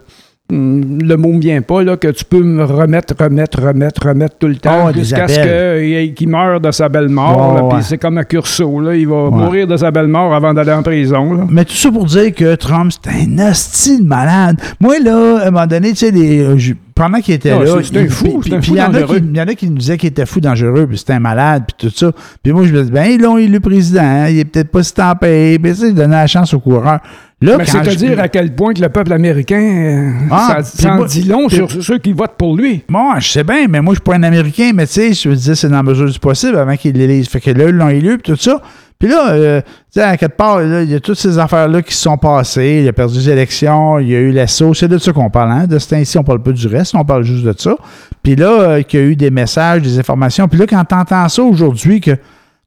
Hum, 0.51 0.99
Le 1.03 1.17
mot 1.17 1.33
me 1.33 1.41
vient 1.41 1.63
pas, 1.63 1.83
là, 1.83 1.97
que 1.97 2.09
tu 2.09 2.25
peux 2.25 2.43
me 2.43 2.65
remettre, 2.65 3.15
remettre, 3.19 3.63
remettre, 3.63 4.07
remettre 4.09 4.37
tout 4.39 4.47
le 4.49 4.57
temps 4.57 4.87
Oh, 4.89 4.93
jusqu'à 4.95 5.29
ce 5.29 6.09
qu'il 6.15 6.29
meure 6.29 6.61
de 6.61 6.71
sa 6.71 6.89
belle 6.89 7.09
mort. 7.09 7.65
Ouais. 7.65 7.77
Puis 7.77 7.85
c'est 7.85 7.99
comme 7.99 8.19
un 8.19 8.25
curso, 8.25 8.81
là, 8.81 8.95
il 8.95 9.07
va 9.09 9.31
mourir 9.31 9.67
de 9.67 9.77
sa 9.77 9.91
belle 9.91 10.09
mort 10.09 10.35
avant 10.35 10.53
d'aller 10.55 10.73
en 10.73 10.83
prison. 10.83 11.35
là. 11.35 11.45
Mais 11.49 11.65
tout 11.65 11.75
ça 11.75 11.91
pour 11.91 12.05
dire 12.07 12.35
que 12.35 12.55
Trump, 12.57 12.93
c'est 12.93 13.11
un 13.11 13.51
hostile 13.51 14.05
malade. 14.05 14.61
Moi, 14.81 14.99
là, 14.99 15.39
à 15.45 15.49
un 15.49 15.51
moment 15.51 15.67
donné, 15.67 15.91
tu 15.91 15.97
sais, 15.97 16.11
les, 16.11 16.41
euh, 16.41 16.57
pendant 16.95 17.21
qu'il 17.21 17.35
était 17.35 17.51
Ah, 17.53 17.63
là. 17.65 17.77
il- 17.81 18.11
fou, 18.11 18.41
puis- 18.41 18.53
il 18.69 18.75
y 18.75 18.81
en 18.83 18.87
a 18.87 19.01
dangereux. 19.01 19.19
qui- 19.21 19.25
Il 19.31 19.37
y 19.37 19.41
en 19.41 19.47
a 19.49 19.55
qui 19.55 19.71
nous 19.71 19.79
disaient 19.79 19.97
qu'il 19.97 20.09
était 20.11 20.27
fou 20.27 20.41
dangereux, 20.41 20.87
puis 20.87 20.99
c'était 20.99 21.15
un 21.15 21.21
malade, 21.21 21.63
puis 21.67 21.89
tout 21.89 21.97
ça. 21.97 22.13
Puis 22.43 22.53
moi, 22.53 22.65
je 22.67 22.73
me 22.75 22.83
dis, 22.83 22.91
ben, 22.91 23.05
ils 23.05 23.21
l'ont 23.21 23.39
élu 23.39 23.59
président, 23.61 24.03
hein, 24.03 24.29
il 24.29 24.39
est 24.41 24.45
peut-être 24.45 24.71
pas 24.71 24.83
si 24.83 24.93
tempé, 24.93 25.59
puis 25.59 25.73
tu 25.73 25.79
sais, 25.79 25.89
il 25.89 25.95
donnait 25.95 26.17
la 26.17 26.27
chance 26.27 26.53
aux 26.53 26.61
coureurs. 26.61 27.01
Là, 27.43 27.57
Mais 27.57 27.65
je- 27.65 27.71
c'est-à-dire 27.71 28.21
à 28.21 28.29
quel 28.29 28.55
point 28.55 28.75
que 28.75 28.83
le 28.83 28.91
peuple 28.91 29.15
américain, 29.15 29.57
euh, 29.63 30.11
Ah, 30.31 30.59
ça, 30.63 30.95
en 30.97 31.05
dit 31.05 31.23
long 31.25 31.49
sur 31.49 31.71
ceux 31.83 31.97
qui 31.99 32.13
votent 32.13 32.37
pour 32.37 32.55
lui. 32.55 32.85
Bon, 32.89 33.19
je 33.19 33.29
sais 33.29 33.45
bien, 33.45 33.67
mais 33.67 33.81
moi, 33.81 33.95
je 33.95 34.01
suis 34.01 34.05
pas 34.05 34.17
un 34.17 34.23
Américain, 34.25 34.73
mais 34.75 34.87
tu 34.87 34.93
sais, 34.93 35.13
je 35.15 35.29
me 35.31 35.35
disais, 35.35 35.55
c'est 35.55 35.69
dans 35.71 35.77
la 35.77 35.83
mesure 35.83 36.11
du 36.11 36.19
possible 36.19 36.57
avant 36.59 36.77
qu'ils 36.77 36.93
l'élisent. 36.93 37.29
Fait 37.29 37.41
que 37.41 37.51
là, 37.51 37.65
ils 37.71 37.75
l'ont 37.75 37.89
élu, 37.89 38.19
puis 38.19 38.35
tout 38.35 38.39
ça. 38.39 38.61
Puis 38.99 39.09
là, 39.09 39.31
euh, 39.31 39.61
tu 39.63 39.67
sais, 39.93 40.03
à 40.03 40.19
quelque 40.19 40.37
part, 40.37 40.63
il 40.63 40.91
y 40.91 40.95
a 40.95 41.01
toutes 41.01 41.17
ces 41.17 41.39
affaires-là 41.39 41.81
qui 41.81 41.95
se 41.95 42.03
sont 42.03 42.19
passées. 42.19 42.81
Il 42.83 42.89
a 42.89 42.93
perdu 42.93 43.17
les 43.19 43.31
élections, 43.31 43.99
il 43.99 44.09
y 44.11 44.15
a 44.15 44.19
eu 44.19 44.33
l'assaut. 44.33 44.75
C'est 44.75 44.89
de 44.89 44.99
ça 44.99 45.11
qu'on 45.11 45.31
parle, 45.31 45.53
hein. 45.53 45.67
De 45.67 45.79
ce 45.79 45.89
temps-ci, 45.89 46.19
on 46.19 46.23
parle 46.23 46.43
pas 46.43 46.53
du 46.53 46.67
reste, 46.67 46.95
on 46.95 47.05
parle 47.07 47.23
juste 47.25 47.45
de 47.47 47.55
ça. 47.57 47.75
Puis 48.23 48.37
là, 48.37 48.51
euh, 48.61 48.83
qu'il 48.83 49.01
y 49.01 49.03
a 49.03 49.07
eu 49.07 49.17
des 49.17 49.31
messages, 49.31 49.81
des 49.81 49.99
informations. 49.99 50.47
Puis 50.47 50.59
là, 50.59 50.67
quand 50.67 50.85
t'entends 50.85 51.27
ça 51.31 51.43
aujourd'hui, 51.43 52.03
que 52.03 52.11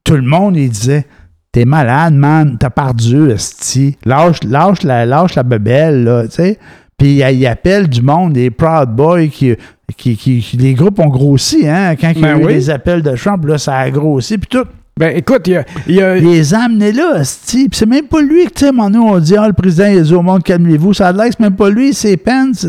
tout 0.04 0.16
le 0.16 0.24
monde, 0.24 0.58
il 0.58 0.72
disait 0.72 1.06
T'es 1.54 1.66
malade, 1.66 2.16
man, 2.16 2.58
t'as 2.60 2.72
perdu, 2.72 3.30
esti. 3.30 3.96
Lâche, 4.06 4.44
lâche, 4.44 4.82
la, 4.82 5.06
lâche 5.06 5.36
la 5.36 5.44
bebelle, 5.44 6.04
là, 6.04 6.24
tu 6.24 6.32
sais. 6.32 6.58
Puis 6.98 7.18
il, 7.18 7.46
appelle 7.48 7.88
du 7.88 8.02
monde, 8.02 8.34
des 8.34 8.50
Proud 8.50 8.90
Boys, 8.90 9.28
qui, 9.28 9.56
qui, 9.96 10.18
qui, 10.18 10.40
qui- 10.42 10.58
les 10.58 10.74
groupes 10.74 10.98
ont 10.98 11.10
grossi, 11.10 11.68
hein. 11.68 11.96
Quand 11.96 12.12
il 12.16 12.22
y 12.22 12.26
a 12.26 12.36
Ben 12.38 12.44
eu 12.44 12.48
les 12.48 12.70
appels 12.72 13.04
de 13.04 13.16
Trump, 13.16 13.46
là, 13.46 13.60
ça 13.60 13.78
a 13.78 13.92
grossi, 13.92 14.40
puis 14.40 14.48
tout. 14.50 14.66
Ben 15.00 15.16
écoute, 15.16 15.48
il 15.48 15.54
y 15.54 15.58
a, 15.58 15.66
il 15.88 15.96
y 15.96 16.02
a- 16.02 16.16
les 16.16 16.54
amenés 16.56 16.92
là. 16.92 17.22
Puis 17.48 17.68
c'est 17.72 17.86
même 17.86 18.06
pas 18.08 18.22
lui 18.22 18.46
que, 18.46 18.54
tu 18.54 18.66
sais, 18.66 18.72
donné, 18.72 18.98
on 18.98 19.20
dit, 19.20 19.36
ah, 19.38 19.48
le 19.48 19.54
président, 19.54 19.86
il 19.88 20.02
dit 20.02 20.14
au 20.14 20.22
monde, 20.24 20.42
calmez-vous. 20.44 20.94
Ça 20.96 21.10
a 21.10 21.12
l'air 21.12 21.26
c'est 21.30 21.40
même 21.40 21.56
pas 21.56 21.70
lui, 21.70 21.94
c'est 21.94 22.18
Pence. 22.18 22.66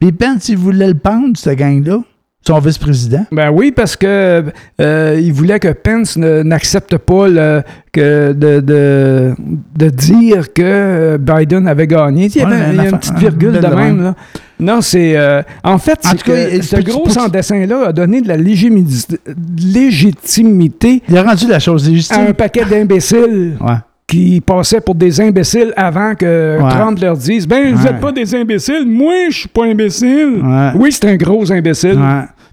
Puis 0.00 0.12
Pence, 0.12 0.48
il 0.48 0.56
voulait 0.58 0.88
le 0.88 0.94
pendre, 0.94 1.36
cette 1.36 1.58
gang-là, 1.58 2.00
son 2.48 2.58
vice-président? 2.58 3.24
Ben 3.32 3.50
oui, 3.50 3.70
parce 3.72 3.96
que 3.96 4.44
euh, 4.80 5.20
il 5.22 5.32
voulait 5.32 5.58
que 5.60 5.68
Pence 5.68 6.16
n'accepte 6.16 6.96
pas 6.98 7.28
le, 7.28 7.62
que 7.92 8.32
de, 8.32 8.60
de, 8.60 9.34
de 9.76 9.88
dire 9.90 10.52
que 10.52 10.62
euh, 10.64 11.18
Biden 11.18 11.66
avait 11.68 11.86
gagné. 11.86 12.26
Il 12.26 12.36
y, 12.36 12.40
avait, 12.42 12.54
Ouais, 12.56 12.62
il 12.72 12.76
y 12.76 12.80
a 12.80 12.84
une 12.88 12.98
petite 12.98 13.18
virgule 13.18 13.52
de 13.52 13.60
même. 13.66 13.74
même. 13.76 14.02
Là. 14.02 14.14
Non, 14.60 14.80
c'est. 14.80 15.16
euh, 15.16 15.42
en 15.62 15.78
fait, 15.78 16.00
En 16.04 16.10
c'est 16.10 16.16
tout 16.16 16.30
cas, 16.30 16.44
que 16.48 16.56
il- 16.56 16.62
ce 16.64 16.76
gros 16.76 17.02
pour- 17.04 17.12
sans 17.12 17.28
dessin-là 17.28 17.86
a 17.88 17.92
donné 17.92 18.20
de 18.20 18.28
la 18.28 18.36
légitimité 18.36 21.02
Il 21.08 21.16
a 21.16 21.22
rendu 21.22 21.46
la 21.46 21.58
chose 21.58 21.90
à 22.10 22.20
un 22.20 22.32
paquet 22.32 22.64
d'imbéciles. 22.64 23.56
Ouais. 23.68 23.74
qui 24.06 24.40
passaient 24.40 24.80
pour 24.80 24.94
des 24.94 25.20
imbéciles 25.20 25.70
avant 25.76 26.14
que 26.14 26.56
Ouais. 26.58 26.70
Trump 26.70 26.98
leur 26.98 27.14
dise 27.14 27.46
Ben, 27.46 27.74
vous 27.74 27.84
Ouais. 27.84 27.92
n'êtes 27.92 28.00
pas 28.00 28.10
des 28.10 28.34
imbéciles, 28.34 28.86
moi, 28.86 29.12
je 29.30 29.40
suis 29.40 29.48
pas 29.48 29.66
imbécile. 29.66 30.40
Ouais. 30.42 30.70
Oui, 30.76 30.90
c'est 30.92 31.04
un 31.10 31.16
gros 31.16 31.52
imbécile. 31.52 31.98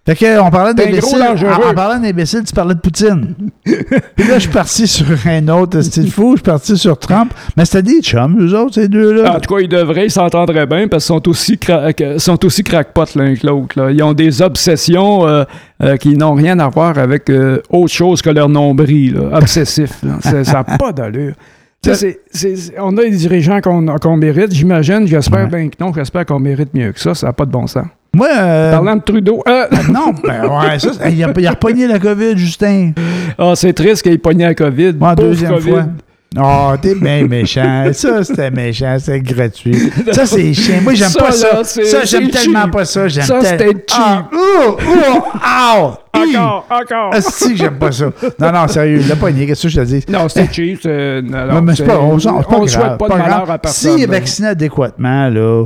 Fait 0.07 0.15
que, 0.15 0.39
on 0.39 0.51
parlait 0.51 0.75
d'imbécile. 0.75 1.17
En, 1.19 1.69
en 1.71 1.73
parlant 1.73 1.99
d'imbécile, 1.99 2.43
tu 2.43 2.53
parlais 2.53 2.75
de 2.75 2.79
Poutine. 2.79 3.33
Puis 3.63 4.27
là, 4.27 4.35
je 4.35 4.39
suis 4.41 4.49
parti 4.51 4.85
sur 4.87 5.05
un 5.25 5.47
autre 5.47 5.81
style 5.81 6.11
fou. 6.11 6.33
Je 6.33 6.35
suis 6.37 6.43
parti 6.43 6.77
sur 6.77 6.99
Trump. 6.99 7.33
Mais 7.57 7.65
c'était 7.65 7.81
des 7.81 8.01
chums, 8.03 8.37
eux 8.39 8.55
autres, 8.55 8.75
ces 8.75 8.87
deux-là. 8.87 9.35
En 9.35 9.39
tout 9.39 9.55
cas, 9.55 9.61
ils 9.61 9.67
devraient, 9.67 10.05
ils 10.05 10.11
s'entendraient 10.11 10.67
bien 10.67 10.87
parce 10.87 11.05
qu'ils 11.05 11.15
sont 11.15 11.27
aussi, 11.27 11.55
cra- 11.55 11.91
que- 11.93 12.19
sont 12.19 12.45
aussi 12.45 12.63
crackpots 12.63 13.15
l'un 13.15 13.33
que 13.35 13.47
l'autre. 13.47 13.89
Ils 13.91 14.03
ont 14.03 14.13
des 14.13 14.43
obsessions 14.43 15.27
euh, 15.27 15.43
euh, 15.81 15.97
qui 15.97 16.15
n'ont 16.15 16.33
rien 16.35 16.59
à 16.59 16.67
voir 16.69 16.99
avec 16.99 17.27
euh, 17.31 17.61
autre 17.71 17.91
chose 17.93 18.21
que 18.21 18.29
leur 18.29 18.47
nombril. 18.47 19.15
là. 19.15 19.39
Obsessif. 19.39 19.89
là. 20.03 20.19
Ça 20.21 20.43
n'a 20.43 20.63
pas 20.77 20.91
d'allure. 20.91 21.33
Tu 21.81 21.89
sais, 21.89 21.95
c'est- 21.95 22.19
c'est- 22.31 22.55
c'est- 22.55 22.73
on 22.79 22.95
a 22.97 23.01
des 23.01 23.09
dirigeants 23.09 23.59
qu'on 23.61 24.17
mérite, 24.17 24.53
j'imagine. 24.53 25.07
J'espère 25.07 25.45
Ouais. 25.45 25.47
bien 25.61 25.69
que 25.69 25.75
non. 25.83 25.91
J'espère 25.93 26.27
qu'on 26.27 26.39
mérite 26.39 26.73
mieux 26.75 26.91
que 26.91 26.99
ça. 26.99 27.15
Ça 27.15 27.25
n'a 27.27 27.33
pas 27.33 27.45
de 27.45 27.51
bon 27.51 27.65
sens. 27.65 27.85
Moi, 28.15 28.27
euh, 28.35 28.71
Parlant 28.71 28.95
de 28.95 29.01
Trudeau. 29.01 29.43
euh, 29.47 29.65
non, 29.91 30.13
ben 30.23 30.45
ouais, 30.47 30.79
ça, 30.79 30.89
c'est- 30.93 31.11
il 31.11 31.23
a, 31.23 31.27
il 31.37 31.47
a 31.47 31.49
repogné 31.51 31.85
la 31.87 31.99
COVID, 31.99 32.37
Justin. 32.37 32.91
Ah, 33.37 33.51
c'est 33.55 33.73
triste 33.73 34.01
qu'il 34.03 34.13
ait 34.13 34.17
pogné 34.17 34.45
la 34.45 34.55
COVID. 34.55 34.95
Ouais, 34.99 35.15
deuxième 35.15 35.51
COVID. 35.55 35.69
fois. 35.71 35.83
Oh, 36.37 36.73
t'es 36.81 36.95
bien 36.95 37.25
méchant. 37.27 37.85
Ça, 37.93 38.21
c'était 38.25 38.51
méchant. 38.51 38.97
C'était 38.99 39.21
gratuit. 39.21 39.89
Ça, 40.11 40.25
c'est 40.25 40.53
chiant. 40.53 40.81
Moi, 40.83 40.93
j'aime 40.93 41.13
pas 41.13 41.31
ça. 41.31 41.63
c'est- 41.63 41.85
Ça, 41.85 42.03
j'aime 42.03 42.25
c'est 42.29 42.39
tellement 42.43 42.63
cheap. 42.63 42.71
pas 42.73 42.83
ça. 42.83 43.07
J'aime 43.07 43.23
Ça, 43.23 43.39
c'était 43.41 43.69
Ah, 43.93 44.27
cheap. 44.33 44.37
ouh, 44.37 44.71
ow, 44.71 45.93
hi. 46.25 46.35
Encore, 46.37 46.67
encore. 46.69 47.09
Ah, 47.13 47.21
si 47.21 47.55
j'aime 47.55 47.75
pas 47.77 47.91
ça. 47.93 48.05
Non, 48.37 48.51
non, 48.51 48.67
sérieux, 48.67 48.99
il 49.01 49.07
l'a 49.07 49.15
pogné. 49.15 49.45
Qu'est-ce 49.47 49.63
que 49.63 49.69
je 49.69 49.79
te 49.79 49.85
dis? 49.85 50.03
Non, 50.09 50.27
c'est 50.27 50.51
cheap. 50.53 50.79
c'est- 50.81 51.21
non, 51.21 51.61
mais 51.61 51.73
c'est 51.73 51.85
pas, 51.85 51.99
on, 51.99 52.19
c'est 52.19 52.27
pas 52.27 52.35
on 52.35 52.41
grave. 52.41 52.61
ne 52.63 52.67
souhaite 52.67 52.97
pas 52.97 53.07
de 53.09 53.13
malheur 53.17 53.51
à 53.51 53.57
personne. 53.57 53.91
S'il 53.93 54.03
est 54.03 54.07
vacciné 54.07 54.47
adéquatement, 54.49 55.29
là, 55.29 55.65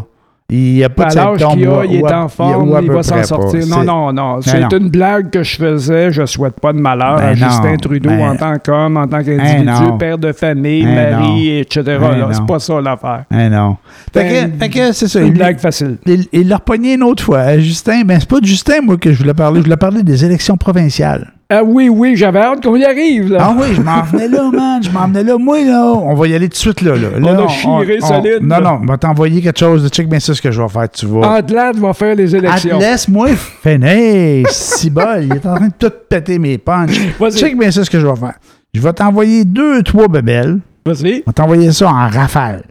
il 0.50 0.74
n'y 0.74 0.84
a 0.84 0.90
pas 0.90 1.04
À 1.04 1.08
de 1.10 1.14
symptômes. 1.14 1.52
qu'il 1.54 1.68
a, 1.68 1.80
ou- 1.80 1.84
il 1.84 1.96
est 1.98 2.12
à- 2.12 2.24
en 2.24 2.28
forme, 2.28 2.76
à 2.76 2.82
il 2.82 2.92
va 2.92 3.04
s'en 3.04 3.24
sortir. 3.24 3.60
pas. 3.70 3.84
Non, 3.84 3.84
non, 3.84 4.14
non. 4.14 4.42
C'est 4.42 4.74
une 4.74 4.90
blague 4.90 5.30
que 5.30 5.44
je 5.44 5.56
faisais. 5.58 6.12
Je 6.12 6.26
souhaite 6.26 6.60
pas 6.60 6.74
de 6.74 6.80
malheur 6.80 7.18
à 7.18 7.34
Ben 7.34 7.40
non, 7.40 7.48
Justin 7.50 7.76
Trudeau 7.78 8.10
ben- 8.10 8.32
en 8.32 8.36
tant 8.36 8.56
qu'homme, 8.58 8.98
en 8.98 9.08
tant 9.08 9.18
Ben 9.18 9.26
qu'individu, 9.38 9.98
père 10.00 10.18
de 10.18 10.32
famille, 10.32 10.84
Ben 10.86 11.18
mari, 11.20 11.60
etc. 11.60 11.84
Ben. 12.00 12.28
C'est 12.32 12.46
pas 12.46 12.60
ça 12.60 12.82
l'affaire. 12.82 13.24
Non. 13.32 13.78
Fait 14.14 14.50
Ben, 14.58 14.70
que, 14.70 14.92
c'est 14.92 15.08
ça. 15.08 15.20
Une 15.22 15.28
Il- 15.28 15.34
blague 15.34 15.60
facile. 15.60 15.98
Il 16.34 16.48
l'a 16.48 16.56
repogné 16.58 16.94
une 16.96 17.04
autre 17.04 17.24
fois. 17.24 17.58
Justin, 17.60 18.04
mais 18.06 18.20
c'est 18.20 18.30
pas 18.30 18.40
de 18.40 18.46
Justin, 18.46 18.82
moi, 18.84 18.98
que 18.98 19.12
je 19.14 19.18
voulais 19.20 19.34
parler. 19.34 19.60
Je 19.60 19.66
voulais 19.66 19.78
parler 19.78 20.04
des 20.04 20.26
élections 20.26 20.58
provinciales. 20.58 21.32
Ah 21.52 21.64
oui, 21.64 21.90
oui, 21.90 22.16
j'avais 22.16 22.42
hâte 22.42 22.62
qu'on 22.62 22.76
y 22.76 22.86
arrive. 22.86 23.32
Là. 23.32 23.40
Ah 23.42 23.56
oui, 23.60 23.74
je 23.74 23.82
m'en 23.82 24.04
venais 24.04 24.28
là, 24.28 24.52
man. 24.52 24.84
Je 24.84 24.92
m'en 24.92 25.08
venais 25.08 25.24
là. 25.24 25.36
Moi, 25.40 25.64
là, 25.64 25.84
on 25.96 26.14
va 26.14 26.28
y 26.28 26.36
aller 26.36 26.48
tout 26.48 26.54
de 26.54 26.58
suite, 26.58 26.82
là. 26.82 26.96
là. 26.96 27.10
Là, 27.20 27.42
On 27.42 27.46
a 27.46 27.48
chiré 27.48 28.00
solide, 28.02 28.42
Non, 28.44 28.62
non, 28.62 28.80
on 28.84 28.86
va 28.86 28.98
t'envoyer 29.00 29.42
quelque 29.42 29.58
chose. 29.58 29.90
Check 29.90 30.08
bien 30.08 30.20
ça, 30.20 30.36
ce 30.36 30.42
que 30.44 30.52
je 30.52 30.62
vais 30.62 30.68
faire, 30.68 30.88
tu 30.92 31.08
vois. 31.08 31.38
Adelaide 31.38 31.78
va 31.78 31.94
faire 31.94 32.14
les 32.14 32.36
élections. 32.36 32.78
Laisse-moi 32.78 33.30
finir. 33.64 34.48
Si 34.52 34.92
bol, 34.92 35.24
il 35.24 35.34
est 35.34 35.46
en 35.48 35.56
train 35.56 35.70
de 35.70 35.74
tout 35.80 35.92
péter 36.08 36.38
mes 36.38 36.60
punches. 36.60 37.00
Check 37.36 37.58
bien 37.58 37.72
ça, 37.72 37.84
ce 37.84 37.90
que 37.90 38.00
je 38.00 38.06
vais 38.06 38.16
faire. 38.16 38.36
Je 38.76 38.82
vais 38.82 38.94
t'envoyer 38.94 39.44
deux, 39.44 39.82
trois 39.82 40.08
bebelles. 40.08 40.60
Vas-y. 40.86 40.98
Je 40.98 41.26
vais 41.26 41.34
t'envoyer 41.34 41.72
ça 41.72 41.88
en 41.90 42.08
rafale. 42.10 42.62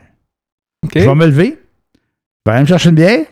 OK. 0.85 0.93
Je 0.95 1.01
vais 1.01 1.15
me 1.17 1.27
lever. 1.27 1.59
Je 2.47 2.51
vais 2.53 2.55
aller 2.55 2.63
me 2.63 2.69
chercher 2.69 2.91
une 2.91 2.95
bière. 2.95 3.25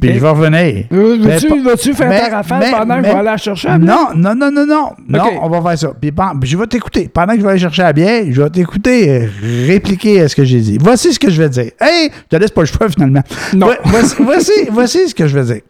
Puis 0.00 0.14
je 0.14 0.18
vais 0.20 0.28
revenir. 0.28 0.84
Euh, 0.92 1.16
vas-tu 1.64 1.94
faire 1.94 2.10
ta 2.30 2.36
rafale 2.36 2.60
mais- 2.60 2.70
pendant 2.70 2.96
que 3.00 3.04
je 3.06 3.10
vais 3.10 3.14
aller 3.16 3.24
la 3.24 3.36
chercher? 3.36 3.68
à 3.68 3.78
Non, 3.78 4.08
non, 4.14 4.34
non, 4.34 4.50
non, 4.50 4.66
non. 4.66 4.90
Non, 5.08 5.24
on 5.42 5.48
va 5.48 5.62
faire 5.70 5.78
ça. 5.78 5.92
Puis 6.00 6.12
je 6.50 6.56
vais 6.56 6.66
t'écouter. 6.66 7.08
Pendant 7.08 7.32
que 7.34 7.38
je 7.40 7.44
vais 7.44 7.50
aller 7.50 7.58
chercher 7.60 7.82
la 7.82 7.92
bière, 7.92 8.24
je 8.30 8.42
vais 8.42 8.50
t'écouter 8.50 9.10
euh, 9.10 9.26
répliquer 9.66 10.20
à 10.22 10.28
ce 10.28 10.36
que 10.36 10.44
j'ai 10.44 10.60
dit. 10.60 10.78
Voici 10.80 11.12
ce 11.12 11.18
que 11.18 11.30
je 11.30 11.42
vais 11.42 11.48
dire. 11.48 11.70
Hey, 11.80 12.10
je 12.30 12.36
te 12.36 12.40
laisse 12.40 12.50
pas 12.50 12.62
le 12.62 12.66
choix 12.66 12.88
finalement. 12.88 13.22
Non. 13.54 13.66
Vo- 13.68 13.72
Voici, 13.84 14.14
voici, 14.22 14.52
voici 14.70 15.08
ce 15.08 15.14
que 15.14 15.26
je 15.26 15.38
vais 15.38 15.44
dire. 15.54 15.62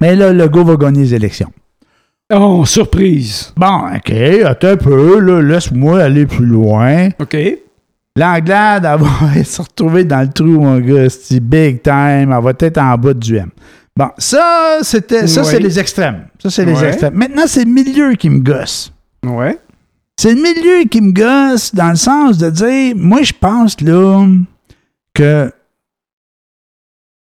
Mais 0.00 0.14
là, 0.16 0.32
le 0.32 0.48
gars 0.48 0.62
va 0.62 0.76
gagner 0.76 1.00
les 1.02 1.14
élections. 1.14 1.50
Oh, 2.32 2.64
surprise. 2.64 3.52
Bon, 3.56 3.82
OK, 3.94 4.10
attends 4.44 4.68
un 4.68 4.76
peu, 4.76 5.40
laisse-moi 5.40 6.00
aller 6.02 6.26
plus 6.26 6.46
loin. 6.46 7.08
OK. 7.20 7.36
L'Anglade, 8.16 8.84
elle 8.84 9.00
va 9.00 9.44
se 9.44 9.62
retrouver 9.62 10.04
dans 10.04 10.20
le 10.20 10.28
trou, 10.28 10.60
mon 10.60 10.78
gars. 10.78 11.08
C'est 11.10 11.40
big 11.40 11.82
time. 11.82 12.32
Elle 12.32 12.42
va 12.42 12.52
être 12.58 12.78
en 12.78 12.96
bas 12.96 13.14
du 13.14 13.36
M. 13.36 13.50
Bon, 13.96 14.10
ça, 14.18 14.78
c'était, 14.82 15.26
ça, 15.26 15.44
c'est 15.44 15.60
les 15.60 15.78
extrêmes. 15.78 16.26
Ça, 16.42 16.50
c'est 16.50 16.64
les 16.64 16.82
extrêmes. 16.84 17.14
Maintenant, 17.14 17.44
c'est 17.46 17.64
le 17.64 17.70
milieu 17.70 18.14
qui 18.14 18.28
me 18.28 18.40
gosse. 18.40 18.92
Ouais. 19.24 19.58
C'est 20.16 20.34
le 20.34 20.42
milieu 20.42 20.88
qui 20.88 21.00
me 21.00 21.12
gosse 21.12 21.74
dans 21.74 21.90
le 21.90 21.96
sens 21.96 22.38
de 22.38 22.50
dire, 22.50 22.94
moi, 22.96 23.22
je 23.22 23.32
pense, 23.32 23.80
là, 23.80 24.26
que 25.12 25.50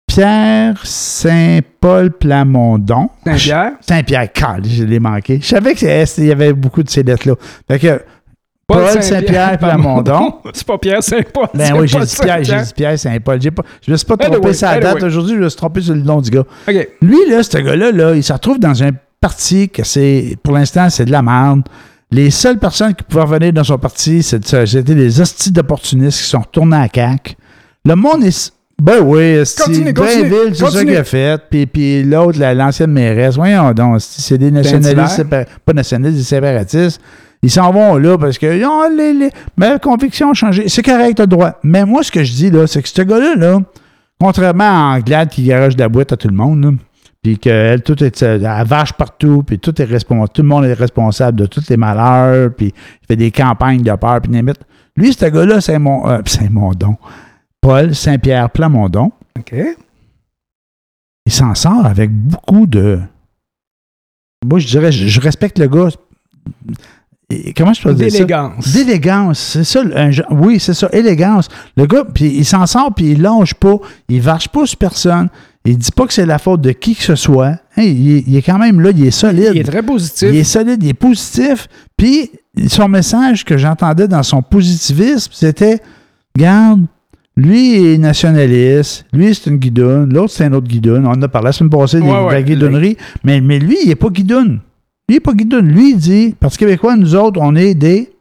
Pierre 0.06 0.80
Saint-Paul 0.84 2.10
Plamondon. 2.10 3.10
Saint-Pierre? 3.24 3.72
Saint-Pierre, 3.80 4.32
cal, 4.32 4.64
je 4.64 4.82
l'ai 4.82 4.98
manqué. 4.98 5.38
Je 5.40 5.46
savais 5.46 5.74
qu'il 5.74 5.88
y 6.24 6.32
avait 6.32 6.52
beaucoup 6.52 6.82
de 6.82 6.90
ces 6.90 7.04
lettres-là. 7.04 7.34
Fait 7.68 7.78
que, 7.78 8.02
Paul 8.74 9.02
Saint-Pierre 9.02 9.58
Plamondon. 9.58 10.34
C'est 10.54 10.66
pas 10.66 10.78
Pierre 10.78 11.02
Saint-Paul. 11.02 11.48
Ben 11.54 11.66
c'est 11.66 11.72
oui, 11.72 11.88
j'ai 11.88 11.98
dit 12.00 12.06
dit 12.66 12.72
Pierre 12.74 12.98
Saint-Paul. 12.98 13.40
J'ai 13.40 13.50
pas- 13.50 13.62
Je 13.86 13.92
me 13.92 13.96
suis 13.96 14.06
pas 14.06 14.16
trompé 14.16 14.36
Anyway, 14.36 14.54
sa 14.54 14.74
date 14.78 14.84
anyway. 14.96 15.04
aujourd'hui, 15.04 15.36
je 15.36 15.40
me 15.40 15.48
suis 15.48 15.56
trompé 15.56 15.80
sur 15.80 15.94
le 15.94 16.02
nom 16.02 16.20
du 16.20 16.30
gars. 16.30 16.44
Lui, 17.00 17.18
là, 17.28 17.42
ce 17.42 17.58
gars-là, 17.58 17.92
là, 17.92 18.14
il 18.14 18.22
se 18.22 18.32
retrouve 18.32 18.58
dans 18.58 18.82
un 18.82 18.90
parti 19.20 19.68
que 19.68 19.84
c'est, 19.84 20.36
pour 20.42 20.54
l'instant, 20.54 20.88
c'est 20.90 21.04
de 21.04 21.12
la 21.12 21.22
merde. 21.22 21.62
Les 22.10 22.30
seules 22.30 22.58
personnes 22.58 22.94
qui 22.94 23.04
pouvaient 23.04 23.22
revenir 23.22 23.52
dans 23.52 23.62
son 23.64 23.78
parti, 23.78 24.22
c'est- 24.22 24.44
c'était 24.66 24.94
des 24.94 25.20
hosties 25.20 25.52
d'opportunistes 25.52 26.18
qui 26.20 26.26
sont 26.28 26.40
retournés 26.40 26.76
à 26.76 26.88
CAQ. 26.92 27.34
Le 27.84 27.94
monde 27.94 28.24
est. 28.24 28.52
Ben 28.82 29.00
oui, 29.02 29.36
continue, 29.62 29.92
Blainville, 29.92 30.54
c'est 30.54 30.70
ça 30.70 30.80
qu'il 30.84 30.96
a 30.96 31.04
fait. 31.04 31.38
Puis, 31.50 31.66
puis 31.66 32.02
l'autre, 32.02 32.38
la- 32.38 32.54
l'ancienne 32.54 32.90
mairesse, 32.90 33.34
voyons 33.36 33.72
donc, 33.72 34.00
c'est 34.00 34.38
des 34.38 34.50
nationalistes, 34.50 35.18
sépa- 35.18 35.44
pas 35.66 35.72
nationalistes, 35.74 36.16
des 36.18 36.24
séparatistes. 36.24 36.98
Ils 37.42 37.50
s'en 37.50 37.72
vont 37.72 37.96
là 37.96 38.18
parce 38.18 38.36
que 38.36 38.64
oh, 38.64 38.94
les, 38.94 39.14
les, 39.14 39.30
ma 39.56 39.78
conviction 39.78 40.30
a 40.30 40.34
changé. 40.34 40.68
C'est 40.68 40.82
correct, 40.82 41.16
t'as 41.16 41.22
le 41.22 41.28
droit. 41.28 41.58
Mais 41.62 41.84
moi, 41.86 42.02
ce 42.02 42.12
que 42.12 42.22
je 42.22 42.32
dis, 42.32 42.50
là, 42.50 42.66
c'est 42.66 42.82
que 42.82 42.88
ce 42.88 43.02
gars-là, 43.02 43.34
là, 43.34 43.60
contrairement 44.20 44.64
à 44.64 44.96
Anglade 44.96 45.30
qui 45.30 45.44
garage 45.44 45.74
de 45.74 45.80
la 45.80 45.88
boîte 45.88 46.12
à 46.12 46.16
tout 46.16 46.28
le 46.28 46.34
monde, 46.34 46.76
puis 47.22 47.38
qu'elle, 47.38 47.82
tout 47.82 48.02
est, 48.02 48.22
elle 48.22 48.66
vache 48.66 48.92
partout, 48.92 49.42
puis 49.42 49.58
tout 49.58 49.80
est 49.80 49.84
responsable, 49.84 50.28
tout 50.30 50.42
le 50.42 50.48
monde 50.48 50.64
est 50.64 50.74
responsable 50.74 51.38
de 51.38 51.46
tous 51.46 51.68
les 51.68 51.76
malheurs, 51.76 52.50
puis 52.54 52.74
il 53.02 53.06
fait 53.06 53.16
des 53.16 53.30
campagnes 53.30 53.82
de 53.82 53.94
peur, 53.94 54.20
puis 54.20 54.30
n'importe. 54.30 54.62
Lui, 54.96 55.12
ce 55.12 55.24
gars-là, 55.24 55.60
c'est 55.60 55.78
mon, 55.78 56.08
euh, 56.08 56.20
Saint-Mondon. 56.26 56.96
Paul 57.60 57.94
Saint-Pierre 57.94 58.50
Plamondon, 58.50 59.12
OK. 59.38 59.54
il 61.26 61.32
s'en 61.32 61.54
sort 61.54 61.84
avec 61.84 62.10
beaucoup 62.10 62.66
de. 62.66 63.00
Moi, 64.46 64.58
je 64.58 64.66
dirais, 64.66 64.92
je, 64.92 65.06
je 65.06 65.20
respecte 65.20 65.58
le 65.58 65.68
gars. 65.68 65.88
Comment 67.56 67.72
je 67.72 67.82
peux 67.82 67.94
dire 67.94 68.10
ça? 68.10 68.18
D'élégance. 68.18 68.68
D'élégance, 68.72 69.38
c'est 69.38 69.64
ça. 69.64 69.82
un 69.94 70.10
oui, 70.30 70.58
c'est 70.58 70.74
ça, 70.74 70.88
élégance. 70.92 71.48
Le 71.76 71.86
gars, 71.86 72.04
puis 72.12 72.26
il 72.36 72.44
s'en 72.44 72.66
sort, 72.66 72.92
puis 72.94 73.12
il 73.12 73.22
lâche 73.22 73.54
pas, 73.54 73.76
il 74.08 74.20
vache 74.20 74.48
pas 74.48 74.66
sur 74.66 74.76
personne, 74.78 75.28
il 75.64 75.78
dit 75.78 75.92
pas 75.92 76.06
que 76.06 76.12
c'est 76.12 76.26
la 76.26 76.38
faute 76.38 76.60
de 76.60 76.72
qui 76.72 76.94
que 76.96 77.02
ce 77.04 77.14
soit. 77.14 77.50
Hein, 77.76 77.82
il, 77.82 78.16
est- 78.16 78.24
il 78.26 78.36
est 78.36 78.42
quand 78.42 78.58
même 78.58 78.80
là, 78.80 78.90
il 78.96 79.06
est 79.06 79.10
solide. 79.10 79.52
Il 79.54 79.60
est 79.60 79.64
très 79.64 79.82
positif. 79.82 80.28
Il 80.32 80.36
est 80.38 80.44
solide, 80.44 80.82
il 80.82 80.88
est 80.88 80.94
positif. 80.94 81.68
Puis 81.96 82.30
son 82.68 82.88
message 82.88 83.44
que 83.44 83.56
j'entendais 83.56 84.08
dans 84.08 84.22
son 84.24 84.42
positivisme, 84.42 85.30
c'était 85.32 85.80
Garde, 86.36 86.82
lui 87.36 87.92
est 87.94 87.98
nationaliste, 87.98 89.04
lui 89.12 89.34
c'est 89.34 89.50
une 89.50 89.56
guidoune, 89.58 90.12
l'autre 90.12 90.32
c'est 90.32 90.44
un 90.44 90.52
autre 90.52 90.66
guidoune. 90.66 91.06
On 91.06 91.10
en 91.10 91.22
a 91.22 91.28
parlé 91.28 91.46
la 91.46 91.52
semaine 91.52 91.70
passée 91.70 92.00
des- 92.00 92.06
Ouais, 92.06 92.26
de 92.28 92.32
la 92.32 92.42
guidonnerie, 92.42 92.96
mais, 93.24 93.40
mais 93.40 93.58
lui, 93.58 93.76
il 93.82 93.88
n'est 93.88 93.94
pas 93.94 94.08
guidoune. 94.08 94.60
Lui, 95.10 95.16
il 95.16 95.16
n'est 95.16 95.20
pas 95.20 95.32
guidoune. 95.32 95.66
Lui, 95.66 95.90
il 95.90 95.96
dit 95.96 96.36
Parti 96.38 96.56
québécois, 96.56 96.94
nous 96.94 97.16
autres, 97.16 97.40
on 97.42 97.56
est 97.56 97.74
des 97.74 98.12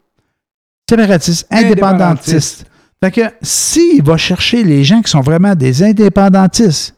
séparatistes, 0.89 1.47
indépendantistes. 1.51 2.65
Fait 3.03 3.11
que 3.11 3.21
s'il 3.43 4.01
va 4.01 4.17
chercher 4.17 4.63
les 4.63 4.83
gens 4.83 5.03
qui 5.03 5.11
sont 5.11 5.21
vraiment 5.21 5.53
des 5.53 5.83
indépendantistes, 5.83 6.95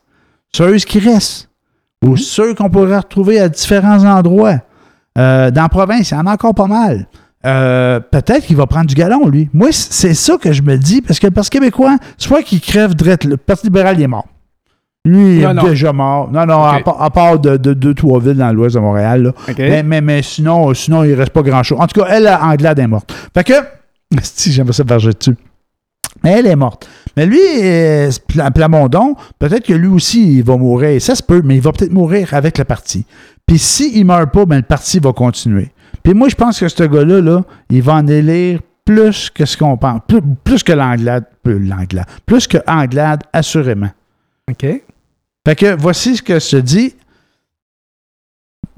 ceux 0.56 0.77
qui 0.77 0.99
restent, 0.99 1.49
ou 2.06 2.15
ceux 2.15 2.56
qu'on 2.56 2.69
pourrait 2.69 2.99
retrouver 2.99 3.41
à 3.41 3.49
différents 3.49 4.06
endroits, 4.06 4.62
euh, 5.17 5.51
dans 5.51 5.63
la 5.63 5.69
province, 5.69 6.12
il 6.12 6.13
y 6.13 6.17
en 6.17 6.25
a 6.25 6.32
encore 6.32 6.56
pas 6.56 6.67
mal. 6.67 7.06
Euh, 7.45 7.99
peut-être 7.99 8.45
qu'il 8.45 8.56
va 8.56 8.67
prendre 8.67 8.86
du 8.86 8.95
galon, 8.95 9.27
lui. 9.27 9.49
Moi, 9.54 9.73
c'est 9.73 10.13
ça 10.13 10.38
que 10.38 10.54
je 10.54 10.62
me 10.62 10.77
dis, 10.77 11.01
parce 11.01 11.19
que 11.19 11.27
le 11.27 11.34
Parti 11.34 11.49
québécois, 11.49 11.97
soit 12.17 12.43
qu'il 12.43 12.62
crève 12.62 12.95
drette, 12.95 13.25
le 13.25 13.36
Parti 13.36 13.65
libéral, 13.65 13.99
il 13.99 14.04
est 14.04 14.08
mort. 14.08 14.27
Lui, 15.03 15.37
il 15.37 15.43
est 15.43 15.53
Non, 15.53 15.63
déjà 15.63 15.91
mort. 15.93 16.31
Non, 16.31 16.45
non, 16.45 16.63
à, 16.63 16.79
part- 16.83 17.01
à 17.01 17.09
part 17.09 17.39
de, 17.39 17.57
de 17.57 17.73
deux, 17.73 17.93
trois 17.95 18.19
villes 18.19 18.35
dans 18.37 18.51
l'ouest 18.53 18.75
de 18.75 18.79
Montréal. 18.81 19.23
là. 19.23 19.31
Mais, 19.69 19.83
mais, 19.83 20.01
mais 20.01 20.21
sinon, 20.21 20.73
sinon, 20.75 21.03
il 21.03 21.13
reste 21.15 21.31
pas 21.31 21.41
grand-chose. 21.41 21.79
En 21.81 21.87
tout 21.87 21.99
cas, 22.01 22.07
elle, 22.09 22.27
Anglade, 22.27 22.77
est 22.79 22.87
morte. 22.87 23.11
Fait 23.33 23.43
que, 23.43 23.53
si 24.21 24.51
j'aimerais 24.51 24.73
ça 24.73 24.83
varger 24.83 25.11
dessus. 25.11 25.35
Mais 26.23 26.33
elle 26.33 26.45
est 26.47 26.55
morte. 26.55 26.87
Mais 27.17 27.25
lui, 27.25 27.39
euh, 27.63 28.11
Pla- 28.27 28.51
Plamondon, 28.51 29.15
peut-être 29.39 29.65
que 29.65 29.73
lui 29.73 29.87
aussi, 29.87 30.37
il 30.37 30.43
va 30.43 30.55
mourir. 30.57 31.01
Ça 31.01 31.15
se 31.15 31.23
peut, 31.23 31.41
mais 31.43 31.55
il 31.55 31.61
va 31.61 31.71
peut-être 31.71 31.91
mourir 31.93 32.33
avec 32.33 32.57
le 32.59 32.63
parti. 32.65 33.05
Puis 33.47 33.57
s'il 33.57 33.97
ne 34.01 34.05
meurt 34.05 34.31
pas, 34.31 34.45
ben, 34.45 34.57
le 34.57 34.61
parti 34.61 34.99
va 34.99 35.13
continuer. 35.13 35.69
Puis 36.03 36.13
moi, 36.13 36.29
je 36.29 36.35
pense 36.35 36.59
que 36.59 36.67
ce 36.67 36.83
gars-là, 36.83 37.21
là, 37.21 37.41
il 37.71 37.81
va 37.81 37.95
en 37.95 38.07
élire 38.07 38.59
plus 38.85 39.29
que 39.31 39.45
ce 39.45 39.57
qu'on 39.57 39.77
pense. 39.77 40.01
Plus, 40.07 40.21
plus 40.43 40.61
que 40.63 40.73
l'Anglade. 40.73 41.25
Plus, 41.43 41.65
l'Anglade. 41.65 42.05
Plus 42.25 42.45
que 42.45 42.57
Anglade, 42.67 43.23
assurément. 43.33 43.89
OK. 44.49 44.65
Fait 45.45 45.56
que 45.56 45.75
voici 45.75 46.17
ce 46.17 46.21
que 46.21 46.39
se 46.39 46.58
dit. 46.58 46.95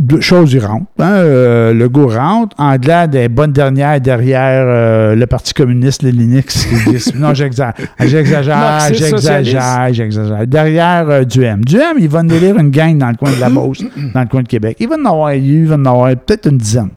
Deux 0.01 0.21
choses. 0.21 0.57
Hein, 0.57 0.81
euh, 1.01 1.73
le 1.73 1.87
go 1.87 2.07
rentre. 2.07 2.55
Anglade 2.59 3.15
est 3.15 3.29
bonne 3.29 3.53
dernière 3.53 4.01
derrière 4.01 4.65
euh, 4.67 5.15
le 5.15 5.25
Parti 5.27 5.53
communiste, 5.53 6.03
les 6.03 6.11
Linux. 6.11 6.67
non, 7.15 7.33
j'exagère. 7.33 7.73
J'exagère, 7.99 8.79
j'exagère, 8.93 9.93
j'exagère. 9.93 10.47
Derrière 10.47 11.09
euh, 11.09 11.23
Duhem. 11.23 11.63
Duhem, 11.63 11.97
il 11.99 12.09
va 12.09 12.19
en 12.19 12.27
élire 12.27 12.57
une 12.57 12.69
gang 12.69 12.97
dans 12.97 13.09
le 13.09 13.15
coin 13.15 13.31
de 13.31 13.39
la 13.39 13.49
Beauce, 13.49 13.83
dans 14.13 14.21
le 14.21 14.27
coin 14.27 14.41
de 14.41 14.47
Québec. 14.47 14.75
Il 14.79 14.89
va 14.89 14.95
en 14.95 15.05
avoir, 15.05 15.33
il 15.35 15.67
va 15.67 15.75
en 15.75 15.85
avoir 15.85 16.09
peut-être 16.17 16.49
une 16.49 16.57
dizaine. 16.57 16.89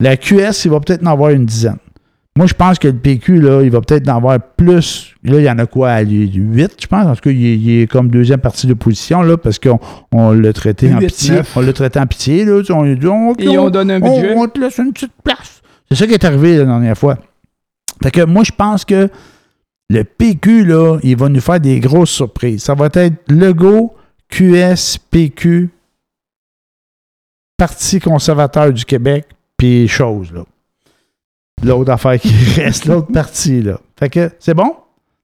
La 0.00 0.16
QS, 0.16 0.64
il 0.64 0.70
va 0.72 0.80
peut-être 0.80 1.06
en 1.06 1.12
avoir 1.12 1.30
une 1.30 1.46
dizaine. 1.46 1.78
Moi, 2.36 2.46
je 2.46 2.54
pense 2.54 2.80
que 2.80 2.88
le 2.88 2.94
PQ, 2.98 3.40
là, 3.40 3.62
il 3.62 3.70
va 3.70 3.80
peut-être 3.80 4.08
en 4.08 4.16
avoir 4.16 4.40
plus. 4.40 5.14
Là, 5.22 5.38
il 5.38 5.44
y 5.44 5.50
en 5.50 5.56
a 5.60 5.66
quoi? 5.66 6.00
Huit, 6.00 6.72
je 6.80 6.86
pense. 6.88 7.06
En 7.06 7.14
tout 7.14 7.20
cas, 7.22 7.30
il 7.30 7.46
est, 7.46 7.56
il 7.56 7.80
est 7.82 7.86
comme 7.86 8.08
deuxième 8.10 8.40
partie 8.40 8.66
d'opposition, 8.66 9.22
là, 9.22 9.36
parce 9.36 9.60
qu'on 9.60 9.78
on 10.10 10.32
l'a 10.32 10.52
traité 10.52 10.92
en 10.92 10.98
pitié. 10.98 11.42
On 11.54 11.60
l'a 11.60 11.72
traité 11.72 12.00
en 12.00 12.06
pitié, 12.08 12.44
là. 12.44 12.60
On 12.70 12.82
lui 12.82 12.92
a 12.92 12.94
dit, 12.96 13.06
on, 13.06 13.34
Et 13.36 13.56
on 13.56 13.70
donne 13.70 13.92
un 13.92 14.02
on- 14.02 14.14
budget. 14.16 14.34
on 14.36 14.48
te 14.48 14.58
laisse 14.60 14.78
une 14.78 14.92
petite 14.92 15.12
place. 15.22 15.62
C'est 15.88 15.96
ça 15.96 16.06
qui 16.08 16.14
est 16.14 16.24
arrivé 16.24 16.56
la 16.58 16.64
dernière 16.64 16.98
fois. 16.98 17.18
Fait 18.02 18.10
que 18.10 18.24
moi, 18.24 18.42
je 18.42 18.50
pense 18.50 18.84
que 18.84 19.08
le 19.90 20.02
PQ, 20.02 20.64
là, 20.64 20.98
il 21.04 21.16
va 21.16 21.28
nous 21.28 21.40
faire 21.40 21.60
des 21.60 21.78
grosses 21.78 22.10
surprises. 22.10 22.64
Ça 22.64 22.74
va 22.74 22.86
être 22.94 23.14
Legault, 23.28 23.94
QS, 24.28 24.98
PQ, 25.08 25.70
Parti 27.56 28.00
conservateur 28.00 28.72
du 28.72 28.84
Québec, 28.84 29.26
puis 29.56 29.86
chose, 29.86 30.32
là. 30.32 30.42
L'autre 31.62 31.92
affaire 31.92 32.18
qui 32.20 32.34
reste, 32.56 32.86
l'autre 32.86 33.12
parti, 33.12 33.62
là. 33.62 33.80
Fait 33.98 34.08
que, 34.08 34.30
c'est 34.38 34.54
bon? 34.54 34.74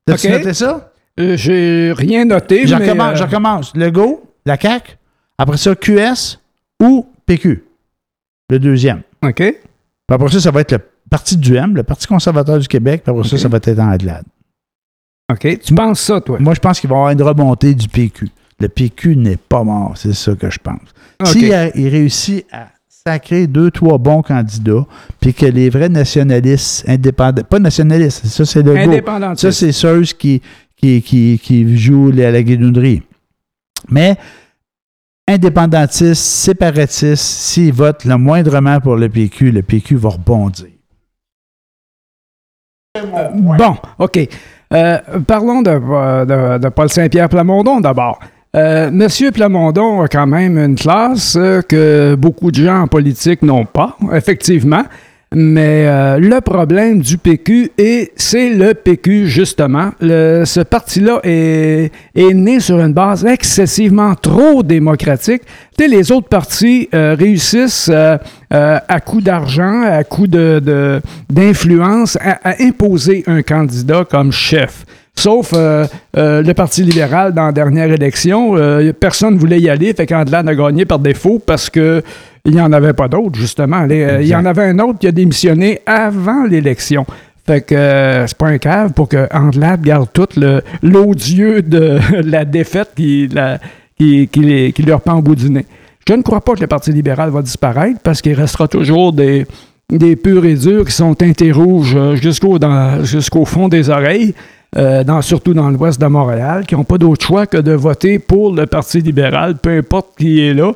T'as-tu 0.06 0.28
OK. 0.28 0.32
noté 0.32 0.54
ça? 0.54 0.92
Euh, 1.18 1.36
J'ai 1.36 1.92
rien 1.92 2.24
noté, 2.24 2.66
Je 2.66 2.74
mais... 2.74 2.86
recommence, 2.88 3.16
je 3.18 3.22
euh, 3.22 3.26
recommence. 3.26 3.76
Legault, 3.76 4.22
la 4.46 4.58
CAQ, 4.58 4.96
après 5.38 5.56
ça, 5.56 5.74
QS 5.74 6.38
ou 6.82 7.06
PQ, 7.26 7.64
le 8.50 8.58
deuxième. 8.58 9.02
OK. 9.22 9.34
Puis 9.36 9.54
après 10.08 10.28
ça, 10.28 10.40
ça 10.40 10.50
va 10.50 10.60
être 10.60 10.72
le 10.72 10.80
Parti 11.10 11.36
du 11.36 11.56
M, 11.56 11.74
le 11.74 11.82
Parti 11.82 12.06
conservateur 12.06 12.58
du 12.58 12.68
Québec, 12.68 13.02
puis 13.04 13.10
après 13.14 13.28
ça, 13.28 13.36
ça 13.36 13.48
va 13.48 13.58
être 13.58 13.78
Anglade. 13.78 14.24
OK. 15.30 15.58
Tu 15.60 15.74
penses 15.74 16.00
ça, 16.00 16.20
toi? 16.20 16.38
Moi, 16.40 16.54
je 16.54 16.60
pense 16.60 16.80
qu'il 16.80 16.88
va 16.88 16.96
y 16.96 16.98
avoir 16.98 17.12
une 17.12 17.22
remontée 17.22 17.74
du 17.74 17.88
PQ. 17.88 18.28
Le 18.58 18.68
PQ 18.68 19.16
n'est 19.16 19.36
pas 19.36 19.62
mort, 19.62 19.92
c'est 19.96 20.12
ça 20.12 20.34
que 20.34 20.50
je 20.50 20.58
pense. 20.58 20.80
S'il 21.24 21.52
réussit 21.88 22.46
à 22.52 22.68
sacrer 23.06 23.46
deux, 23.46 23.70
trois 23.70 23.96
bons 23.98 24.22
candidats, 24.22 24.84
puis 25.20 25.32
que 25.32 25.46
les 25.46 25.70
vrais 25.70 25.88
nationalistes 25.88 26.84
indépendants, 26.88 27.42
pas 27.42 27.58
nationalistes, 27.58 28.26
ça 28.26 28.44
c'est 28.44 28.62
le 28.62 28.74
go. 28.74 28.90
Ça, 29.40 29.52
c'est 29.52 29.72
ceux 29.72 30.02
qui, 30.02 30.42
qui, 30.76 31.00
qui, 31.02 31.40
qui 31.42 31.76
jouent 31.78 32.10
à 32.10 32.30
la 32.30 32.42
guidonnerie. 32.42 33.02
Mais 33.88 34.16
indépendantistes, 35.26 36.14
séparatistes, 36.22 37.16
s'ils 37.22 37.72
votent 37.72 38.04
le 38.04 38.16
moindrement 38.18 38.80
pour 38.80 38.96
le 38.96 39.08
PQ, 39.08 39.50
le 39.52 39.62
PQ 39.62 39.96
va 39.96 40.10
rebondir. 40.10 40.66
Bon, 43.56 43.76
OK. 43.98 44.28
Euh, 44.72 44.98
parlons 45.26 45.62
de, 45.62 45.70
de- 45.70 46.58
de 46.58 46.68
Paul 46.68 46.88
Saint-Pierre 46.90 47.28
Plamondon 47.28 47.80
d'abord. 47.80 48.18
Euh, 48.56 48.90
Monsieur 48.90 49.30
Plamondon 49.30 50.02
a 50.02 50.08
quand 50.08 50.26
même 50.26 50.58
une 50.58 50.74
classe 50.74 51.36
euh, 51.38 51.62
que 51.62 52.16
beaucoup 52.16 52.50
de 52.50 52.56
gens 52.56 52.80
en 52.80 52.88
politique 52.88 53.42
n'ont 53.42 53.64
pas, 53.64 53.96
effectivement. 54.12 54.82
Mais 55.32 55.86
euh, 55.86 56.18
le 56.18 56.40
problème 56.40 56.98
du 56.98 57.16
PQ, 57.16 57.70
et 57.78 58.10
c'est 58.16 58.50
le 58.50 58.74
PQ 58.74 59.28
justement, 59.28 59.92
ce 60.00 60.60
parti-là 60.64 61.20
est, 61.22 61.92
né 62.16 62.58
sur 62.58 62.80
une 62.80 62.92
base 62.92 63.24
excessivement 63.24 64.16
trop 64.16 64.64
démocratique. 64.64 65.42
Tu 65.78 65.86
les 65.86 66.11
autres 66.11 66.26
partis 66.26 66.88
réussissent 66.92 67.92
à 68.51 69.01
coup 69.07 69.20
d'argent, 69.20 69.82
à 69.84 70.03
coup 70.03 70.26
d'influence, 70.26 72.18
à 72.20 72.57
imposer 72.59 73.22
un 73.28 73.42
candidat 73.42 74.05
comme 74.05 74.32
chef. 74.32 74.84
Sauf 75.20 75.52
euh, 75.54 75.84
euh, 76.16 76.42
le 76.42 76.54
Parti 76.54 76.82
libéral 76.82 77.34
dans 77.34 77.44
la 77.46 77.52
dernière 77.52 77.92
élection. 77.92 78.56
euh, 78.56 78.90
personne 78.98 79.34
ne 79.34 79.38
voulait 79.38 79.60
y 79.60 79.68
aller. 79.68 79.92
Fait 79.92 80.06
qu'Andelade 80.06 80.48
a 80.48 80.54
gagné 80.54 80.86
par 80.86 80.98
défaut 80.98 81.38
parce 81.44 81.68
que 81.68 82.02
il 82.46 82.52
n'y 82.54 82.60
en 82.60 82.72
avait 82.72 82.94
pas 82.94 83.06
d'autres, 83.06 83.38
justement. 83.38 83.84
Il 83.90 84.26
y 84.26 84.34
en 84.34 84.46
avait 84.46 84.64
un 84.64 84.78
autre 84.78 84.98
qui 84.98 85.06
a 85.08 85.12
démissionné 85.12 85.80
avant 85.84 86.44
l'élection. 86.44 87.04
Fait 87.46 87.60
que 87.60 88.24
c'est 88.26 88.38
pas 88.38 88.46
un 88.48 88.56
cave 88.56 88.92
pour 88.94 89.08
que 89.10 89.28
Andelade 89.30 89.82
garde 89.82 90.08
tout 90.10 90.26
le, 90.38 90.62
l'odieux 90.82 91.60
de 91.60 91.98
la 92.24 92.46
défaite 92.46 92.88
qui, 92.96 93.28
la- 93.28 93.58
qui, 93.98 94.26
qui, 94.28 94.40
les- 94.40 94.72
qui 94.72 94.82
leur 94.84 95.02
pend 95.02 95.18
au 95.18 95.22
bout 95.22 95.34
du 95.36 95.50
nez. 95.50 95.66
Je 96.08 96.14
ne 96.14 96.22
crois 96.22 96.40
pas 96.40 96.54
que 96.54 96.60
le 96.60 96.66
Parti 96.66 96.92
libéral 96.92 97.28
va 97.28 97.42
disparaître 97.42 98.00
parce 98.02 98.22
qu'il 98.22 98.32
restera 98.32 98.68
toujours 98.68 99.12
des, 99.12 99.46
des 99.92 100.16
purs 100.16 100.46
et 100.46 100.54
durs 100.54 100.86
qui 100.86 100.92
sont 100.92 101.14
teintés 101.14 101.52
rouges 101.52 101.96
jusqu'au 102.14 103.44
fond 103.44 103.68
des 103.68 103.90
oreilles, 103.90 104.34
euh, 104.76 105.02
dans- 105.04 105.22
surtout 105.22 105.54
dans 105.54 105.68
l'ouest 105.70 106.00
de 106.00 106.06
Montréal, 106.06 106.64
qui 106.66 106.74
n'ont 106.76 106.84
pas 106.84 106.98
d'autre 106.98 107.24
choix 107.26 107.46
que 107.46 107.56
de 107.58 107.72
voter 107.72 108.18
pour 108.18 108.54
le 108.54 108.66
Parti 108.66 109.00
libéral, 109.00 109.56
peu 109.56 109.70
importe 109.78 110.08
qui 110.18 110.40
est 110.46 110.54
là. 110.54 110.72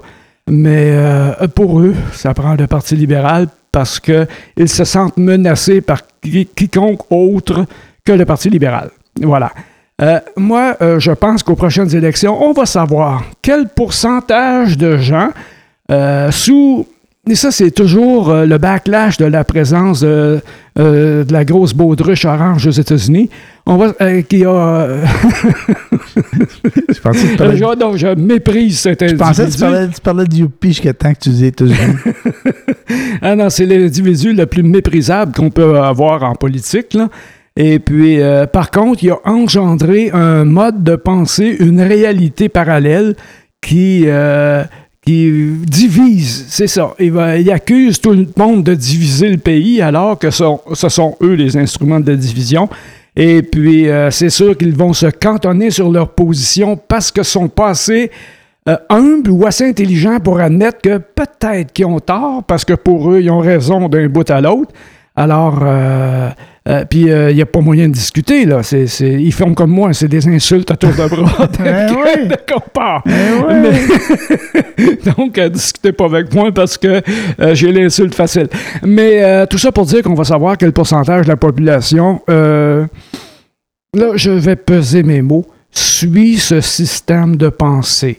Mais 0.48 0.90
euh, 0.92 1.32
pour 1.54 1.80
eux, 1.80 1.94
ça 2.12 2.34
prend 2.34 2.54
le 2.54 2.66
Parti 2.66 2.96
libéral 2.96 3.46
parce 3.72 3.98
qu'ils 4.00 4.68
se 4.68 4.84
sentent 4.84 5.16
menacés 5.16 5.80
par 5.80 6.02
qui- 6.22 6.46
quiconque 6.46 7.00
autre 7.10 7.64
que 8.04 8.12
le 8.12 8.24
Parti 8.24 8.50
libéral. 8.50 8.90
Voilà. 9.22 9.50
Euh, 10.02 10.18
moi, 10.36 10.76
je 10.98 11.12
pense 11.12 11.42
qu'aux 11.44 11.54
prochaines 11.54 11.94
élections, 11.94 12.42
on 12.44 12.52
va 12.52 12.66
savoir 12.66 13.22
quel 13.42 13.68
pourcentage 13.68 14.76
de 14.76 14.96
gens 14.98 15.30
sous... 16.30 16.86
Et 17.28 17.36
ça, 17.36 17.50
c'est 17.50 17.70
toujours 17.70 18.28
euh, 18.28 18.44
le 18.44 18.58
backlash 18.58 19.16
de 19.16 19.24
la 19.24 19.44
présence 19.44 20.00
de, 20.00 20.40
euh, 20.78 21.24
de 21.24 21.32
la 21.32 21.46
grosse 21.46 21.72
baudruche 21.72 22.26
orange 22.26 22.66
aux 22.66 22.70
États-Unis. 22.70 23.30
On 23.64 23.76
va, 23.78 23.94
euh, 24.02 24.20
qui 24.20 24.44
a... 24.44 24.50
euh, 24.50 25.04
Je 26.94 27.00
pensais 27.00 27.28
que 27.28 27.92
tu 27.92 27.98
je 27.98 28.14
méprise 28.14 28.78
cet 28.78 29.08
je 29.08 29.14
pensais 29.14 29.46
que 29.46 29.52
tu 29.52 29.62
individu. 29.62 29.62
parlais, 29.62 29.88
tu 29.88 30.00
parlais 30.02 30.24
de 30.26 30.34
Youpi 30.34 30.68
jusqu'à 30.68 30.92
temps 30.92 31.14
que 31.14 31.20
tu 31.20 31.30
disais 31.30 31.48
États-Unis. 31.48 31.76
Ah 33.22 33.34
non, 33.36 33.48
c'est 33.48 33.64
l'individu 33.64 34.34
le 34.34 34.44
plus 34.44 34.62
méprisable 34.62 35.32
qu'on 35.32 35.48
peut 35.48 35.78
avoir 35.78 36.22
en 36.24 36.34
politique. 36.34 36.92
là. 36.92 37.08
Et 37.56 37.78
puis, 37.78 38.18
par 38.52 38.70
contre, 38.70 39.02
il 39.02 39.10
a 39.10 39.18
engendré 39.24 40.10
un 40.12 40.44
mode 40.44 40.84
de 40.84 40.96
pensée, 40.96 41.56
une 41.60 41.80
réalité 41.80 42.50
parallèle 42.50 43.16
qui, 43.62 44.06
qui 45.06 45.30
divise. 45.66 46.46
C'est 46.48 46.66
ça. 46.66 46.94
Il, 46.98 47.12
va- 47.12 47.36
il 47.36 47.50
accuse 47.50 48.00
tout 48.00 48.12
le 48.12 48.26
monde 48.36 48.64
de 48.64 48.74
diviser 48.74 49.28
le 49.28 49.36
pays 49.38 49.82
alors 49.82 50.18
que 50.18 50.30
ce, 50.30 50.44
sont 50.88 51.16
eux 51.22 51.34
les 51.34 51.56
instruments 51.56 52.00
de 52.00 52.14
division. 52.14 52.68
Et 53.16 53.42
puis, 53.42 53.88
euh, 53.88 54.10
c'est 54.10 54.30
sûr 54.30 54.56
qu'ils 54.56 54.74
vont 54.74 54.92
se 54.92 55.06
cantonner 55.06 55.70
sur 55.70 55.90
leur 55.92 56.08
position 56.10 56.76
parce 56.76 57.10
que 57.12 57.22
sont 57.22 57.48
pas 57.48 57.68
assez 57.68 58.10
euh, 58.68 58.76
humbles 58.88 59.30
ou 59.30 59.46
assez 59.46 59.68
intelligents 59.68 60.18
pour 60.20 60.40
admettre 60.40 60.80
que 60.80 60.98
peut-être 60.98 61.72
qu'ils 61.72 61.86
ont 61.86 62.00
tort 62.00 62.42
parce 62.42 62.64
que 62.64 62.72
pour 62.74 63.12
eux, 63.12 63.20
ils 63.20 63.30
ont 63.30 63.40
raison 63.40 63.88
d'un 63.88 64.08
bout 64.08 64.28
à 64.30 64.40
l'autre. 64.40 64.72
Alors, 65.14 65.60
euh, 65.62 66.30
euh, 66.66 66.84
puis 66.88 67.10
euh, 67.10 67.30
il 67.30 67.36
n'y 67.36 67.42
a 67.42 67.46
pas 67.46 67.60
moyen 67.60 67.88
de 67.88 67.92
discuter, 67.92 68.44
là. 68.46 68.60
Ils 69.00 69.32
font 69.32 69.52
comme 69.54 69.70
moi, 69.70 69.92
c'est 69.92 70.08
des 70.08 70.26
insultes 70.28 70.70
à 70.70 70.76
tour 70.76 70.90
de 70.90 71.08
bras. 71.08 71.48
Ouais. 71.60 72.26
de 72.26 72.36
compare. 72.52 73.02
Mais- 73.06 75.04
Donc, 75.16 75.36
euh, 75.38 75.48
discutez 75.48 75.92
pas 75.92 76.06
avec 76.06 76.32
moi 76.34 76.50
parce 76.52 76.78
que 76.78 77.02
euh, 77.40 77.54
j'ai 77.54 77.70
l'insulte 77.72 78.14
facile. 78.14 78.48
Mais 78.82 79.22
euh, 79.22 79.46
tout 79.46 79.58
ça 79.58 79.72
pour 79.72 79.84
dire 79.86 80.02
qu'on 80.02 80.14
va 80.14 80.24
savoir 80.24 80.56
quel 80.56 80.72
pourcentage 80.72 81.24
de 81.26 81.30
la 81.30 81.36
population, 81.36 82.22
euh, 82.30 82.86
là, 83.94 84.12
je 84.14 84.30
vais 84.30 84.56
peser 84.56 85.02
mes 85.02 85.22
mots, 85.22 85.44
suit 85.70 86.38
ce 86.38 86.60
système 86.60 87.36
de 87.36 87.48
pensée. 87.48 88.18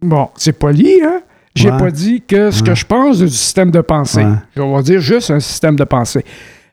Bon, 0.00 0.28
c'est 0.36 0.52
poli, 0.58 1.00
hein? 1.04 1.20
J'ai 1.54 1.70
Ouais. 1.70 1.76
pas 1.78 1.90
dit 1.90 2.22
que 2.26 2.50
ce 2.50 2.62
Ouais. 2.62 2.68
que 2.70 2.74
je 2.74 2.86
pense 2.86 3.18
du 3.18 3.28
système 3.28 3.70
de 3.70 3.80
pensée. 3.82 4.22
Ouais. 4.24 4.32
Je 4.56 4.62
vais 4.62 4.82
dire 4.82 5.00
juste 5.00 5.30
un 5.30 5.38
système 5.40 5.76
de 5.76 5.84
pensée. 5.84 6.24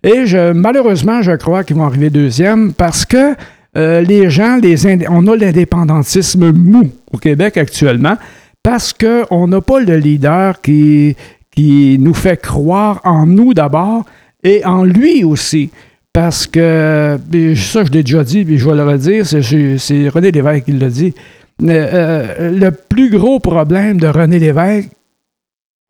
Et 0.03 0.25
je, 0.25 0.53
malheureusement, 0.53 1.21
je 1.21 1.33
crois 1.33 1.63
qu'ils 1.63 1.75
vont 1.75 1.83
arriver 1.83 2.09
deuxième 2.09 2.73
parce 2.73 3.05
que 3.05 3.35
euh, 3.77 4.01
les 4.01 4.29
gens, 4.29 4.57
les 4.57 4.87
on 5.09 5.27
a 5.27 5.35
l'indépendantisme 5.35 6.51
mou 6.51 6.89
au 7.11 7.17
Québec 7.17 7.57
actuellement 7.57 8.17
parce 8.63 8.93
qu'on 8.93 9.47
n'a 9.47 9.61
pas 9.61 9.79
le 9.79 9.97
leader 9.97 10.61
qui, 10.61 11.15
qui 11.51 11.97
nous 11.99 12.13
fait 12.13 12.41
croire 12.41 13.01
en 13.03 13.25
nous 13.25 13.53
d'abord 13.53 14.05
et 14.43 14.65
en 14.65 14.83
lui 14.83 15.23
aussi. 15.23 15.69
Parce 16.13 16.47
que, 16.47 17.17
ça 17.55 17.83
je 17.85 17.91
l'ai 17.91 18.03
déjà 18.03 18.23
dit, 18.23 18.43
puis 18.43 18.57
je 18.57 18.67
vais 18.67 18.75
le 18.75 18.83
redire, 18.83 19.25
c'est, 19.25 19.77
c'est 19.77 20.09
René 20.09 20.31
Lévesque 20.31 20.65
qui 20.65 20.71
l'a 20.71 20.89
dit. 20.89 21.13
Euh, 21.61 21.67
euh, 21.69 22.51
le 22.51 22.71
plus 22.71 23.09
gros 23.09 23.39
problème 23.39 23.99
de 23.99 24.07
René 24.07 24.39
Lévesque 24.39 24.89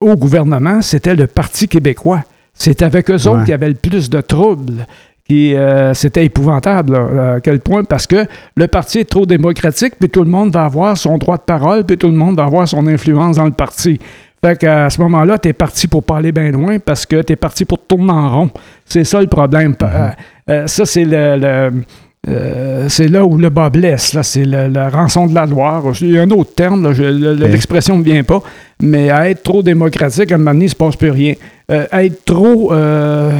au 0.02 0.16
gouvernement, 0.16 0.82
c'était 0.82 1.16
le 1.16 1.28
Parti 1.28 1.68
québécois. 1.68 2.24
C'est 2.54 2.82
avec 2.82 3.10
eux 3.10 3.28
autres 3.28 3.40
qu'il 3.42 3.52
y 3.52 3.54
avait 3.54 3.70
le 3.70 3.76
plus 3.76 4.10
de 4.10 4.22
troubles. 4.22 4.86
Euh, 5.32 5.94
c'était 5.94 6.26
épouvantable 6.26 6.94
là, 6.94 7.34
à 7.36 7.40
quel 7.40 7.60
point 7.60 7.84
parce 7.84 8.08
que 8.08 8.26
le 8.56 8.68
parti 8.68 8.98
est 8.98 9.10
trop 9.10 9.28
démocratique 9.28 9.94
puis 10.00 10.10
tout 10.10 10.24
le 10.24 10.30
monde 10.30 10.52
va 10.52 10.66
avoir 10.66 10.98
son 10.98 11.20
droit 11.20 11.38
de 11.38 11.44
parole 11.44 11.84
puis 11.84 12.00
tout 12.00 12.08
le 12.08 12.14
monde 12.16 12.36
va 12.38 12.46
avoir 12.46 12.68
son 12.68 12.88
influence 12.88 13.36
dans 13.38 13.46
le 13.46 13.52
parti. 13.52 14.00
Fait 14.44 14.58
qu'à 14.58 14.90
ce 14.90 15.00
moment-là, 15.02 15.38
t'es 15.38 15.54
parti 15.54 15.88
pour 15.88 16.02
pas 16.04 16.18
aller 16.18 16.32
bien 16.32 16.50
loin 16.50 16.80
parce 16.80 17.06
que 17.06 17.22
t'es 17.22 17.36
parti 17.36 17.64
pour 17.66 17.78
tourner 17.86 18.12
en 18.12 18.30
rond. 18.40 18.50
C'est 18.86 19.04
ça 19.04 19.22
le 19.22 19.28
problème. 19.28 19.76
Euh, 19.84 20.10
euh, 20.50 20.66
ça, 20.68 20.86
c'est 20.88 21.06
le, 21.06 21.36
le- 21.38 21.84
euh, 22.28 22.90
c'est 22.90 23.08
là 23.08 23.26
où 23.26 23.38
le 23.38 23.50
bas 23.50 23.70
blesse. 23.70 24.14
Là, 24.14 24.24
c'est 24.24 24.44
le, 24.46 24.68
le 24.68 24.88
rançon 24.90 25.26
de 25.28 25.34
la 25.34 25.46
Loire. 25.46 25.84
Il 26.02 26.12
y 26.12 26.18
a 26.20 26.24
un 26.24 26.30
autre 26.32 26.54
terme, 26.54 26.86
Ok. 26.86 26.98
l'expression 26.98 27.98
ne 27.98 28.04
vient 28.04 28.24
pas. 28.24 28.42
Mais 28.82 29.10
à 29.10 29.30
être 29.30 29.44
trop 29.44 29.64
démocratique, 29.64 30.32
à 30.32 30.36
un 30.36 30.38
moment 30.38 30.52
donné, 30.52 30.66
il 30.66 30.68
ne 30.68 30.72
se 30.72 30.76
passe 30.76 30.96
plus 30.96 31.12
rien. 31.12 31.34
Euh, 31.72 31.86
à 31.92 32.04
être 32.04 32.26
trop 32.26 32.74
euh, 32.74 33.32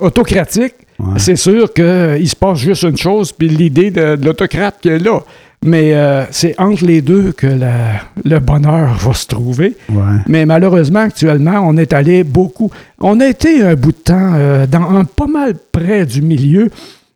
autocratique, 0.00 0.74
Ouais. 1.00 1.14
c'est 1.18 1.34
sûr 1.36 1.72
qu'il 1.72 2.28
se 2.28 2.36
passe 2.36 2.58
juste 2.58 2.84
une 2.84 2.96
chose, 2.96 3.32
puis 3.32 3.48
l'idée 3.48 3.90
de, 3.90 4.14
de 4.14 4.24
l'autocrate 4.26 4.76
qui 4.80 4.88
est 4.90 4.98
là. 5.00 5.20
Mais 5.66 5.92
c'est 6.30 6.54
entre 6.60 6.84
les 6.84 7.00
deux 7.00 7.32
que 7.32 7.46
la- 7.46 8.02
le 8.22 8.38
bonheur 8.38 8.94
va 8.94 9.14
se 9.14 9.26
trouver. 9.26 9.76
Ouais. 9.88 10.02
Mais 10.28 10.44
malheureusement, 10.46 11.00
actuellement, 11.00 11.64
on 11.66 11.76
est 11.78 11.92
allé 11.94 12.22
beaucoup. 12.22 12.70
On 13.00 13.18
a 13.20 13.26
été 13.26 13.62
un 13.62 13.74
bout 13.74 13.90
de 13.92 13.96
temps 13.96 14.32
dans 14.70 14.90
un 14.96 15.04
pas 15.04 15.26
mal 15.26 15.54
près 15.72 16.04
du 16.04 16.20
milieu 16.20 16.68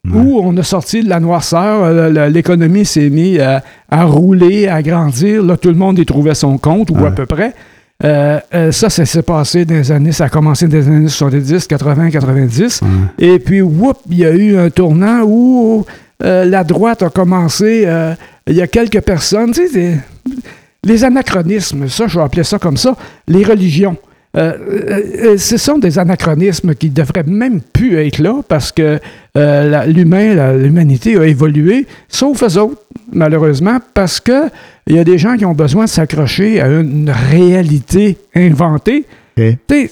où 0.07 0.41
on 0.43 0.57
a 0.57 0.63
sorti 0.63 1.03
de 1.03 1.09
la 1.09 1.21
noirceur. 1.21 1.83
euh, 1.85 2.29
L'économie 2.29 2.85
s'est 2.85 3.11
mise 3.11 3.41
à, 3.41 3.63
à 3.91 4.05
rouler, 4.05 4.69
à 4.69 4.83
grandir. 4.83 5.43
Là, 5.43 5.57
tout 5.57 5.69
le 5.69 5.75
monde 5.75 5.99
y 5.99 6.07
trouvait 6.07 6.35
son 6.35 6.57
compte, 6.59 6.91
ou 6.91 6.95
Ouais. 6.97 7.09
à 7.09 7.11
peu 7.11 7.27
près. 7.27 7.55
Euh, 8.05 8.39
euh, 8.55 8.71
ça, 8.73 8.89
ça 8.91 9.05
s'est 9.05 9.23
passé 9.23 9.65
dans 9.65 9.75
les 9.75 9.91
années, 9.91 10.13
ça 10.13 10.27
a 10.27 10.29
commencé 10.29 10.69
dans 10.69 10.77
les 10.77 10.87
années 10.87 11.09
70, 11.09 11.67
80, 11.67 12.11
90. 12.11 12.81
Ouais. 12.83 12.89
Et 13.19 13.39
puis, 13.41 13.61
whoop, 13.61 13.99
il 14.09 14.19
y 14.19 14.25
a 14.25 14.31
eu 14.31 14.57
un 14.57 14.71
tournant 14.71 15.23
où 15.27 15.85
euh, 16.23 16.45
la 16.45 16.63
droite 16.65 17.03
a 17.03 17.11
commencé. 17.11 17.83
euh, 17.87 18.15
il 18.47 18.55
y 18.57 18.63
a 18.63 18.67
quelques 18.69 19.01
personnes, 19.01 19.51
tu 19.53 19.67
sais, 19.67 19.73
des- 19.73 19.97
les 20.85 21.03
anachronismes, 21.05 21.89
ça, 21.89 22.07
je 22.07 22.19
vais 22.19 22.25
appeler 22.25 22.45
ça 22.45 22.59
comme 22.59 22.77
ça, 22.77 22.97
les 23.27 23.43
religions. 23.45 23.97
Euh, 24.37 24.53
euh, 24.69 25.03
euh, 25.33 25.39
ce 25.39 25.57
sont 25.57 25.79
des 25.79 25.99
anachronismes 25.99 26.75
qui 26.75 26.91
devraient 26.91 27.25
même 27.25 27.61
plus 27.61 27.97
être 27.97 28.19
là 28.19 28.43
parce 28.47 28.73
que 28.73 29.01
euh, 29.37 29.87
l'humain, 29.87 30.53
l'humanité 30.55 31.17
a 31.17 31.25
évolué, 31.25 31.87
sauf 32.09 32.43
eux 32.43 32.61
autres, 32.61 32.83
malheureusement, 33.11 33.79
parce 33.95 34.21
que 34.21 34.51
il 34.87 34.97
y 34.97 34.99
a 34.99 35.05
des 35.05 35.19
gens 35.19 35.37
qui 35.37 35.45
ont 35.45 35.55
besoin 35.55 35.85
de 35.85 35.91
s'accrocher 35.91 36.61
à 36.61 36.69
une 36.69 37.11
réalité 37.11 38.19
inventée. 38.35 39.05
OK. 39.39 39.91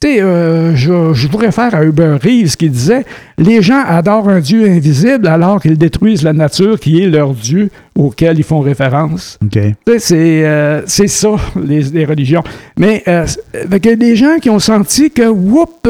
Tu 0.00 0.08
sais, 0.08 0.14
tu 0.14 0.18
sais, 0.18 0.22
euh, 0.22 0.76
je, 0.76 1.12
je 1.12 1.26
pourrais 1.26 1.50
faire 1.50 1.74
à 1.74 1.84
Hubert 1.84 2.20
Reeves 2.22 2.56
qui 2.56 2.70
disait 2.70 3.04
Les 3.36 3.62
gens 3.62 3.82
adorent 3.84 4.28
un 4.28 4.38
Dieu 4.40 4.64
invisible 4.68 5.26
alors 5.26 5.60
qu'ils 5.60 5.76
détruisent 5.76 6.22
la 6.22 6.32
nature 6.32 6.78
qui 6.78 7.02
est 7.02 7.06
leur 7.08 7.34
Dieu 7.34 7.68
auquel 7.96 8.38
ils 8.38 8.44
font 8.44 8.60
référence. 8.60 9.38
OK. 9.42 9.50
Tu 9.50 9.60
sais, 9.86 9.98
C'est 9.98 10.46
euh, 10.46 10.82
c'est 10.86 11.08
ça, 11.08 11.30
les, 11.60 11.82
les 11.82 12.04
religions. 12.04 12.44
Mais 12.78 13.02
euh, 13.08 13.26
c'est- 13.26 13.68
fait 13.68 13.80
que 13.80 13.94
des 13.94 14.14
gens 14.14 14.38
qui 14.40 14.50
ont 14.50 14.60
senti 14.60 15.10
que, 15.10 15.26
whoop, 15.28 15.88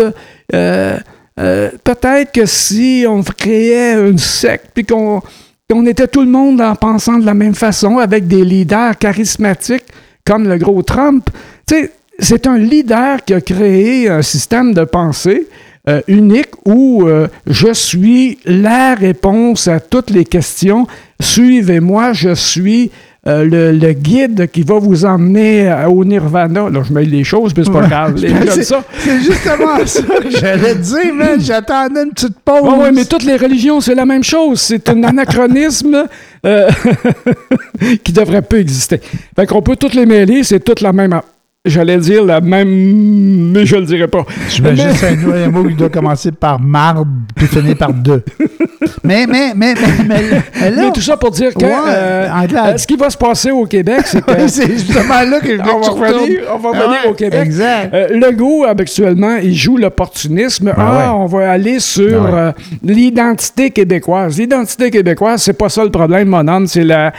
euh, 0.54 0.96
euh, 1.38 1.70
peut-être 1.84 2.32
que 2.32 2.46
si 2.46 3.04
on 3.06 3.22
créait 3.22 3.94
une 4.08 4.18
secte, 4.18 4.70
puis 4.74 4.84
qu'on 4.86 5.20
qu'on 5.70 5.84
était 5.84 6.06
tout 6.08 6.22
le 6.22 6.30
monde 6.30 6.62
en 6.62 6.74
pensant 6.74 7.18
de 7.18 7.26
la 7.26 7.34
même 7.34 7.54
façon, 7.54 7.98
avec 7.98 8.26
des 8.26 8.42
leaders 8.42 8.96
charismatiques 8.96 9.84
comme 10.24 10.48
le 10.48 10.56
gros 10.56 10.80
Trump, 10.82 11.28
tu 11.66 11.74
sais, 11.74 11.90
c'est 12.18 12.46
un 12.46 12.58
leader 12.58 13.24
qui 13.24 13.34
a 13.34 13.40
créé 13.40 14.08
un 14.08 14.22
système 14.22 14.74
de 14.74 14.84
pensée 14.84 15.46
euh, 15.88 16.02
unique 16.06 16.50
où 16.66 17.06
euh, 17.06 17.28
je 17.46 17.72
suis 17.72 18.38
la 18.44 18.94
réponse 18.94 19.68
à 19.68 19.80
toutes 19.80 20.10
les 20.10 20.24
questions. 20.24 20.86
Suivez-moi, 21.20 22.12
je 22.12 22.34
suis 22.34 22.90
euh, 23.26 23.44
le, 23.44 23.72
le 23.72 23.92
guide 23.92 24.50
qui 24.50 24.62
va 24.62 24.78
vous 24.78 25.06
emmener 25.06 25.72
au 25.88 26.04
nirvana. 26.04 26.68
Là, 26.68 26.82
je 26.86 26.92
mets 26.92 27.04
les 27.04 27.24
choses, 27.24 27.54
mais 27.56 27.64
c'est 27.64 27.72
pas 27.72 27.86
grave. 27.86 28.20
Ben, 28.20 28.50
c'est-. 28.50 28.74
C'est 28.98 29.20
justement 29.20 29.78
ça 29.86 30.02
que 30.02 30.30
j'allais 30.30 30.74
dire, 30.74 31.14
man. 31.14 31.40
J'attendais 31.40 32.02
une 32.02 32.10
petite 32.10 32.38
pause. 32.40 32.60
Oui, 32.64 32.78
ouais, 32.82 32.92
mais 32.92 33.04
toutes 33.06 33.24
les 33.24 33.36
religions, 33.36 33.80
c'est 33.80 33.94
la 33.94 34.04
même 34.04 34.24
chose. 34.24 34.60
C'est 34.60 34.88
un 34.90 35.02
anachronisme 35.04 36.04
qui 38.04 38.12
devrait 38.12 38.42
peu 38.42 38.58
exister. 38.58 39.00
Fait 39.36 39.46
qu'on 39.46 39.62
peut 39.62 39.76
toutes 39.76 39.94
les 39.94 40.06
mêler, 40.06 40.42
c'est 40.42 40.60
toute 40.60 40.82
la 40.82 40.92
même. 40.92 41.18
J'allais 41.68 41.98
dire 41.98 42.24
la 42.24 42.40
même, 42.40 43.52
mais 43.52 43.66
je 43.66 43.76
le 43.76 43.84
dirais 43.84 44.08
pas. 44.08 44.24
J'imagine 44.48 44.86
Mais- 44.86 44.92
que 44.92 44.98
c'est 44.98 45.08
un, 45.08 45.46
un 45.46 45.48
mot 45.50 45.64
qui 45.64 45.74
doit 45.74 45.88
commencer 45.90 46.32
par 46.32 46.60
marde 46.60 47.08
puis 47.34 47.46
finir 47.46 47.76
par 47.76 47.92
deux. 47.92 48.22
mais, 49.04 49.26
mais, 49.26 49.52
mais, 49.56 49.74
mais, 49.74 50.04
mais, 50.06 50.42
mais 50.60 50.70
là, 50.70 50.82
Mais 50.86 50.92
tout 50.92 51.00
ça 51.00 51.16
pour 51.16 51.30
dire 51.30 51.52
que 51.54 51.64
Ouais, 51.64 51.72
euh, 51.88 52.28
euh, 52.54 52.76
ce 52.76 52.86
qui 52.86 52.96
va 52.96 53.10
se 53.10 53.16
passer 53.16 53.50
au 53.50 53.64
Québec, 53.66 54.02
c'est 54.04 54.24
que 54.24 54.32
c'est 54.48 54.70
justement 54.70 55.22
là 55.28 55.40
que 55.40 55.56
je 55.56 55.60
on 55.60 55.80
va 55.80 55.88
revenir, 55.90 56.40
on 56.54 56.58
va 56.58 56.68
revenir 56.70 56.98
Ah 57.04 57.08
au 57.08 57.14
Québec. 57.14 57.40
Exact. 57.44 57.92
Euh, 57.94 58.08
Legault, 58.10 58.64
habituellement, 58.64 59.36
il 59.42 59.54
joue 59.54 59.76
l'opportunisme. 59.76 60.72
ah, 60.76 60.92
ouais. 60.92 61.22
on 61.22 61.26
va 61.26 61.50
aller 61.50 61.80
sur 61.80 62.22
Ben 62.22 62.32
ouais. 62.32 62.40
euh, 62.40 62.52
l'identité 62.84 63.70
québécoise. 63.70 64.38
L'identité 64.38 64.90
québécoise, 64.90 65.42
c'est 65.42 65.52
pas 65.58 65.68
ça 65.68 65.84
le 65.84 65.90
problème, 65.90 66.28
mon 66.28 66.46
homme. 66.46 66.66
C'est 66.66 66.84
la, 66.84 67.12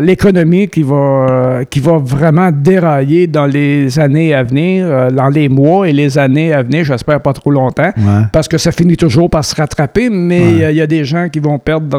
l'économie 0.00 0.68
qui 0.68 0.82
va, 0.82 1.60
qui 1.68 1.80
va 1.80 1.98
vraiment 1.98 2.50
dérailler 2.52 3.26
dans 3.26 3.46
les 3.46 3.98
années 3.98 4.34
à 4.34 4.42
venir, 4.42 5.10
dans 5.12 5.28
les 5.28 5.48
mois 5.48 5.88
et 5.88 5.92
les 5.92 6.18
années 6.18 6.52
à 6.52 6.62
venir. 6.62 6.84
J'espère 6.84 7.20
pas 7.20 7.32
trop 7.32 7.50
longtemps. 7.50 7.90
Parce 8.32 8.48
que 8.48 8.58
ça 8.58 8.72
finit 8.72 8.96
toujours 8.96 9.28
par 9.30 9.44
se 9.44 9.54
rattraper, 9.54 10.08
mais 10.10 10.61
Euh, 10.62 10.70
il 10.70 10.76
y 10.76 10.80
a 10.80 10.86
des 10.86 11.04
gens 11.04 11.28
qui 11.28 11.38
vont 11.40 11.58
perdre 11.58 11.98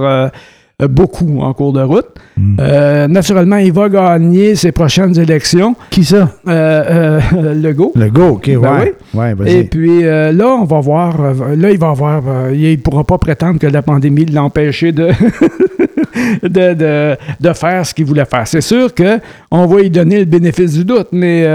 euh, 0.81 0.87
beaucoup 0.87 1.39
en 1.41 1.53
cours 1.53 1.71
de 1.73 1.81
route. 1.81 2.07
Mm. 2.35 2.57
Euh, 2.59 3.07
naturellement, 3.07 3.57
il 3.57 3.71
va 3.71 3.89
gagner 3.89 4.55
ses 4.55 4.71
prochaines 4.71 5.17
élections. 5.19 5.75
Qui 5.89 6.03
ça? 6.03 6.31
Euh, 6.47 7.19
euh, 7.33 7.53
Legault. 7.61 7.91
Le 7.95 8.09
go, 8.09 8.27
OK, 8.29 8.47
ouais. 8.47 8.57
Ben 8.59 8.87
Ouais, 9.13 9.33
vas-y. 9.35 9.57
Et 9.57 9.63
puis 9.65 10.03
euh, 10.05 10.31
là, 10.31 10.47
on 10.59 10.65
va 10.65 10.79
voir. 10.79 11.15
là, 11.55 11.69
il 11.71 11.77
va 11.77 11.89
avoir. 11.89 12.23
euh, 12.27 12.51
il 12.53 12.71
ne 12.71 12.75
pourra 12.77 13.03
pas 13.03 13.17
prétendre 13.17 13.59
que 13.59 13.67
la 13.67 13.81
pandémie 13.83 14.25
l'a 14.25 14.43
empêché 14.43 14.91
de, 14.91 15.09
de, 16.43 16.73
de, 16.73 17.15
de 17.39 17.53
faire 17.53 17.85
ce 17.85 17.93
qu'il 17.93 18.05
voulait 18.05 18.25
faire. 18.25 18.47
C'est 18.47 18.61
sûr 18.61 18.89
qu'on 18.95 19.65
va 19.67 19.81
lui 19.81 19.89
donner 19.89 20.19
le 20.19 20.25
bénéfice 20.25 20.73
du 20.73 20.85
doute, 20.85 21.07
mais 21.11 21.45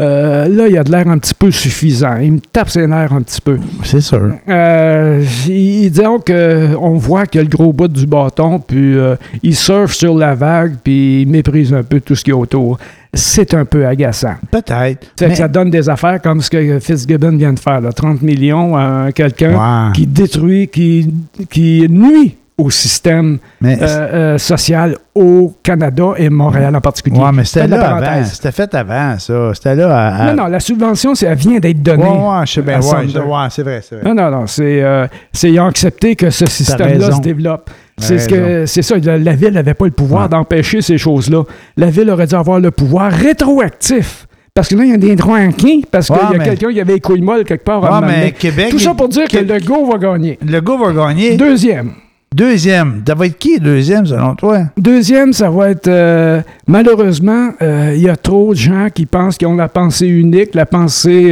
euh, 0.00 0.46
euh, 0.46 0.48
là, 0.48 0.68
il 0.68 0.76
a 0.78 0.84
de 0.84 0.90
l'air 0.90 1.06
un 1.08 1.18
petit 1.18 1.34
peu 1.34 1.50
suffisant. 1.50 2.16
Il 2.16 2.32
me 2.32 2.40
tape 2.40 2.70
ses 2.70 2.86
nerfs 2.86 3.12
un 3.12 3.22
petit 3.22 3.40
peu. 3.40 3.58
C'est 3.84 4.00
sûr. 4.00 4.32
Euh, 4.48 5.22
il- 5.48 5.90
disons 5.90 6.18
qu'on 6.20 6.94
voit 6.96 7.26
qu'il 7.26 7.40
a 7.40 7.44
le 7.44 7.48
gros 7.50 7.72
bout 7.72 7.88
du 7.88 8.06
bâton, 8.06 8.58
puis 8.58 8.96
euh, 8.96 9.16
il 9.42 9.54
surfe 9.54 9.92
sur 9.92 10.16
la 10.16 10.34
vague, 10.34 10.76
puis 10.82 11.22
il 11.22 11.28
méprise 11.28 11.72
un 11.74 11.82
peu 11.82 12.00
tout 12.00 12.14
ce 12.14 12.24
qu'il 12.24 12.32
y 12.32 12.36
a 12.36 12.38
autour. 12.38 12.78
C'est 13.12 13.54
un 13.54 13.64
peu 13.64 13.86
agaçant. 13.86 14.34
Peut-être. 14.50 15.06
Mais- 15.20 15.34
ça 15.34 15.48
donne 15.48 15.70
des 15.70 15.88
affaires 15.88 16.20
comme 16.22 16.40
ce 16.40 16.48
que 16.50 16.78
Fitzgibbon 16.78 17.36
vient 17.36 17.52
de 17.52 17.58
faire, 17.58 17.80
là, 17.80 17.92
30 17.92 18.22
millions 18.22 18.76
à 18.76 19.08
quelqu'un 19.12 19.90
qui 19.94 20.06
détruit, 20.06 20.68
qui, 20.68 21.12
qui 21.50 21.86
nuit 21.88 22.36
au 22.60 22.70
système 22.70 23.38
Mais, 23.60 23.78
euh, 23.80 23.86
euh, 23.86 24.38
social 24.38 24.96
au 25.14 25.54
Canada 25.62 26.12
et 26.16 26.28
Montréal 26.28 26.74
en 26.76 26.80
particulier. 26.80 27.18
mais 27.32 27.44
c'était 27.44 27.66
là 27.66 27.96
avant. 27.96 28.24
C'était 28.24 28.52
fait 28.52 28.74
avant, 28.74 29.18
ça. 29.18 29.50
C'était 29.54 29.74
là 29.74 29.96
à. 29.96 30.14
à- 30.28 30.32
Non, 30.32 30.44
non, 30.44 30.48
la 30.48 30.60
subvention, 30.60 31.12
elle 31.20 31.34
vient 31.36 31.58
d'être 31.58 31.82
donnée. 31.82 32.04
Je 32.44 32.52
sais 32.52 32.62
bien. 32.62 32.80
Ouais, 32.80 33.48
c'est 33.50 33.62
vrai, 33.62 33.80
c'est 33.82 33.96
vrai. 33.96 34.04
Non, 34.04 34.14
non, 34.14 34.30
non. 34.30 34.46
C'est, 34.46 34.82
euh, 34.82 35.06
c'est- 35.32 35.50
ils 35.50 35.60
ont 35.60 35.66
accepté 35.66 36.16
que 36.16 36.30
ce 36.30 36.46
système-là 36.46 37.12
se 37.12 37.20
développe. 37.20 37.70
C'est, 37.98 38.18
ce 38.18 38.28
que, 38.28 38.64
c'est 38.66 38.82
ça. 38.82 38.96
La, 39.02 39.18
la 39.18 39.32
ville 39.34 39.52
n'avait 39.52 39.74
pas 39.74 39.84
le 39.84 39.90
pouvoir 39.90 40.22
Ouais. 40.22 40.28
d'empêcher 40.30 40.80
ces 40.80 40.96
choses-là. 40.96 41.42
La 41.76 41.90
ville 41.90 42.08
aurait 42.10 42.26
dû 42.26 42.34
avoir 42.34 42.58
le 42.58 42.70
pouvoir 42.70 43.12
rétroactif. 43.12 44.26
Parce 44.54 44.68
que 44.68 44.74
là, 44.74 44.84
il 44.84 44.90
y 44.90 44.94
a 44.94 44.96
des 44.96 45.14
droits 45.16 45.38
acquis, 45.38 45.84
parce 45.90 46.06
qu'il 46.08 46.16
Ouais, 46.16 46.22
y 46.32 46.34
a 46.34 46.38
mais- 46.38 46.44
quelqu'un 46.44 46.72
qui 46.72 46.80
avait 46.80 46.94
les 46.94 47.00
couilles 47.00 47.20
molles 47.20 47.44
quelque 47.44 47.64
part. 47.64 47.82
Ouais, 47.82 48.06
mais. 48.06 48.32
Québec. 48.32 48.68
Tout 48.70 48.78
ça 48.80 48.94
pour 48.94 49.08
dire 49.08 49.28
que 49.28 49.38
le 49.38 49.60
go 49.60 49.86
va 49.90 49.96
gagner. 49.98 50.38
Le 50.44 50.60
gars 50.60 50.76
va 50.76 50.92
gagner. 50.92 51.36
Deuxième. 51.36 51.92
Deuxième. 52.34 53.02
Ça 53.06 53.14
va 53.16 53.26
être 53.26 53.38
qui, 53.38 53.58
deuxième, 53.58 54.06
selon 54.06 54.36
toi? 54.36 54.60
Deuxième, 54.76 55.32
ça 55.32 55.50
va 55.50 55.70
être 55.70 55.88
euh, 55.88 56.40
malheureusement, 56.68 57.50
euh, 57.60 57.92
il 57.96 58.02
y 58.02 58.08
a 58.08 58.14
trop 58.16 58.52
de 58.54 58.58
gens 58.58 58.86
qui 58.94 59.04
pensent 59.04 59.36
qu'ils 59.36 59.48
ont 59.48 59.56
la 59.56 59.68
pensée 59.68 60.06
unique, 60.06 60.54
la 60.54 60.64
pensée 60.66 61.30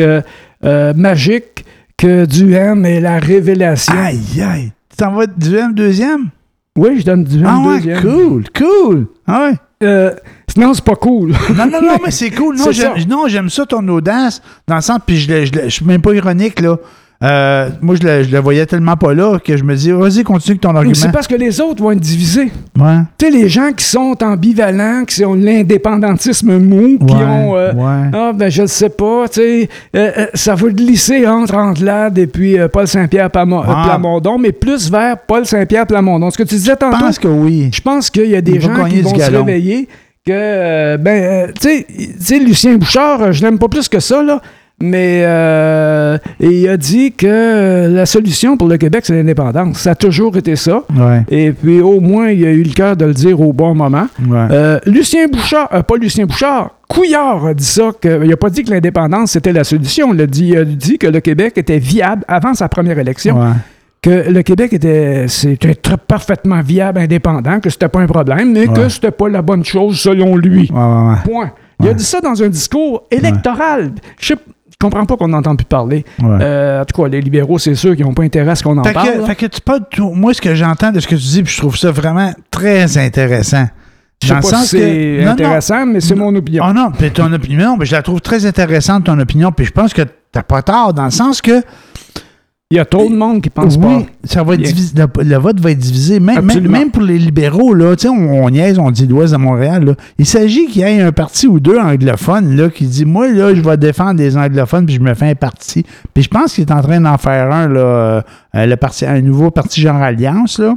euh, 0.65 0.93
magique, 0.95 1.65
que 1.97 2.25
Duhem 2.25 2.85
est 2.85 3.01
la 3.01 3.19
révélation. 3.21 3.95
Aïe, 3.97 4.43
aïe. 4.43 4.73
Tu 4.91 4.97
t'en 4.97 5.13
vas 5.13 5.25
être 5.25 5.39
deuxième, 5.39 5.73
deuxième? 5.75 6.29
Oui, 6.77 6.99
je 6.99 7.05
donne 7.05 7.23
Duhem 7.23 7.47
Ah 7.49 7.59
ouais, 7.61 7.75
deuxième. 7.77 8.01
cool, 8.03 8.45
cool. 8.57 9.07
Ah 9.27 9.51
ouais. 9.81 10.11
Non, 10.57 10.75
c'est 10.75 10.85
pas 10.85 10.97
cool. 10.97 11.31
Non, 11.57 11.67
non, 11.67 11.81
non, 11.81 11.97
mais 12.05 12.11
c'est 12.11 12.31
cool. 12.33 12.57
Non, 13.09 13.29
j'aime, 13.29 13.49
ça. 13.49 13.63
ça, 13.63 13.67
ton 13.67 13.87
audace, 13.87 14.43
dans 14.67 14.75
le 14.77 14.81
sens, 14.81 14.99
puis 15.07 15.17
je, 15.17 15.45
je, 15.45 15.53
le- 15.53 15.65
je 15.65 15.69
suis 15.69 15.85
même 15.85 16.03
pas 16.03 16.13
ironique, 16.13 16.59
là. 16.61 16.77
Euh, 17.21 17.69
moi, 17.81 17.97
je 18.01 18.07
le, 18.07 18.23
je 18.23 18.31
le 18.31 18.39
voyais 18.39 18.65
tellement 18.65 18.97
pas 18.97 19.13
là 19.13 19.39
que 19.45 19.57
je 19.57 19.65
me 19.65 19.75
dis, 19.75 19.91
vas-y, 19.91 20.23
continue 20.23 20.53
avec 20.53 20.61
ton 20.61 20.77
argument. 20.77 20.95
c'est 20.95 21.11
parce 21.11 21.27
que 21.27 21.35
les 21.35 21.61
autres 21.61 21.83
vont 21.83 21.91
être 21.91 21.99
divisés. 21.99 22.53
Ouais. 22.79 22.99
Tu 23.19 23.27
sais, 23.27 23.33
les 23.33 23.49
gens 23.49 23.73
qui 23.73 23.85
sont 23.85 24.15
ambivalents, 24.23 25.03
qui 25.05 25.25
ont 25.25 25.35
l'indépendantisme 25.35 26.59
mou, 26.59 26.97
qui 27.05 27.15
ont. 27.15 27.57
euh, 27.57 27.73
ouais. 27.73 28.11
Ah, 28.13 28.33
ben, 28.33 28.49
je 28.49 28.63
ne 28.63 28.67
sais 28.69 28.89
pas, 28.91 29.25
tu 29.29 29.41
sais, 29.41 29.69
euh, 29.97 30.27
ça 30.35 30.55
va 30.55 30.69
glisser 30.69 31.27
entre 31.27 31.57
Anglade 31.57 32.19
et 32.19 32.29
puis 32.29 32.57
Paul 32.73 32.87
Saint-Pierre 32.87 33.31
Plamo- 33.31 33.65
Ah. 33.67 33.83
Plamondon, 33.87 34.39
mais 34.39 34.53
plus 34.53 34.89
vers 34.91 35.19
Paul 35.19 35.45
Saint-Pierre 35.45 35.87
Plamondon. 35.89 36.31
Ce 36.31 36.39
que 36.39 36.45
tu 36.45 36.55
disais 36.55 36.73
Je 36.73 36.77
tantôt, 36.77 36.99
pense 36.99 37.19
que 37.19 37.27
oui. 37.29 37.69
je 37.73 37.81
pense 37.81 38.11
qu'il 38.11 38.27
y 38.31 38.37
a 38.37 38.41
des 38.41 38.53
Il 38.53 38.61
gens 38.61 38.85
qui 38.85 39.01
vont 39.03 39.19
se 39.19 39.31
réveiller 39.31 39.89
que, 40.25 40.97
ben, 40.99 41.51
tu 41.61 41.85
sais, 42.21 42.39
Lucien 42.39 42.77
Bouchard, 42.77 43.33
je 43.33 43.43
l'aime 43.43 43.59
pas 43.59 43.69
plus 43.69 43.89
que 43.89 43.99
ça, 43.99 44.23
là, 44.23 44.41
mais 44.81 45.23
euh, 45.25 46.19
il 46.41 46.69
a 46.69 46.77
dit 46.77 47.13
que 47.13 47.89
la 47.93 48.07
solution 48.07 48.57
pour 48.57 48.69
le 48.69 48.77
Québec, 48.77 49.03
c'est 49.05 49.15
l'indépendance. 49.15 49.79
Ça 49.79 49.91
a 49.91 49.95
toujours 49.95 50.37
été 50.37 50.55
ça. 50.57 50.83
Ouais. 50.97 51.23
Et 51.29 51.53
puis, 51.53 51.81
au 51.81 52.01
moins, 52.01 52.29
il 52.31 52.45
a 52.45 52.51
eu 52.51 52.63
le 52.63 52.73
cœur 52.73 52.97
de 52.97 53.05
le 53.07 53.15
dire 53.15 53.41
au 53.41 53.53
bon 53.53 53.75
moment. 53.75 54.07
Ouais. 54.29 54.47
Euh, 54.51 54.79
Lucien 54.87 55.27
Bouchard, 55.27 55.69
euh, 55.73 55.83
pas 55.83 55.97
Lucien 55.97 56.27
Bouchard, 56.27 56.71
Couillard 56.89 57.47
a 57.47 57.55
dit 57.55 57.65
ça. 57.65 57.91
Que, 58.01 58.23
il 58.23 58.31
n'a 58.31 58.37
pas 58.37 58.51
dit 58.51 58.63
que 58.65 58.71
l'indépendance, 58.71 59.33
c'était 59.33 59.53
la 59.53 59.65
solution. 59.65 60.15
Il 60.15 60.21
a 60.21 60.27
dit, 60.27 60.49
il 60.49 60.57
a 60.59 60.65
dit 60.65 60.97
que 60.99 61.07
le 61.09 61.21
Québec 61.21 61.55
était 61.57 61.79
viable 61.79 62.25
avant 62.29 62.55
sa 62.55 62.69
première 62.69 62.99
élection. 62.99 63.39
Ouais. 63.41 63.49
Que 64.01 64.31
le 64.31 64.43
Québec 64.43 64.73
était, 64.75 65.27
très- 65.59 65.97
parfaitement 65.97 66.61
viable, 66.61 67.01
indépendant, 67.01 67.59
que 67.59 67.69
c'était 67.69 67.89
pas 67.89 67.99
un 67.99 68.07
problème, 68.07 68.53
mais 68.53 68.67
que 68.69 68.83
Ouais. 68.83 68.89
c'était 68.91 69.11
pas 69.11 69.29
la 69.29 69.43
bonne 69.43 69.65
chose 69.65 69.99
selon 69.99 70.37
lui. 70.37 70.71
Ouais, 70.73 70.79
ouais, 70.81 71.09
ouais. 71.11 71.15
Point. 71.25 71.51
Il 71.83 71.89
a 71.89 71.95
dit 71.95 72.05
ça 72.05 72.21
dans 72.21 72.41
un 72.43 72.49
discours 72.49 73.03
électoral. 73.11 73.91
Je 74.21 74.29
sais- 74.29 74.35
je 74.81 74.87
comprends 74.87 75.07
pas 75.07 75.17
qu'on 75.17 75.27
n'entend 75.27 75.57
plus 75.57 75.65
parler. 75.65 76.05
Ouais. 76.23 76.39
Euh, 76.41 76.83
en 76.83 76.85
tout 76.85 77.03
cas, 77.03 77.09
les 77.09 77.21
libéraux, 77.21 77.59
c'est 77.59 77.75
sûr 77.75 77.97
qu'ils 77.97 78.05
n'ont 78.07 78.15
pas 78.15 78.23
intérêt 78.23 78.53
à 78.53 78.55
ce 78.55 78.63
qu'on 78.63 78.79
en 78.79 78.85
Fait 78.85 78.93
parle. 78.93 79.09
que, 79.13 79.25
fait 79.27 79.35
que 79.35 79.47
tu 79.47 79.61
pas 79.61 79.81
tout. 79.81 80.11
Moi, 80.11 80.33
ce 80.35 80.41
que 80.41 80.55
j'entends 80.55 80.93
de 80.93 81.01
ce 81.01 81.09
que 81.09 81.17
tu 81.17 81.23
dis, 81.23 81.43
puis 81.43 81.53
je 81.53 81.59
trouve 81.59 81.77
ça 81.77 81.91
vraiment 81.91 82.33
très 82.53 82.97
intéressant. 82.97 83.67
Je 84.23 84.29
sais 84.29 84.35
pas 84.35 84.43
sens 84.43 84.63
si 84.67 84.69
c'est 84.69 84.79
que- 84.79 85.19
non, 85.23 85.27
non. 85.27 85.33
intéressant, 85.33 85.85
mais 85.85 86.01
c'est 86.01 86.15
mon 86.15 86.33
opinion. 86.37 86.63
Oh 86.69 86.73
non, 86.73 86.93
puis 86.97 87.11
ton 87.11 87.33
opinion, 87.33 87.77
mais 87.77 87.87
je 87.87 87.93
la 87.93 88.03
trouve 88.03 88.21
très 88.21 88.47
intéressante, 88.47 89.03
ton 89.05 89.19
opinion, 89.19 89.51
puis 89.51 89.67
je 89.67 89.73
pense 89.73 89.93
que 89.93 90.03
t'as 90.31 90.45
pas 90.45 90.63
tort, 90.63 90.95
dans 90.95 91.07
le 91.07 91.11
sens 91.11 91.43
que 91.43 91.61
Il 92.71 92.77
y 92.77 92.81
a 92.81 92.85
trop 92.85 93.09
de 93.09 93.17
monde 93.17 93.41
qui 93.41 93.49
pense 93.49 93.77
oui, 93.77 93.81
pas. 93.83 94.03
ça 94.25 94.43
va 94.43 94.53
être 94.53 94.61
Bien. 94.61 94.71
divisé, 94.71 94.93
le, 94.95 95.25
le 95.25 95.37
vote 95.37 95.59
va 95.59 95.71
être 95.71 95.79
divisé, 95.79 96.21
même, 96.21 96.45
même, 96.45 96.69
même 96.69 96.91
pour 96.91 97.03
les 97.03 97.19
libéraux, 97.19 97.73
là, 97.73 97.95
on, 98.05 98.11
on 98.11 98.51
niaise, 98.51 98.79
on 98.79 98.91
dit 98.91 99.07
l'Ouest 99.07 99.33
de 99.33 99.39
Montréal, 99.39 99.87
là. 99.87 99.95
Il 100.19 100.27
s'agit 100.27 100.67
qu'il 100.67 100.83
y 100.83 100.85
ait 100.85 101.01
un 101.01 101.11
parti 101.13 101.47
ou 101.47 101.61
deux 101.61 101.79
anglophones, 101.79 102.55
là, 102.57 102.69
qui 102.69 102.85
dit, 102.85 103.07
moi, 103.07 103.29
là, 103.33 103.55
je 103.55 103.63
vais 103.63 103.79
défendre 103.79 104.21
les 104.21 104.37
anglophones, 104.37 104.85
puis 104.85 104.97
je 104.97 105.01
me 105.01 105.15
fais 105.15 105.31
un 105.31 105.35
parti. 105.35 105.83
Puis 106.13 106.25
je 106.25 106.29
pense 106.29 106.53
qu'il 106.53 106.65
est 106.65 106.71
en 106.71 106.83
train 106.83 107.01
d'en 107.01 107.17
faire 107.17 107.51
un, 107.51 107.69
là, 107.69 107.81
euh, 107.81 108.23
le 108.55 108.77
parti, 108.77 109.07
un 109.07 109.23
nouveau 109.23 109.51
parti 109.51 109.81
genre 109.81 109.97
Alliance, 109.97 110.59
là. 110.59 110.75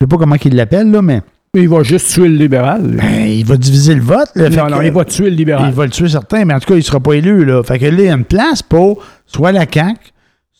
Je 0.00 0.04
sais 0.04 0.08
pas 0.08 0.16
comment 0.16 0.34
il 0.44 0.56
l'appelle, 0.56 0.90
là, 0.90 1.00
mais 1.00 1.22
Il 1.54 1.68
va 1.68 1.84
juste 1.84 2.10
tuer 2.12 2.26
le 2.28 2.34
libéral. 2.34 2.82
ben, 3.00 3.24
il 3.24 3.44
va 3.46 3.56
diviser 3.56 3.94
le 3.94 4.02
vote, 4.02 4.30
là. 4.34 4.50
Non, 4.68 4.82
il 4.82 4.90
va 4.90 5.04
tuer 5.04 5.30
le 5.30 5.36
libéral. 5.36 5.68
il 5.68 5.76
va 5.76 5.84
le 5.84 5.92
tuer 5.92 6.08
certain, 6.08 6.44
mais 6.44 6.54
en 6.54 6.58
tout 6.58 6.66
cas, 6.66 6.74
il 6.74 6.78
ne 6.78 6.82
sera 6.82 6.98
pas 6.98 7.12
élu. 7.12 7.44
Là. 7.44 7.62
Fait 7.62 7.78
que 7.78 7.84
là, 7.84 7.92
il 7.96 8.04
y 8.04 8.08
a 8.08 8.14
une 8.14 8.24
place 8.24 8.64
pour 8.64 9.00
soit 9.26 9.52
la 9.52 9.64
CAQ, 9.72 9.94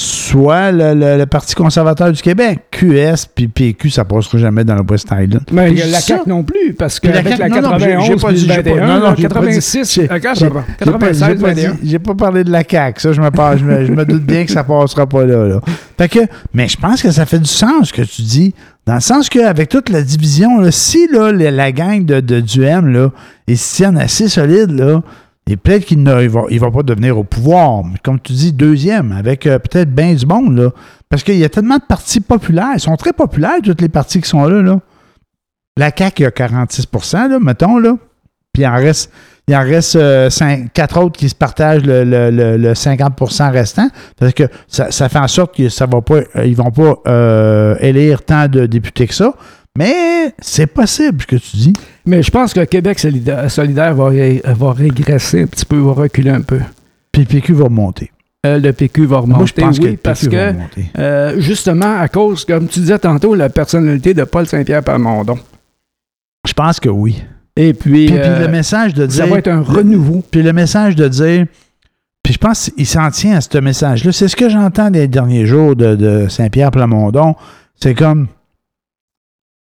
soit 0.00 0.70
le, 0.70 0.94
le- 0.94 1.16
le 1.18 1.26
Parti 1.26 1.54
conservateur 1.56 2.12
du 2.12 2.22
Québec. 2.22 2.60
QS 2.70 3.26
puis 3.34 3.48
PQ, 3.48 3.90
ça 3.90 4.04
passera 4.04 4.38
jamais 4.38 4.62
dans 4.62 4.76
le 4.76 4.82
West 4.88 5.08
Island. 5.10 5.42
Mais 5.50 5.66
Puis 5.66 5.72
il 5.74 5.78
y 5.78 5.82
a 5.82 5.86
la 5.86 6.00
CAQ 6.00 6.28
non 6.28 6.44
plus, 6.44 6.72
parce 6.74 7.00
Puis 7.00 7.08
la 7.10 7.22
qu'avec 7.22 7.38
la, 7.38 7.48
CAQ 7.48 7.60
non, 7.60 7.70
non, 7.70 7.78
j'ai- 7.78 7.86
91 7.88 8.06
j'ai 8.06 8.16
pas 8.16 8.32
dit- 8.32 8.38
j'ai 8.40 8.46
pas- 8.46 8.54
21, 8.62 8.86
non, 8.86 8.94
non, 8.94 9.00
là, 9.00 9.14
j'ai 9.18 9.28
pas 9.28 9.40
dit- 9.40 9.46
86, 9.46 9.94
j'ai- 9.94 10.00
euh, 10.02 10.06
j'ai- 10.14 10.20
quatre- 10.20 10.38
j'ai 10.38 10.50
pas- 10.50 10.64
96, 10.78 11.18
j'ai 11.28 11.42
pas 11.42 11.54
dit- 11.54 11.60
21. 11.62 11.76
J'ai 11.82 11.98
pas 11.98 12.14
parlé 12.14 12.44
de 12.44 12.50
la 12.52 12.62
CAQ. 12.62 13.00
Ça, 13.00 13.12
je 13.12 13.20
me, 13.20 13.30
parle- 13.32 13.58
je 13.58 13.64
me, 13.64 13.84
je 13.86 13.92
me 13.92 14.04
doute 14.04 14.22
bien 14.24 14.44
que 14.44 14.52
ça 14.52 14.62
passera 14.62 15.06
pas 15.08 15.24
là, 15.24 15.48
là. 15.48 15.60
Fait 15.98 16.08
que, 16.08 16.20
mais 16.54 16.68
je 16.68 16.76
pense 16.76 17.02
que 17.02 17.10
ça 17.10 17.26
fait 17.26 17.40
du 17.40 17.48
sens 17.48 17.88
ce 17.88 17.92
que 17.92 18.02
tu 18.02 18.22
dis. 18.22 18.54
Dans 18.86 18.94
le 18.94 19.00
sens 19.00 19.28
qu'avec 19.28 19.68
toute 19.68 19.88
la 19.88 20.02
division, 20.02 20.60
là, 20.60 20.70
si 20.70 21.08
là, 21.12 21.32
la, 21.32 21.50
la 21.50 21.72
gang 21.72 22.04
de, 22.04 22.20
de 22.20 22.42
là, 22.88 23.10
ils 23.48 23.58
se 23.58 23.76
tiennent 23.76 23.98
assez 23.98 24.28
solides, 24.28 24.70
là, 24.70 25.02
Et 25.50 25.56
peut-être 25.56 25.86
qu'il 25.86 26.02
ne 26.02 26.12
va, 26.28 26.70
pas 26.70 26.82
devenir 26.82 27.16
au 27.18 27.24
pouvoir, 27.24 27.82
mais 27.82 27.96
comme 28.02 28.20
tu 28.20 28.32
dis, 28.34 28.52
deuxième, 28.52 29.12
avec 29.12 29.46
euh, 29.46 29.58
peut-être 29.58 29.90
bien 29.94 30.12
du 30.14 30.26
monde, 30.26 30.56
là. 30.56 30.70
Parce 31.08 31.22
qu'il 31.22 31.38
y 31.38 31.44
a 31.44 31.48
tellement 31.48 31.76
de 31.78 31.82
partis 31.88 32.20
populaires. 32.20 32.72
Ils 32.74 32.80
sont 32.80 32.96
très 32.96 33.14
populaires, 33.14 33.56
toutes 33.64 33.80
les 33.80 33.88
partis 33.88 34.20
qui 34.20 34.28
sont 34.28 34.44
là, 34.44 34.60
là. 34.60 34.78
La 35.78 35.90
CAQ, 35.96 36.20
il 36.20 36.24
y 36.24 36.26
a 36.26 36.30
46 36.30 36.86
là, 37.12 37.38
mettons, 37.40 37.78
là. 37.78 37.94
Puis 38.52 38.62
il 38.64 38.66
en 38.66 38.74
reste, 38.74 39.10
il 39.46 39.54
en 39.56 39.62
reste 39.62 39.96
euh, 39.96 40.28
cinq- 40.28 40.72
quatre 40.74 41.00
autres 41.00 41.18
qui 41.18 41.28
se 41.28 41.34
partagent 41.34 41.84
le, 41.84 42.04
le- 42.04 42.30
le- 42.30 42.56
le 42.56 42.72
50% 42.74 43.50
restant. 43.52 43.88
Parce 44.18 44.34
que 44.34 44.44
ça, 44.66 44.90
fait 45.08 45.18
en 45.18 45.28
sorte 45.28 45.56
que 45.56 45.68
ça 45.70 45.86
euh, 46.36 46.52
vont 46.56 46.70
pas 46.70 46.94
euh, 47.06 47.76
élire 47.80 48.22
tant 48.22 48.48
de 48.48 48.66
députés 48.66 49.06
que 49.06 49.14
ça. 49.14 49.32
Mais 49.76 50.34
c'est 50.40 50.66
possible, 50.66 51.22
ce 51.22 51.26
que 51.26 51.36
tu 51.36 51.56
dis. 51.56 51.72
Mais 52.06 52.22
je 52.22 52.30
pense 52.30 52.52
que 52.52 52.64
Québec 52.64 52.98
solidaire, 52.98 53.50
solidaire 53.50 53.94
va, 53.94 54.08
ré- 54.08 54.42
va 54.44 54.72
régresser 54.72 55.42
un 55.42 55.46
petit 55.46 55.64
peu, 55.64 55.78
va 55.78 55.92
reculer 55.92 56.30
un 56.30 56.40
peu. 56.40 56.58
Puis 57.12 57.22
le 57.22 57.26
PQ 57.28 57.52
va 57.54 57.64
remonter. 57.64 58.10
Euh, 58.46 58.58
le 58.58 58.72
PQ 58.72 59.06
va 59.06 59.18
remonter, 59.18 59.36
Moi, 59.38 59.46
je 59.46 59.52
pense 59.52 59.78
que 59.78 59.86
le 59.86 59.96
parce 59.96 60.20
PQ 60.20 60.34
va 60.36 60.52
que 60.52 60.56
remonter. 60.56 60.90
euh, 60.98 61.40
justement 61.40 61.98
à 61.98 62.08
cause, 62.08 62.44
comme 62.44 62.66
tu 62.68 62.80
disais 62.80 62.98
tantôt, 62.98 63.34
la 63.34 63.48
personnalité 63.48 64.14
de 64.14 64.24
Paul 64.24 64.46
Saint-Pierre 64.46 64.82
Plamondon. 64.82 65.38
Je 66.46 66.52
pense 66.52 66.80
que 66.80 66.88
oui. 66.88 67.22
Et 67.56 67.74
puis, 67.74 68.06
Puis, 68.06 68.14
puis 68.14 68.18
euh, 68.18 68.46
le 68.46 68.48
message 68.48 68.94
de 68.94 69.06
dire. 69.06 69.24
ça 69.24 69.26
va 69.30 69.38
être 69.38 69.48
un 69.48 69.60
renouveau. 69.62 70.22
Puis 70.30 70.42
le 70.42 70.52
message 70.52 70.94
de 70.96 71.08
dire. 71.08 71.46
Puis 72.22 72.32
je 72.34 72.38
pense 72.38 72.70
qu'il 72.76 72.86
s'en 72.86 73.10
tient 73.10 73.36
à 73.36 73.40
ce 73.40 73.58
message-là. 73.58 74.12
C'est 74.12 74.28
ce 74.28 74.36
que 74.36 74.48
j'entends 74.48 74.90
des 74.90 75.08
derniers 75.08 75.46
jours 75.46 75.74
de, 75.74 75.94
de 75.96 76.28
Saint-Pierre 76.28 76.70
Plamondon. 76.70 77.34
C'est 77.74 77.94
comme. 77.94 78.28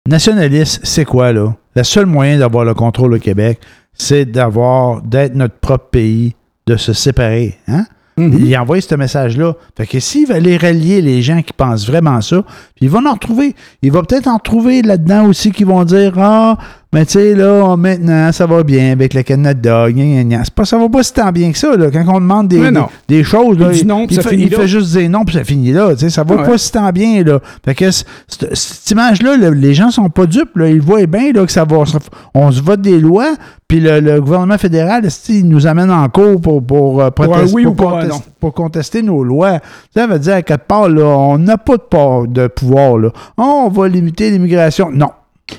Nationaliste, 0.07 0.81
c'est 0.83 1.03
quoi, 1.03 1.33
là? 1.33 1.55
Le 1.75 1.83
seul 1.83 2.05
moyen 2.05 2.37
d'avoir 2.37 2.63
le 2.63 2.75
contrôle 2.75 3.15
au 3.15 3.19
Québec, 3.19 3.59
c'est 3.93 4.25
d'avoir, 4.25 5.01
d'être 5.01 5.33
notre 5.33 5.55
propre 5.55 5.89
pays, 5.89 6.35
de 6.67 6.77
se 6.77 6.93
séparer. 6.93 7.57
Hein? 7.67 7.85
Mhm. 8.17 8.37
Il 8.39 8.57
envoie 8.57 8.79
ce 8.79 8.93
message-là. 8.93 9.55
Fait 9.75 9.87
que 9.87 9.99
s'il 9.99 10.27
va 10.27 10.35
aller 10.35 10.57
rallier 10.57 11.01
les 11.01 11.23
gens 11.23 11.41
qui 11.41 11.53
pensent 11.53 11.87
vraiment 11.87 12.21
ça, 12.21 12.43
puis 12.75 12.85
il 12.85 12.89
va 12.89 12.99
en 12.99 13.13
retrouver. 13.13 13.55
Il 13.81 13.91
va 13.91 14.03
peut-être 14.03 14.27
en 14.27 14.37
trouver 14.37 14.83
là-dedans 14.83 15.25
aussi 15.25 15.51
qui 15.51 15.63
vont 15.63 15.83
dire 15.83 16.13
Ah, 16.17 16.57
mais 16.95 17.05
tu 17.05 17.11
sais, 17.11 17.35
là, 17.35 17.75
maintenant, 17.75 18.31
ça 18.31 18.45
va 18.45 18.63
bien 18.63 18.93
avec 18.93 19.13
le 19.13 19.21
Canada. 19.23 19.87
C'est 19.89 20.53
pas, 20.53 20.63
ça 20.63 20.77
va 20.77 20.87
pas 20.87 21.03
si 21.03 21.11
tant 21.13 21.29
bien 21.31 21.51
que 21.51 21.57
ça. 21.57 21.75
Là. 21.75 21.91
Quand 21.91 22.05
on 22.07 22.21
demande 22.21 22.47
des, 22.47 22.59
des, 22.71 22.79
des 23.09 23.23
choses, 23.25 23.59
là, 23.59 23.71
Il 23.73 23.85
non, 23.85 24.07
fait, 24.07 24.33
il 24.35 24.67
juste 24.67 24.97
dire 24.97 25.09
non, 25.09 25.25
puis 25.25 25.35
ça 25.35 25.43
finit 25.43 25.73
là. 25.73 25.91
Tu 25.93 25.99
sais, 25.99 26.09
Ça 26.09 26.23
va 26.23 26.35
Ouais. 26.35 26.45
pas 26.45 26.57
si 26.57 26.71
tant 26.71 26.89
bien. 26.91 27.21
Là. 27.23 27.39
Fait 27.65 27.75
que 27.75 27.91
cette 27.91 28.91
image-là, 28.91 29.35
là, 29.35 29.49
les 29.51 29.73
gens 29.73 29.91
sont 29.91 30.09
pas 30.09 30.25
dupes. 30.25 30.55
Là. 30.55 30.69
Ils 30.69 30.81
voient 30.81 31.05
bien 31.05 31.33
là, 31.33 31.45
que 31.45 31.51
ça 31.51 31.65
va. 31.65 31.85
ça- 31.85 31.99
on 32.33 32.49
se 32.51 32.61
vote 32.61 32.79
des 32.79 32.97
lois, 32.99 33.35
puis 33.67 33.81
le, 33.81 33.99
le 33.99 34.21
gouvernement 34.21 34.57
fédéral, 34.57 35.05
il 35.27 35.49
nous 35.49 35.67
amène 35.67 35.91
en 35.91 36.07
cours 36.07 36.39
pour, 36.39 36.63
pour, 36.65 37.01
euh, 37.01 37.11
Pour 37.11 37.25
protester- 37.25 37.53
oui 37.55 37.63
pour 37.63 37.73
ou 37.73 37.75
contester- 37.75 38.07
non. 38.09 38.21
pour 38.39 38.53
contester 38.53 39.01
nos 39.01 39.21
lois. 39.23 39.59
Ça 39.93 40.07
veut 40.07 40.19
dire, 40.19 40.35
à 40.35 40.41
quelque 40.41 40.65
part, 40.65 40.87
là, 40.87 41.03
on 41.05 41.37
n'a 41.37 41.57
pas 41.57 41.75
de, 41.75 42.27
de 42.27 42.47
pouvoir. 42.47 42.97
Là. 42.97 43.09
On 43.37 43.67
va 43.69 43.87
limiter 43.89 44.31
l'immigration. 44.31 44.89
Non. 44.93 45.09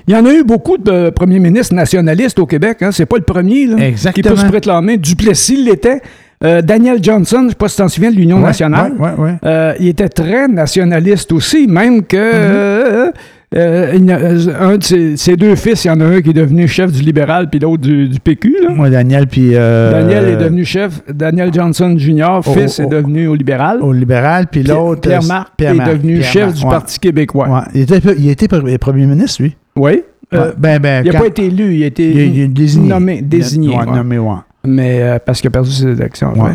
Il 0.08 0.14
y 0.14 0.16
en 0.16 0.24
a 0.24 0.32
eu 0.32 0.42
beaucoup 0.44 0.78
de 0.78 1.10
premiers 1.10 1.38
ministres 1.38 1.74
nationalistes 1.74 2.38
au 2.38 2.46
Québec. 2.46 2.78
Hein. 2.80 2.90
C'est 2.92 3.06
pas 3.06 3.16
le 3.16 3.22
premier 3.22 3.66
là, 3.66 3.76
qui 4.12 4.22
peut 4.22 4.36
se 4.36 4.46
réclamer. 4.46 4.96
Duplessis 4.98 5.56
l'était. 5.62 6.00
Euh, 6.44 6.60
Daniel 6.60 6.98
Johnson, 7.02 7.44
je 7.44 7.48
sais 7.50 7.54
pas 7.54 7.68
si 7.68 7.76
tu 7.76 7.82
t'en 7.82 7.88
souviens, 7.88 8.10
de 8.10 8.16
l'Union 8.16 8.36
Ouais, 8.38 8.42
nationale. 8.44 8.92
ouais, 8.98 9.08
ouais, 9.16 9.24
ouais. 9.24 9.34
Euh, 9.44 9.72
il 9.80 9.88
était 9.88 10.08
très 10.10 10.48
nationaliste 10.48 11.32
aussi, 11.32 11.66
même 11.66 12.02
que 12.02 12.16
euh, 12.16 13.10
euh, 13.56 13.98
euh, 13.98 14.46
un 14.60 14.76
de 14.76 14.82
ses, 14.84 15.16
ses 15.16 15.36
deux 15.36 15.54
fils, 15.56 15.84
il 15.84 15.88
y 15.88 15.90
en 15.90 16.00
a 16.00 16.04
un 16.04 16.20
qui 16.20 16.30
est 16.30 16.34
devenu 16.34 16.68
chef 16.68 16.92
du 16.92 17.00
libéral, 17.02 17.48
puis 17.48 17.58
l'autre 17.58 17.80
du, 17.82 18.08
du 18.08 18.20
PQ. 18.20 18.54
là. 18.64 18.68
Moi, 18.70 18.90
Daniel, 18.90 19.28
puis. 19.28 19.52
Daniel 19.52 20.28
est 20.28 20.36
devenu 20.36 20.64
chef. 20.66 21.00
Daniel 21.10 21.54
Johnson 21.54 21.94
Jr., 21.96 22.40
Au- 22.40 22.42
fils, 22.42 22.80
au- 22.80 22.82
est 22.82 22.86
devenu 22.86 23.28
au 23.28 23.34
libéral. 23.34 23.78
Au 23.80 23.92
libéral, 23.94 24.46
puis 24.50 24.62
l'autre. 24.62 25.00
Pierre 25.02 25.22
euh, 25.22 25.26
Marc 25.26 25.48
Pierre 25.56 25.72
est 25.80 25.90
devenu 25.94 26.18
Pierre 26.18 26.30
chef 26.32 26.54
du. 26.54 26.62
Parti 26.66 26.98
québécois. 26.98 27.64
Il, 27.72 27.80
était, 27.80 28.00
il 28.18 28.28
était 28.28 28.46
pre- 28.46 28.76
premier 28.78 29.06
ministre, 29.06 29.42
lui. 29.42 29.56
Oui. 29.76 30.02
Euh, 30.34 30.52
ben, 30.58 30.80
ben, 30.80 31.04
il 31.06 31.12
n'a 31.12 31.20
pas 31.20 31.26
été 31.26 31.44
élu, 31.44 31.76
il 31.76 31.84
a 31.84 31.86
été 31.86 32.04
il, 32.10 32.52
désigné. 32.52 32.88
nommé, 32.88 33.22
désigné. 33.22 33.68
Ouais, 33.76 33.84
ouais. 33.86 33.96
nommé, 33.96 34.18
ouais. 34.18 34.34
Mais 34.68 35.00
euh, 35.00 35.18
parce 35.24 35.40
qu'il 35.40 35.46
a 35.46 35.50
perdu 35.52 35.70
ses 35.70 35.86
élections. 35.86 36.32
Ouais. 36.32 36.50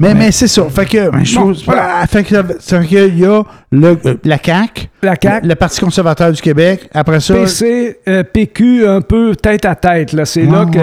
Mais, 0.00 0.14
mais 0.14 0.32
c'est 0.32 0.48
ça. 0.48 0.64
Fait 0.68 0.84
que, 0.84 0.98
je 1.22 1.36
Bon, 1.36 1.42
trouve- 1.52 1.64
voilà. 1.64 1.98
ah, 2.02 2.06
fait 2.08 2.24
que, 2.24 2.34
ça 2.58 2.80
fait 2.82 2.86
que 2.88 3.08
il 3.08 3.20
y 3.20 3.24
a 3.24 3.44
le, 3.70 3.96
euh, 4.04 4.14
la 4.24 4.36
CAQ, 4.44 4.88
La 5.04 5.14
CAQ, 5.22 5.42
le, 5.44 5.48
le 5.50 5.54
Parti 5.54 5.80
conservateur 5.80 6.32
du 6.32 6.42
Québec. 6.42 6.88
Après 6.92 7.20
ça. 7.20 7.34
PC, 7.34 7.98
euh, 8.08 8.24
PQ, 8.24 8.84
un 8.88 9.00
peu 9.00 9.36
tête 9.36 9.64
à 9.64 9.76
tête. 9.76 10.12
Là. 10.12 10.24
C'est 10.24 10.42
là 10.42 10.64
que 10.66 10.80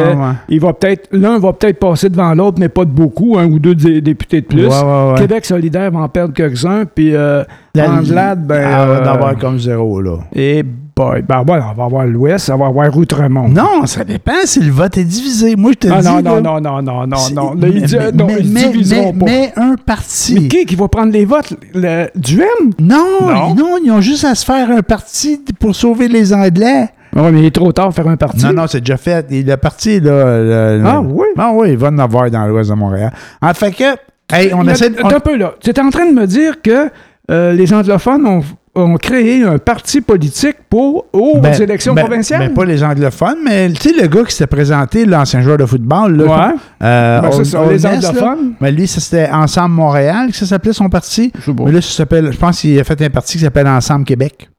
il 0.48 0.62
va 0.62 0.72
peut-être 0.72 1.10
l'un 1.12 1.38
va 1.40 1.52
peut-être 1.52 1.78
passer 1.80 2.08
devant 2.08 2.34
l'autre, 2.34 2.58
mais 2.62 2.70
pas 2.70 2.86
de 2.86 2.92
beaucoup, 2.92 3.38
un 3.38 3.48
ou 3.48 3.60
deux 3.60 3.76
dé- 3.76 4.00
députés 4.00 4.40
de 4.40 4.46
plus. 4.46 4.70
Québec 5.18 5.44
solidaire 5.44 5.92
va 5.92 6.00
en 6.00 6.08
perdre 6.08 6.34
quelques-uns, 6.34 6.86
puis 6.86 7.14
euh, 7.14 7.44
La- 7.76 7.92
Anglade, 7.92 8.48
ben, 8.48 8.64
Ah, 8.66 8.84
euh, 8.88 9.04
d'en 9.04 9.12
avoir 9.16 9.38
comme 9.38 9.60
zéro, 9.60 10.00
là. 10.02 10.20
et 10.34 10.64
boy, 11.00 11.22
ben 11.22 11.44
voilà, 11.48 11.72
on 11.72 11.74
va 11.78 11.86
avoir 11.86 12.06
l'Ouest, 12.06 12.48
ça 12.48 12.58
va 12.58 12.66
avoir 12.66 12.96
Outremont. 12.96 13.48
Non, 13.48 13.86
ça 13.86 14.04
dépend 14.04 14.34
si 14.44 14.60
le 14.60 14.72
vote 14.72 14.98
est 14.98 15.04
divisé. 15.06 15.56
Moi, 15.56 15.72
je 15.72 15.88
te 15.88 15.88
Ah 15.94 16.02
dis. 16.02 16.08
non, 16.08 16.16
là, 16.16 16.42
non, 16.42 16.42
non, 16.42 16.62
non, 16.62 16.82
non, 16.82 17.08
non, 17.08 17.16
c'est- 17.18 17.34
non. 17.34 17.54
Là, 17.54 17.68
il 17.70 17.82
mais- 17.82 18.12
non, 18.12 18.28
mais- 18.28 18.36
ils 18.40 18.54
diviseront 18.72 19.14
pas. 19.14 19.26
mais 19.26 19.54
un 19.56 19.76
parti. 19.76 20.34
Mais 20.42 20.48
qui 20.50 20.66
qui 20.66 20.76
va 20.76 20.88
prendre 20.90 21.14
les 21.14 21.24
votes? 21.24 21.54
Le, 21.74 22.08
du 22.16 22.42
M? 22.42 22.72
Non, 22.80 23.06
Non. 23.22 23.56
non, 23.56 23.78
ils 23.84 23.92
ont 23.92 24.02
juste 24.02 24.26
à 24.26 24.36
se 24.36 24.44
faire 24.44 24.70
un 24.72 24.82
parti 24.82 25.40
pour 25.60 25.74
sauver 25.76 26.08
les 26.10 26.34
Anglais. 26.34 26.90
Oui, 27.16 27.24
mais 27.32 27.40
il 27.40 27.46
est 27.46 27.56
trop 27.56 27.72
tard 27.72 27.86
pour 27.86 27.96
faire 27.96 28.08
un 28.08 28.18
parti. 28.18 28.46
Non, 28.46 28.54
non, 28.54 28.68
c'est 28.68 28.82
déjà 28.82 28.98
fait. 28.98 29.26
Le 29.32 29.56
parti, 29.56 30.00
là. 30.02 30.40
le- 30.42 30.84
Ah 30.86 31.02
oui? 31.02 31.26
Ah 31.38 31.52
oui, 31.54 31.70
il 31.72 31.78
va 31.78 31.88
en 31.88 31.98
avoir 31.98 32.30
dans 32.30 32.46
l'ouest 32.46 32.70
de 32.70 32.76
Montréal. 32.76 33.12
En 33.42 33.54
fait 33.54 33.72
que, 33.72 33.84
hey, 34.32 34.54
on 34.54 34.68
essaie 34.68 34.90
de. 34.90 34.98
attends 35.00 35.16
un 35.16 35.20
peu 35.20 35.38
là. 35.38 35.54
Tu 35.62 35.70
es 35.70 35.80
en 35.80 35.90
train 35.90 36.06
de 36.06 36.14
me 36.14 36.28
dire 36.28 36.62
que 36.62 36.90
euh, 37.32 37.54
les 37.54 37.74
anglophones 37.74 38.26
ont, 38.28 38.42
ont 38.80 38.98
créé 38.98 39.44
un 39.44 39.58
parti 39.58 40.02
politique 40.02 40.56
pour 40.70 41.06
aux 41.14 41.40
Ben, 41.40 41.54
élections 41.62 41.94
ben, 41.94 42.06
provinciales? 42.06 42.48
ben, 42.50 42.54
pas 42.54 42.66
les 42.66 42.84
anglophones, 42.84 43.38
mais 43.44 43.70
tu 43.72 43.90
sais, 43.90 44.02
le 44.02 44.08
gars 44.08 44.24
qui 44.24 44.36
s'est 44.36 44.48
présenté, 44.48 45.06
l'ancien 45.06 45.42
joueur 45.42 45.58
de 45.58 45.66
football, 45.66 46.16
là, 46.18 46.24
ouais. 46.26 46.56
euh, 46.84 47.22
Ben, 47.22 47.44
ça, 47.44 47.66
les 47.66 47.74
Ness, 47.76 47.86
anglophones. 47.86 48.54
Mais 48.62 48.72
lui, 48.72 48.88
ça, 48.88 49.00
c'était 49.00 49.30
Ensemble 49.32 49.76
Montréal, 49.76 50.30
que 50.32 50.36
ça 50.36 50.46
s'appelait 50.46 50.74
son 50.74 50.90
parti. 50.90 51.32
Mais 51.66 51.72
là, 51.72 51.82
ça 51.82 51.90
s'appelle, 51.92 52.32
je 52.32 52.38
pense 52.38 52.62
qu'il 52.62 52.80
a 52.80 52.84
fait 52.84 53.02
un 53.02 53.10
parti 53.10 53.38
qui 53.38 53.44
s'appelle 53.44 53.68
Ensemble 53.68 54.06
Québec. 54.06 54.50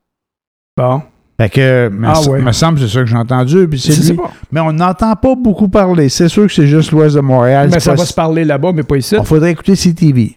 Bon. 0.76 1.02
Fait 1.40 1.48
que, 1.48 1.88
me, 1.88 2.06
Ah 2.06 2.20
ouais. 2.28 2.42
me 2.42 2.52
semble, 2.52 2.78
c'est 2.80 2.88
ça 2.88 3.00
que 3.00 3.06
j'ai 3.06 3.16
entendu. 3.16 3.66
Puis 3.66 3.78
c'est 3.80 4.12
lui. 4.12 4.18
Mais 4.52 4.60
on 4.60 4.72
n'entend 4.74 5.14
pas 5.16 5.34
beaucoup 5.34 5.68
parler. 5.68 6.10
C'est 6.10 6.28
sûr 6.28 6.46
que 6.46 6.52
c'est 6.52 6.66
juste 6.66 6.92
l'ouest 6.92 7.16
de 7.16 7.20
Montréal. 7.22 7.70
Mais 7.72 7.80
ça 7.80 7.92
pas 7.92 7.96
va 8.00 8.04
se 8.04 8.12
parler 8.12 8.44
là-bas, 8.44 8.72
mais 8.74 8.82
pas 8.82 8.96
ici. 8.98 9.16
Il 9.18 9.24
faudrait 9.24 9.52
écouter 9.52 9.74
CTV. 9.74 10.36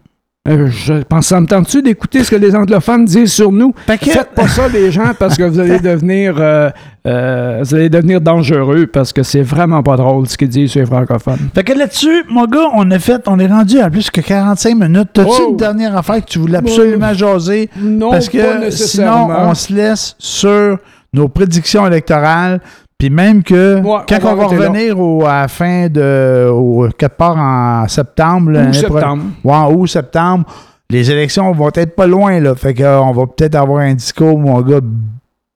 Euh, 0.50 0.68
je 0.70 0.96
pense, 1.04 1.28
ça 1.28 1.40
me 1.40 1.48
tente-tu 1.48 1.82
d'écouter 1.82 2.22
ce 2.22 2.30
que 2.30 2.36
les 2.36 2.54
anglophones 2.54 3.06
disent 3.06 3.32
sur 3.32 3.50
nous? 3.50 3.74
Faites 3.88 4.32
pas 4.36 4.46
ça, 4.50 4.68
les 4.68 4.92
gens, 4.92 5.14
parce 5.18 5.38
que 5.38 5.44
vous 5.44 5.58
allez 5.58 5.80
devenir, 5.80 6.36
euh, 6.38 6.70
euh, 7.08 7.62
vous 7.64 7.74
allez 7.76 7.88
devenir 7.88 8.20
dangereux, 8.20 8.88
parce 8.88 9.14
que 9.14 9.24
c'est 9.24 9.42
vraiment 9.42 9.82
pas 9.82 9.96
drôle 9.96 10.28
ce 10.28 10.36
qu'ils 10.38 10.50
disent 10.50 10.72
sur 10.72 10.82
les 10.82 10.86
francophones. 10.86 11.48
Fait 11.56 11.64
que 11.64 11.72
là-dessus, 11.72 12.26
mon 12.30 12.44
gars, 12.44 12.68
on 12.74 12.92
a 12.92 13.00
fait, 13.00 13.22
on 13.28 13.40
est 13.40 13.48
rendu 13.48 13.80
à 13.80 13.90
plus 13.90 14.12
que 14.12 14.20
45 14.20 14.76
minutes. 14.76 15.12
T'as-tu 15.14 15.30
Oh! 15.32 15.52
une 15.52 15.56
dernière 15.56 15.96
affaire 15.96 16.20
que 16.20 16.30
tu 16.30 16.40
voulais 16.40 16.58
absolument 16.58 17.14
jaser? 17.14 17.70
Non, 17.80 18.12
Parce 18.12 18.28
pas 18.28 18.38
que 18.38 18.70
sinon, 18.70 19.30
on 19.30 19.54
se 19.54 19.72
laisse 19.72 20.14
sur 20.20 20.78
nos 21.14 21.30
prédictions 21.30 21.88
électorales. 21.88 22.60
Puis 23.04 23.10
même 23.10 23.44
que 23.44 23.82
Ouais, 23.82 24.00
quand 24.08 24.20
on 24.24 24.36
va 24.36 24.46
on 24.46 24.48
revenir 24.48 24.98
au, 24.98 25.26
à 25.26 25.42
la 25.42 25.48
fin 25.50 25.90
de. 25.90 26.48
Au, 26.50 26.88
quelque 26.98 27.12
part 27.12 27.36
en 27.38 27.86
septembre. 27.90 28.70
Ou 28.70 28.72
septembre. 28.72 29.24
Ouais, 29.44 29.54
en 29.54 29.74
août, 29.74 29.88
septembre. 29.88 30.46
Les 30.90 31.12
élections 31.12 31.52
vont 31.52 31.70
être 31.74 31.98
pas 31.98 32.08
loin, 32.08 32.40
là. 32.40 32.56
Fait 32.56 32.74
qu'on 32.74 33.12
va 33.12 33.26
peut-être 33.28 33.56
avoir 33.56 33.80
un 33.80 33.94
discours, 33.94 34.40
mon 34.40 34.62
gars, 34.62 34.80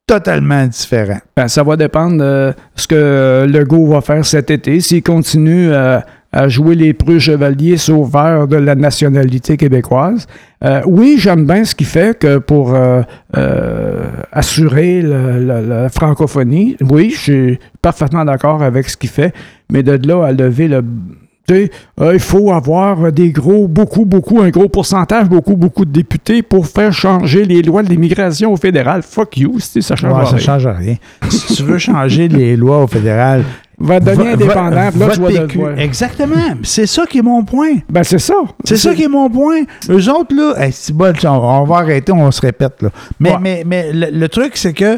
totalement 0.06 0.66
différent. 0.66 1.20
Ben, 1.38 1.48
ça 1.48 1.64
va 1.64 1.78
dépendre 1.78 2.18
de 2.18 2.54
ce 2.76 2.86
que 2.86 3.46
Legault 3.48 3.88
va 3.88 4.02
faire 4.02 4.26
cet 4.26 4.52
été. 4.52 4.82
S'il 4.82 5.02
continue 5.02 5.72
euh, 5.72 6.00
à 6.32 6.48
jouer 6.50 6.76
les 6.76 6.94
preux 6.94 7.20
chevaliers 7.20 7.78
sauveurs 7.78 8.48
de 8.48 8.58
la 8.58 8.76
nationalité 8.76 9.56
québécoise. 9.58 10.28
Euh, 10.64 10.82
oui, 10.86 11.16
j'aime 11.18 11.46
bien 11.46 11.64
ce 11.64 11.74
qu'il 11.74 11.88
fait 11.88 12.18
que 12.20 12.38
pour 12.40 12.74
euh, 12.76 13.02
euh, 13.38 14.08
assurer 14.32 15.02
le- 15.02 15.40
le- 15.40 15.68
la 15.68 15.90
francophonie. 15.90 16.76
Oui, 16.90 17.12
je 17.12 17.18
suis 17.20 17.60
parfaitement 17.82 18.26
d'accord 18.26 18.62
avec 18.62 18.90
ce 18.90 18.98
qu'il 18.98 19.10
fait, 19.10 19.34
mais 19.72 19.84
de 19.84 20.00
là 20.08 20.26
à 20.26 20.32
lever 20.32 20.68
le... 20.68 20.84
il 21.50 22.20
faut 22.20 22.52
avoir 22.52 23.10
des 23.12 23.32
gros, 23.32 23.68
beaucoup, 23.70 24.04
beaucoup, 24.06 24.42
un 24.42 24.50
gros 24.50 24.68
pourcentage, 24.68 25.30
beaucoup, 25.30 25.56
beaucoup 25.56 25.86
de 25.86 25.92
députés 25.92 26.42
pour 26.42 26.68
faire 26.68 26.92
changer 26.92 27.46
les 27.46 27.62
lois 27.62 27.84
de 27.84 27.90
l'immigration 27.90 28.52
au 28.52 28.58
fédéral. 28.58 29.02
Fuck 29.02 29.38
you, 29.38 29.60
ça 29.60 29.96
change 29.96 30.12
Ouais, 30.14 30.26
ça 30.26 30.32
rien. 30.32 30.40
change 30.40 30.68
rien. 30.68 30.96
si 31.30 31.54
tu 31.56 31.64
veux 31.64 31.78
changer 31.78 32.28
les 32.28 32.58
lois 32.58 32.84
au 32.84 32.88
fédéral, 32.88 33.44
va 33.80 34.00
devenir 34.00 34.34
indépendant, 34.34 34.90
va- 34.90 35.08
là, 35.08 35.28
PQ. 35.28 35.58
devoir- 35.58 35.80
Exactement. 35.80 36.36
C'est 36.64 36.88
ça 36.88 37.06
qui 37.06 37.20
est 37.20 37.24
mon 37.24 37.44
point. 37.44 37.76
Ben, 37.90 38.04
c'est 38.04 38.20
ça. 38.20 38.36
C'est 38.64 38.78
ça 38.78 38.94
qui 38.94 39.04
est 39.04 39.08
mon 39.08 39.30
point. 39.30 39.62
Eux 39.90 40.10
autres, 40.12 40.36
là, 40.36 40.54
hey, 40.58 40.72
c'est 40.72 40.94
bon, 40.96 41.14
on, 41.26 41.64
va 41.66 41.76
arrêter, 41.78 42.12
on 42.12 42.32
se 42.32 42.42
répète. 42.42 42.82
Là. 42.82 42.90
Mais, 43.20 43.32
Ouais. 43.32 43.38
mais, 43.42 43.64
mais 43.66 43.94
le, 43.94 44.08
le 44.20 44.30
truc, 44.30 44.58
c'est 44.58 44.74
que 44.74 44.98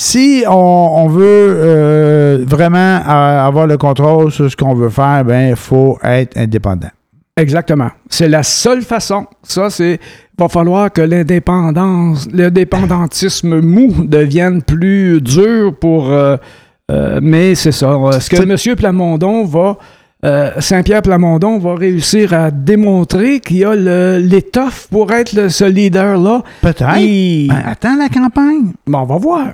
Si 0.00 0.44
on, 0.46 0.52
on 0.54 1.08
veut 1.08 1.24
euh, 1.24 2.44
vraiment 2.46 3.00
avoir 3.04 3.66
le 3.66 3.76
contrôle 3.76 4.30
sur 4.30 4.48
ce 4.48 4.54
qu'on 4.56 4.74
veut 4.74 4.90
faire, 4.90 5.24
ben 5.24 5.50
il 5.50 5.56
faut 5.56 5.98
être 6.04 6.36
indépendant. 6.38 6.90
Exactement. 7.36 7.90
C'est 8.08 8.28
la 8.28 8.42
seule 8.44 8.82
façon. 8.82 9.26
Ça, 9.42 9.70
c'est. 9.70 9.98
Va 10.38 10.48
falloir 10.48 10.92
que 10.92 11.00
l'indépendance, 11.02 12.28
l'indépendantisme 12.32 13.60
mou 13.60 13.92
devienne 14.04 14.62
plus 14.62 15.20
dur 15.20 15.74
pour. 15.78 16.10
euh, 16.10 16.36
mais 16.90 17.54
c'est 17.54 17.72
ça. 17.72 17.98
Est-ce 18.14 18.30
que 18.30 18.70
M. 18.70 18.76
Plamondon 18.76 19.44
va. 19.44 19.76
Euh, 20.24 20.50
Saint-Pierre 20.58 21.02
Plamondon 21.02 21.58
va 21.58 21.76
réussir 21.76 22.32
à 22.34 22.50
démontrer 22.50 23.38
qu'il 23.38 23.64
a 23.64 24.18
l'étoffe 24.18 24.88
pour 24.90 25.12
être 25.12 25.32
le- 25.32 25.48
ce 25.48 25.64
leader-là. 25.64 26.42
Peut-être. 26.60 26.84
Ben, 26.84 27.62
attends 27.64 27.96
la 27.96 28.08
campagne. 28.08 28.72
Bon, 28.86 28.98
on 29.00 29.04
va 29.04 29.16
voir. 29.16 29.46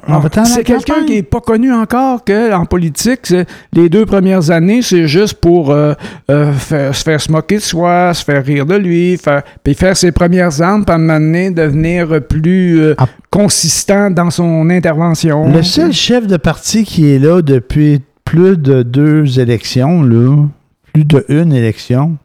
C'est 0.47 0.65
quelqu'un 0.65 1.05
qui 1.07 1.17
n'est 1.17 1.23
pas 1.23 1.41
connu 1.41 1.71
encore 1.73 2.25
que 2.25 2.53
en 2.55 2.65
politique, 2.65 3.33
les 3.75 3.89
deux 3.91 4.07
premières 4.07 4.51
années, 4.51 4.81
c'est 4.81 5.07
juste 5.07 5.35
pour 5.35 5.71
euh, 5.71 5.93
euh, 6.31 6.53
faire- 6.53 6.95
se 6.95 7.03
faire 7.03 7.21
se 7.21 7.31
moquer 7.31 7.57
de 7.57 7.61
soi, 7.61 8.15
se 8.15 8.25
faire 8.25 8.43
rire 8.45 8.65
de 8.65 8.77
lui, 8.77 9.19
faire, 9.19 9.43
puis 9.63 9.75
faire 9.75 9.97
ses 9.97 10.13
premières 10.13 10.63
armes, 10.63 10.85
puis 10.85 10.93
à 10.93 10.97
un 10.97 10.99
moment 10.99 11.21
donné, 11.21 11.51
devenir 11.51 12.23
plus 12.27 12.95
Ah. 12.97 13.07
consistant 13.31 14.11
dans 14.11 14.31
son 14.31 14.71
intervention. 14.71 15.53
Le 15.53 15.63
seul 15.63 15.93
chef 15.93 16.27
de 16.27 16.37
parti 16.39 16.85
qui 16.85 17.11
est 17.13 17.19
là 17.19 17.43
depuis 17.43 18.01
plus 18.25 18.57
de 18.57 18.83
deux 18.83 19.39
élections, 19.41 20.03
là, 20.03 20.47
plus 20.93 21.05
de 21.05 21.25
une 21.29 21.53
élection, 21.53 22.17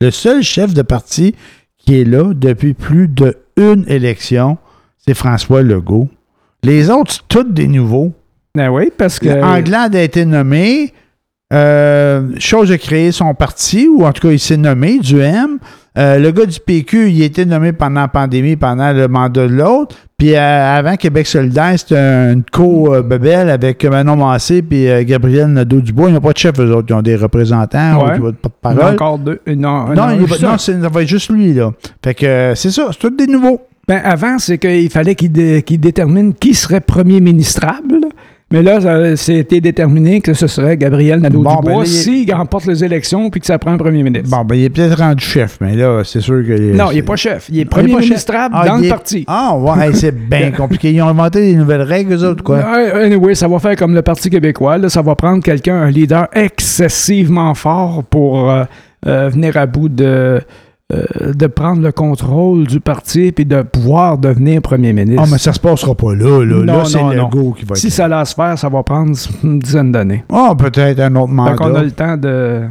le 0.00 0.10
seul 0.10 0.42
chef 0.42 0.74
de 0.74 0.82
parti 0.82 1.34
qui 1.76 2.00
est 2.00 2.04
là 2.04 2.32
depuis 2.34 2.74
plus 2.74 3.08
de 3.08 3.36
une 3.56 3.84
élection, 3.88 4.58
c'est 4.98 5.14
François 5.14 5.62
Legault. 5.62 6.08
Les 6.62 6.90
autres, 6.90 7.12
c'est 7.12 7.28
tous 7.28 7.44
des 7.44 7.66
nouveaux. 7.66 8.12
Ben 8.54 8.68
oui, 8.70 8.90
parce 8.96 9.18
que. 9.18 9.42
Anglade 9.42 9.96
a 9.96 10.02
été 10.02 10.24
nommé. 10.24 10.92
Euh, 11.50 12.28
chose 12.38 12.68
de 12.68 12.76
créer 12.76 13.10
son 13.10 13.34
parti, 13.34 13.88
ou 13.88 14.04
en 14.04 14.12
tout 14.12 14.28
cas, 14.28 14.32
il 14.32 14.38
s'est 14.38 14.58
nommé, 14.58 14.98
du 14.98 15.18
M. 15.20 15.58
Euh, 15.98 16.18
le 16.18 16.30
gars 16.30 16.46
du 16.46 16.60
PQ, 16.60 17.10
il 17.10 17.22
a 17.22 17.24
été 17.24 17.44
nommé 17.44 17.72
pendant 17.72 18.02
la 18.02 18.08
pandémie, 18.08 18.54
pendant 18.56 18.92
le 18.92 19.08
mandat 19.08 19.48
de 19.48 19.52
l'autre. 19.54 19.96
Puis 20.16 20.34
euh, 20.34 20.38
avant 20.78 20.96
Québec 20.96 21.26
solidaire, 21.26 21.72
c'était 21.76 21.96
une 22.32 22.44
co-bebelle 22.52 23.50
avec 23.50 23.84
Manon 23.84 24.16
Massé 24.16 24.62
puis 24.62 24.88
euh, 24.88 25.02
Gabriel 25.04 25.48
Nadeau-Dubois. 25.48 26.08
Ils 26.10 26.14
n'ont 26.14 26.20
pas 26.20 26.32
de 26.32 26.38
chef, 26.38 26.58
eux 26.60 26.72
autres. 26.74 26.86
Ils 26.90 26.94
ont 26.94 27.02
des 27.02 27.16
représentants, 27.16 28.04
Ouais. 28.06 28.18
ou 28.18 28.30
de 28.32 28.36
il 28.36 28.46
y 28.46 28.68
en 28.68 28.70
a 28.70 28.74
parole 28.74 28.94
encore 28.94 29.18
deux. 29.18 29.40
euh, 29.48 29.54
Non, 29.56 29.88
Non, 29.88 29.94
non, 29.94 30.10
il 30.20 30.26
va- 30.26 30.36
non, 30.52 30.58
ça 30.58 30.72
être 31.02 31.08
juste 31.08 31.30
lui, 31.30 31.52
là. 31.52 31.72
Fait 32.04 32.14
que 32.14 32.26
euh, 32.26 32.54
c'est 32.54 32.70
ça, 32.70 32.88
c'est 32.92 32.98
tous 32.98 33.10
des 33.16 33.26
nouveaux. 33.26 33.60
Ben, 33.88 34.00
avant, 34.04 34.38
c'est 34.38 34.58
qu'il 34.58 34.90
fallait 34.90 35.14
qu'il 35.14 35.32
dé- 35.32 35.62
qu'il 35.62 35.80
détermine 35.80 36.34
qui 36.34 36.54
serait 36.54 36.80
premier 36.80 37.20
ministrable. 37.20 38.00
Mais 38.50 38.62
là, 38.62 39.14
c'était 39.16 39.60
déterminé 39.60 40.22
que 40.22 40.32
ce 40.32 40.46
serait 40.46 40.78
Gabriel 40.78 41.20
Nadeau-Dubois 41.20 41.56
Bon, 41.56 41.60
ben 41.62 41.70
là, 41.72 41.78
il 41.80 41.82
est- 41.82 41.86
s'il 42.02 42.32
remporte 42.34 42.64
les 42.64 42.82
élections 42.82 43.28
puis 43.28 43.40
que 43.40 43.46
ça 43.46 43.58
prend 43.58 43.72
un 43.72 43.76
premier 43.76 44.02
ministre. 44.02 44.30
Bon, 44.30 44.42
ben, 44.42 44.54
il 44.54 44.64
est 44.64 44.70
peut-être 44.70 44.96
rendu 44.98 45.22
chef, 45.22 45.58
mais 45.60 45.76
là, 45.76 46.00
c'est 46.02 46.22
sûr 46.22 46.42
que. 46.46 46.52
les- 46.52 46.72
non, 46.72 46.86
il 46.90 46.96
n'est 46.96 47.02
pas 47.02 47.16
chef. 47.16 47.48
Il 47.50 47.58
est 47.60 47.64
premier 47.66 47.92
chef. 47.92 48.00
ministrable 48.04 48.54
Ah, 48.58 48.66
dans 48.66 48.76
le 48.78 48.84
est- 48.84 48.88
parti. 48.88 49.24
Ah, 49.28 49.54
ouais, 49.54 49.92
c'est 49.92 50.12
bien 50.16 50.50
compliqué. 50.56 50.90
Ils 50.92 51.02
ont 51.02 51.08
inventé 51.08 51.40
des 51.42 51.56
nouvelles 51.56 51.82
règles, 51.82 52.14
eux 52.14 52.24
autres, 52.24 52.42
quoi. 52.42 52.60
Anyway, 52.60 53.34
ça 53.34 53.48
va 53.48 53.58
faire 53.58 53.76
comme 53.76 53.94
le 53.94 54.00
Parti 54.02 54.30
québécois. 54.30 54.78
là. 54.78 54.88
ça 54.88 55.02
va 55.02 55.14
prendre 55.14 55.42
quelqu'un, 55.42 55.76
un 55.82 55.90
leader 55.90 56.28
excessivement 56.32 57.52
fort 57.54 58.02
pour 58.04 58.50
euh, 58.50 58.64
euh, 59.06 59.28
venir 59.28 59.56
à 59.58 59.66
bout 59.66 59.88
de, 59.90 60.40
euh, 60.90 61.34
de 61.34 61.46
prendre 61.46 61.82
le 61.82 61.92
contrôle 61.92 62.66
du 62.66 62.80
parti 62.80 63.30
puis 63.30 63.44
de 63.44 63.60
pouvoir 63.60 64.16
devenir 64.16 64.62
premier 64.62 64.94
ministre. 64.94 65.22
Ah, 65.26 65.28
mais 65.30 65.36
ça 65.38 65.52
se 65.52 65.60
passera 65.60 65.94
pas 65.94 66.14
là, 66.14 66.42
là. 66.44 66.64
Là, 66.64 66.84
c'est 66.86 66.98
non. 67.02 67.10
Legault 67.10 67.52
qui 67.52 67.66
va 67.66 67.72
être. 67.74 67.76
Si 67.76 67.90
ça 67.90 68.08
laisse 68.08 68.32
faire, 68.32 68.58
ça 68.58 68.70
va 68.70 68.82
prendre 68.82 69.12
une 69.44 69.58
dizaine 69.58 69.92
d'années. 69.92 70.24
Ah, 70.32 70.54
peut-être 70.56 70.98
un 71.00 71.14
autre 71.16 71.28
Fait 71.28 71.56
qu'on 71.56 71.64
a 71.64 71.68
mandat. 71.68 71.82
le 71.82 71.90
temps 71.90 72.16
de 72.16 72.62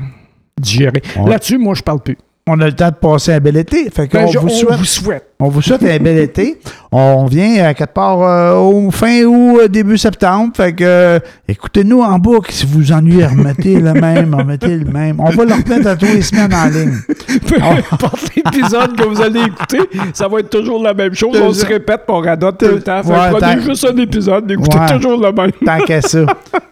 digérer. 0.60 1.04
Ouais. 1.20 1.30
Là-dessus, 1.30 1.60
moi, 1.60 1.76
je 1.76 1.84
parle 1.84 2.00
plus. 2.00 2.18
On 2.50 2.60
a 2.62 2.66
le 2.68 2.74
temps 2.74 2.90
de 2.90 2.96
passer 2.96 3.34
un 3.34 3.40
bel 3.40 3.58
été. 3.58 3.90
Fait 3.90 4.08
qu'on 4.08 4.20
Ben, 4.24 4.28
je- 4.32 4.40
vous 4.40 4.48
vous 4.48 4.86
souhaite. 4.86 5.26
on 5.40 5.50
vous 5.50 5.62
souhaite 5.62 5.84
un 5.84 5.98
bel 6.00 6.18
été. 6.18 6.60
On 6.92 7.26
vient 7.26 7.66
à 7.66 7.74
quelque 7.74 7.94
part 7.94 8.22
euh, 8.24 8.56
au 8.58 8.90
fin 8.92 9.24
août, 9.26 9.60
euh, 9.62 9.68
début 9.68 9.98
septembre. 9.98 10.54
Fait 10.56 10.72
que 10.74 10.84
euh, 10.86 11.20
écoutez-nous 11.48 12.02
en 12.02 12.18
boucle. 12.20 12.52
Si 12.54 12.66
vous 12.66 12.92
ennuyez, 12.94 13.26
remettez 13.26 13.80
le 13.82 13.94
même, 13.94 14.34
remettez 14.34 14.78
le 14.78 14.86
même. 14.86 15.20
On 15.20 15.30
va 15.30 15.44
le 15.46 15.54
remettre 15.54 15.88
à 15.88 15.96
tous 15.98 16.06
les 16.06 16.22
semaines 16.22 16.54
en 16.54 16.66
ligne. 16.70 16.94
Peu 17.48 17.56
importe 17.62 18.30
l'épisode 18.36 18.96
que 18.96 19.04
vous 19.04 19.22
allez 19.22 19.42
écouter, 19.42 19.80
ça 20.14 20.28
va 20.30 20.40
être 20.40 20.50
toujours 20.50 20.82
la 20.82 20.94
même 20.94 21.14
chose. 21.14 21.38
On 21.44 21.52
se 21.52 21.66
répète, 21.66 22.02
on 22.08 22.22
radote 22.22 22.58
tout 22.60 22.66
le 22.66 22.82
temps. 22.82 23.04
Fait 23.04 23.10
que 23.10 23.14
Ouais, 23.34 23.40
prenez 23.40 23.62
juste 23.62 23.86
un 23.86 23.98
épisode, 23.98 24.50
écoutez 24.50 24.78
Ouais. 24.78 24.98
toujours 24.98 25.20
le 25.20 25.32
même. 25.34 25.52
Tant 25.66 25.80
qu'à 25.86 26.02
ça. 26.02 26.20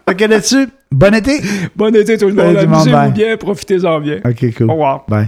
Fait 0.07 0.15
que 0.15 0.23
là-dessus, 0.26 0.67
bon 0.91 1.13
été. 1.13 1.41
Bon 1.76 1.93
été 1.93 2.17
tout 2.17 2.28
le 2.28 2.34
monde. 2.34 2.55
Amusez-vous 2.55 3.11
bien, 3.11 3.36
profitez-en 3.38 3.99
bien. 3.99 4.17
OK, 4.26 4.53
cool. 4.57 4.69
Au 4.69 4.73
revoir. 4.73 5.03
Bye. 5.09 5.28